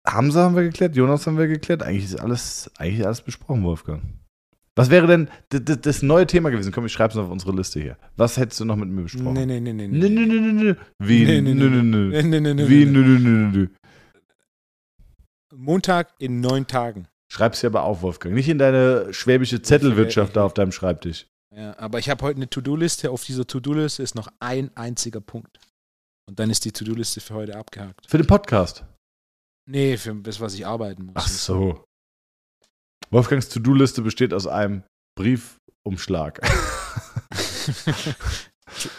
Hamza 0.07 0.43
haben 0.43 0.57
wir 0.57 0.65
geklärt, 0.65 0.97
Jonas 0.97 1.27
haben 1.27 1.39
wir 1.39 1.47
geklärt. 1.47 1.83
Eigentlich 1.83 2.05
ist 2.05 2.21
alles, 2.21 2.71
eigentlich 2.79 3.01
ist 3.01 3.07
alles 3.07 3.23
besprochen, 3.23 3.65
Wolfgang. 3.65 4.03
Was 4.77 4.91
wäre 4.91 5.07
denn 5.07 5.29
das, 5.49 6.03
neue 6.03 6.27
Thema 6.27 6.51
gewesen? 6.51 6.73
Komm, 6.73 6.87
ich 6.87 6.93
schreibe 6.93 7.13
es 7.13 7.17
auf 7.17 7.31
unsere 7.31 7.53
Liste 7.53 7.81
hier. 7.81 7.97
Was 8.17 8.37
hättest 8.37 8.59
du 8.59 8.65
noch 8.65 8.75
mit 8.75 8.89
mir 8.89 9.03
besprochen? 9.03 9.35
Nee, 9.35 9.47
nee, 9.47 9.61
nee, 9.61 9.73
nee. 9.73 9.87
Nee, 9.87 10.09
nee, 10.09 10.27
nee, 10.27 10.53
nee. 10.53 10.75
Wie? 10.99 11.25
Nee, 11.25 11.41
nee, 11.41 11.55
nee, 11.55 11.69
nee, 11.69 12.69
Wie? 12.69 12.85
Nee, 12.85 12.99
nee, 12.99 13.19
nee, 13.19 13.59
nee. 13.59 13.69
Montag 15.55 16.13
in 16.19 16.41
neun 16.41 16.67
Tagen. 16.67 17.07
Schreib's 17.31 17.61
dir 17.61 17.69
aber 17.69 17.85
auf, 17.85 18.03
Wolfgang. 18.03 18.35
Nicht 18.35 18.49
in 18.49 18.59
deine 18.59 19.13
schwäbische 19.13 19.63
Zettelwirtschaft 19.63 20.37
da 20.37 20.45
auf 20.45 20.55
deinem 20.55 20.73
Schreibtisch. 20.73 21.27
Ja, 21.55 21.79
aber 21.79 22.01
ich 22.01 22.11
habe 22.11 22.25
heute 22.25 22.37
eine 22.37 22.51
To-Do-Liste. 22.51 23.11
Auf 23.11 23.25
dieser 23.25 23.47
To-Do-Liste 23.47 24.03
ist 24.03 24.17
noch 24.17 24.29
ein 24.41 24.77
einziger 24.77 25.21
Punkt. 25.21 25.59
Und 26.29 26.41
dann 26.41 26.51
ist 26.51 26.65
die 26.65 26.73
To-Do-Liste 26.73 27.21
für 27.21 27.35
heute 27.35 27.57
abgehakt. 27.57 28.07
Für 28.09 28.19
den 28.19 28.27
Podcast. 28.27 28.85
Nee, 29.67 29.97
für 29.97 30.15
das, 30.17 30.41
was 30.41 30.55
ich 30.55 30.67
arbeiten 30.67 31.07
muss. 31.07 31.15
Ach 31.17 31.29
so. 31.29 31.85
Wolfgangs 33.15 33.49
To-Do-Liste 33.49 34.03
besteht 34.03 34.35
aus 34.35 34.49
einem 34.49 34.83
Briefumschlag. 35.17 36.41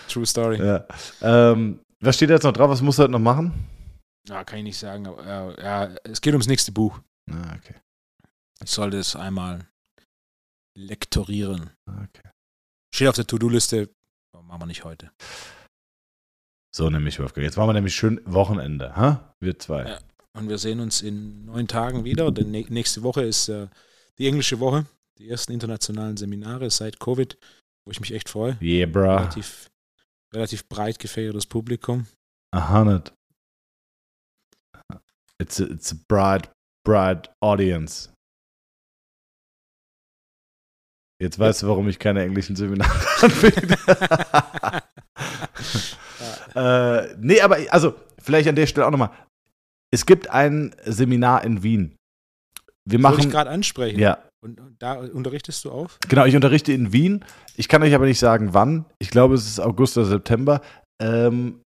True 0.07 0.26
Story. 0.26 0.57
ja. 0.66 0.88
ähm, 1.22 1.82
was 1.99 2.16
steht 2.16 2.30
da 2.30 2.36
jetzt 2.36 2.43
noch 2.43 2.53
drauf? 2.53 2.70
Was 2.70 2.82
musst 2.82 2.97
du 2.97 3.03
heute 3.03 3.11
noch 3.11 3.20
machen? 3.20 3.68
Ja, 4.30 4.45
kann 4.45 4.59
ich 4.59 4.63
nicht 4.63 4.78
sagen. 4.78 5.05
Aber, 5.05 5.26
ja, 5.28 5.51
ja, 5.89 5.95
es 6.05 6.22
geht 6.22 6.34
ums 6.34 6.47
nächste 6.47 6.72
Buch. 6.72 6.99
Ah, 7.30 7.55
okay. 7.57 7.76
Ich 8.63 8.72
sollte 8.72 8.97
es 8.99 9.18
einmal 9.18 9.68
lektorieren. 10.78 11.72
okay. 11.86 12.30
Steht 12.95 13.09
auf 13.09 13.16
der 13.16 13.28
To-Do-Liste. 13.28 13.89
aber 14.34 14.43
Machen 14.43 14.61
wir 14.61 14.66
nicht 14.68 14.86
heute. 14.86 15.11
So 16.74 16.89
nämlich, 16.89 17.20
Wolfgang. 17.20 17.43
Jetzt 17.43 17.57
machen 17.57 17.68
wir 17.70 17.74
nämlich 17.74 17.95
schön 17.95 18.22
Wochenende. 18.26 18.95
Ha? 18.95 19.34
Wir 19.41 19.59
zwei. 19.59 19.84
Ja. 19.89 19.99
Und 20.38 20.47
wir 20.47 20.57
sehen 20.57 20.80
uns 20.80 21.01
in 21.01 21.43
neun 21.45 21.68
Tagen 21.68 22.05
wieder. 22.05 22.32
Denn 22.32 22.51
nä- 22.51 22.72
nächste 22.72 23.03
Woche 23.03 23.24
ist 23.24 23.49
äh, 23.49 23.68
die 24.20 24.28
englische 24.28 24.59
Woche. 24.59 24.86
Die 25.18 25.30
ersten 25.30 25.53
internationalen 25.53 26.18
Seminare 26.18 26.70
seit 26.70 26.99
Covid, 26.99 27.38
wo 27.86 27.91
ich 27.91 27.99
mich 28.01 28.13
echt 28.13 28.28
freue. 28.28 28.57
Yeah, 28.61 28.86
bruh. 28.86 29.16
Relativ, 29.16 29.70
relativ 30.34 30.68
breit 30.68 30.99
gefächertes 30.99 31.45
Publikum. 31.45 32.07
A 32.53 32.70
hundred. 32.70 33.13
It's 35.39 35.59
a, 35.59 35.66
it's 35.66 35.91
a 35.91 35.95
bright, 36.07 36.49
bright 36.86 37.30
audience. 37.41 38.09
Jetzt 41.22 41.39
weißt 41.39 41.63
du, 41.63 41.68
warum 41.68 41.88
ich 41.88 41.97
keine 41.97 42.24
englischen 42.24 42.55
Seminare 42.55 42.91
anbiete. 43.22 43.78
äh, 46.55 47.16
nee, 47.18 47.39
aber 47.41 47.57
also, 47.70 47.95
vielleicht 48.20 48.49
an 48.49 48.55
der 48.55 48.68
Stelle 48.68 48.86
auch 48.86 48.91
nochmal. 48.91 49.11
Es 49.93 50.05
gibt 50.05 50.30
ein 50.30 50.76
Seminar 50.84 51.45
in 51.45 51.63
Wien. 51.63 51.95
Wir 52.88 53.01
Wollte 53.01 53.17
ich 53.19 53.25
machen. 53.25 53.31
gerade 53.31 53.49
ansprechen. 53.49 53.99
Ja, 53.99 54.19
Und 54.43 54.59
und 54.59 54.75
da 54.79 54.93
unterrichtest 54.99 55.65
du 55.65 55.71
auf? 55.71 55.97
Genau, 56.07 56.25
ich 56.25 56.36
unterrichte 56.36 56.71
in 56.71 56.93
Wien. 56.93 57.25
Ich 57.55 57.67
kann 57.67 57.81
euch 57.83 57.95
aber 57.95 58.05
nicht 58.05 58.19
sagen, 58.19 58.53
wann. 58.53 58.86
Ich 58.99 59.09
glaube, 59.09 59.33
es 59.36 59.47
ist 59.47 59.59
August 59.59 59.97
oder 59.97 60.05
September. 60.07 60.61
Ähm, 61.01 61.61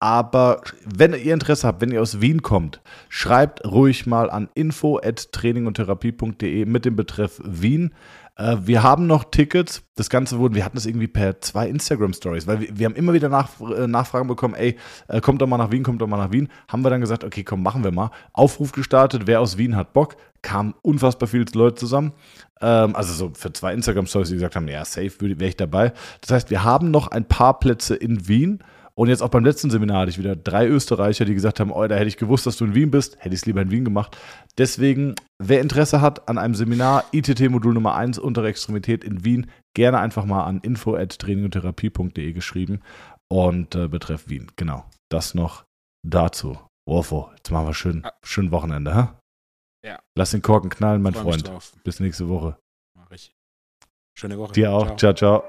aber 0.00 0.60
wenn 0.84 1.12
ihr 1.12 1.34
Interesse 1.34 1.66
habt, 1.66 1.80
wenn 1.80 1.90
ihr 1.90 2.00
aus 2.02 2.20
Wien 2.20 2.42
kommt, 2.42 2.80
schreibt 3.08 3.64
ruhig 3.64 4.06
mal 4.06 4.30
an 4.30 4.48
info@trainingundtherapie.de 4.54 6.64
mit 6.66 6.84
dem 6.84 6.94
Betreff 6.96 7.40
Wien. 7.44 7.92
Äh, 8.38 8.56
wir 8.62 8.82
haben 8.82 9.06
noch 9.06 9.24
Tickets. 9.24 9.82
Das 9.96 10.08
Ganze 10.08 10.38
wurden, 10.38 10.54
wir 10.54 10.64
hatten 10.64 10.78
es 10.78 10.86
irgendwie 10.86 11.08
per 11.08 11.40
zwei 11.40 11.68
Instagram 11.68 12.12
Stories, 12.12 12.46
weil 12.46 12.60
wir, 12.60 12.78
wir 12.78 12.86
haben 12.86 12.94
immer 12.94 13.12
wieder 13.12 13.28
nach, 13.28 13.50
äh, 13.60 13.86
Nachfragen 13.86 14.28
bekommen, 14.28 14.54
ey, 14.54 14.76
äh, 15.08 15.20
kommt 15.20 15.42
doch 15.42 15.46
mal 15.46 15.58
nach 15.58 15.70
Wien, 15.70 15.82
kommt 15.82 16.00
doch 16.00 16.06
mal 16.06 16.16
nach 16.16 16.32
Wien. 16.32 16.48
Haben 16.68 16.82
wir 16.82 16.90
dann 16.90 17.00
gesagt, 17.00 17.24
okay, 17.24 17.42
komm, 17.42 17.62
machen 17.62 17.84
wir 17.84 17.90
mal. 17.90 18.10
Aufruf 18.32 18.72
gestartet, 18.72 19.26
wer 19.26 19.40
aus 19.40 19.58
Wien 19.58 19.76
hat 19.76 19.92
Bock. 19.92 20.16
Kamen 20.40 20.74
unfassbar 20.82 21.28
viele 21.28 21.46
Leute 21.52 21.74
zusammen. 21.74 22.12
Ähm, 22.60 22.94
also 22.94 23.12
so 23.12 23.32
für 23.34 23.52
zwei 23.52 23.74
Instagram 23.74 24.06
Stories, 24.06 24.28
die 24.28 24.34
gesagt 24.36 24.54
haben, 24.56 24.68
ja, 24.68 24.84
safe 24.84 25.12
wäre 25.20 25.48
ich 25.48 25.56
dabei. 25.56 25.92
Das 26.20 26.30
heißt, 26.30 26.50
wir 26.50 26.62
haben 26.62 26.92
noch 26.92 27.08
ein 27.08 27.26
paar 27.26 27.58
Plätze 27.58 27.96
in 27.96 28.28
Wien. 28.28 28.62
Und 28.98 29.08
jetzt 29.08 29.22
auch 29.22 29.28
beim 29.28 29.44
letzten 29.44 29.70
Seminar 29.70 30.00
hatte 30.00 30.10
ich 30.10 30.18
wieder 30.18 30.34
drei 30.34 30.66
Österreicher, 30.66 31.24
die 31.24 31.34
gesagt 31.34 31.60
haben, 31.60 31.70
oh, 31.70 31.86
da 31.86 31.94
hätte 31.94 32.08
ich 32.08 32.16
gewusst, 32.16 32.46
dass 32.46 32.56
du 32.56 32.64
in 32.64 32.74
Wien 32.74 32.90
bist, 32.90 33.16
hätte 33.20 33.32
ich 33.32 33.42
es 33.42 33.46
lieber 33.46 33.62
in 33.62 33.70
Wien 33.70 33.84
gemacht. 33.84 34.18
Deswegen, 34.58 35.14
wer 35.40 35.60
Interesse 35.60 36.00
hat 36.00 36.28
an 36.28 36.36
einem 36.36 36.56
Seminar 36.56 37.04
ITT-Modul 37.12 37.74
Nummer 37.74 37.94
1 37.94 38.18
untere 38.18 38.48
Extremität 38.48 39.04
in 39.04 39.24
Wien, 39.24 39.48
gerne 39.76 40.00
einfach 40.00 40.24
mal 40.24 40.42
an 40.42 40.58
info.trainingundtherapie.de 40.62 42.32
geschrieben 42.32 42.80
und 43.30 43.76
äh, 43.76 43.86
betreff 43.86 44.28
Wien. 44.28 44.50
Genau, 44.56 44.84
das 45.12 45.32
noch 45.32 45.64
dazu. 46.04 46.58
Wolfo, 46.84 47.30
jetzt 47.36 47.52
machen 47.52 47.68
wir 47.68 47.74
schön, 47.74 48.04
schön 48.24 48.50
Wochenende, 48.50 48.96
hä? 48.96 49.08
Ja. 49.86 50.00
Lass 50.16 50.32
den 50.32 50.42
Korken 50.42 50.70
knallen, 50.70 51.02
mein 51.02 51.14
Freund. 51.14 51.48
Bis 51.84 52.00
nächste 52.00 52.28
Woche. 52.28 52.58
Mach 52.96 53.12
ich. 53.12 53.32
Schöne 54.18 54.36
Woche. 54.38 54.54
Dir 54.54 54.72
auch. 54.72 54.96
ciao. 54.96 55.14
ciao. 55.14 55.44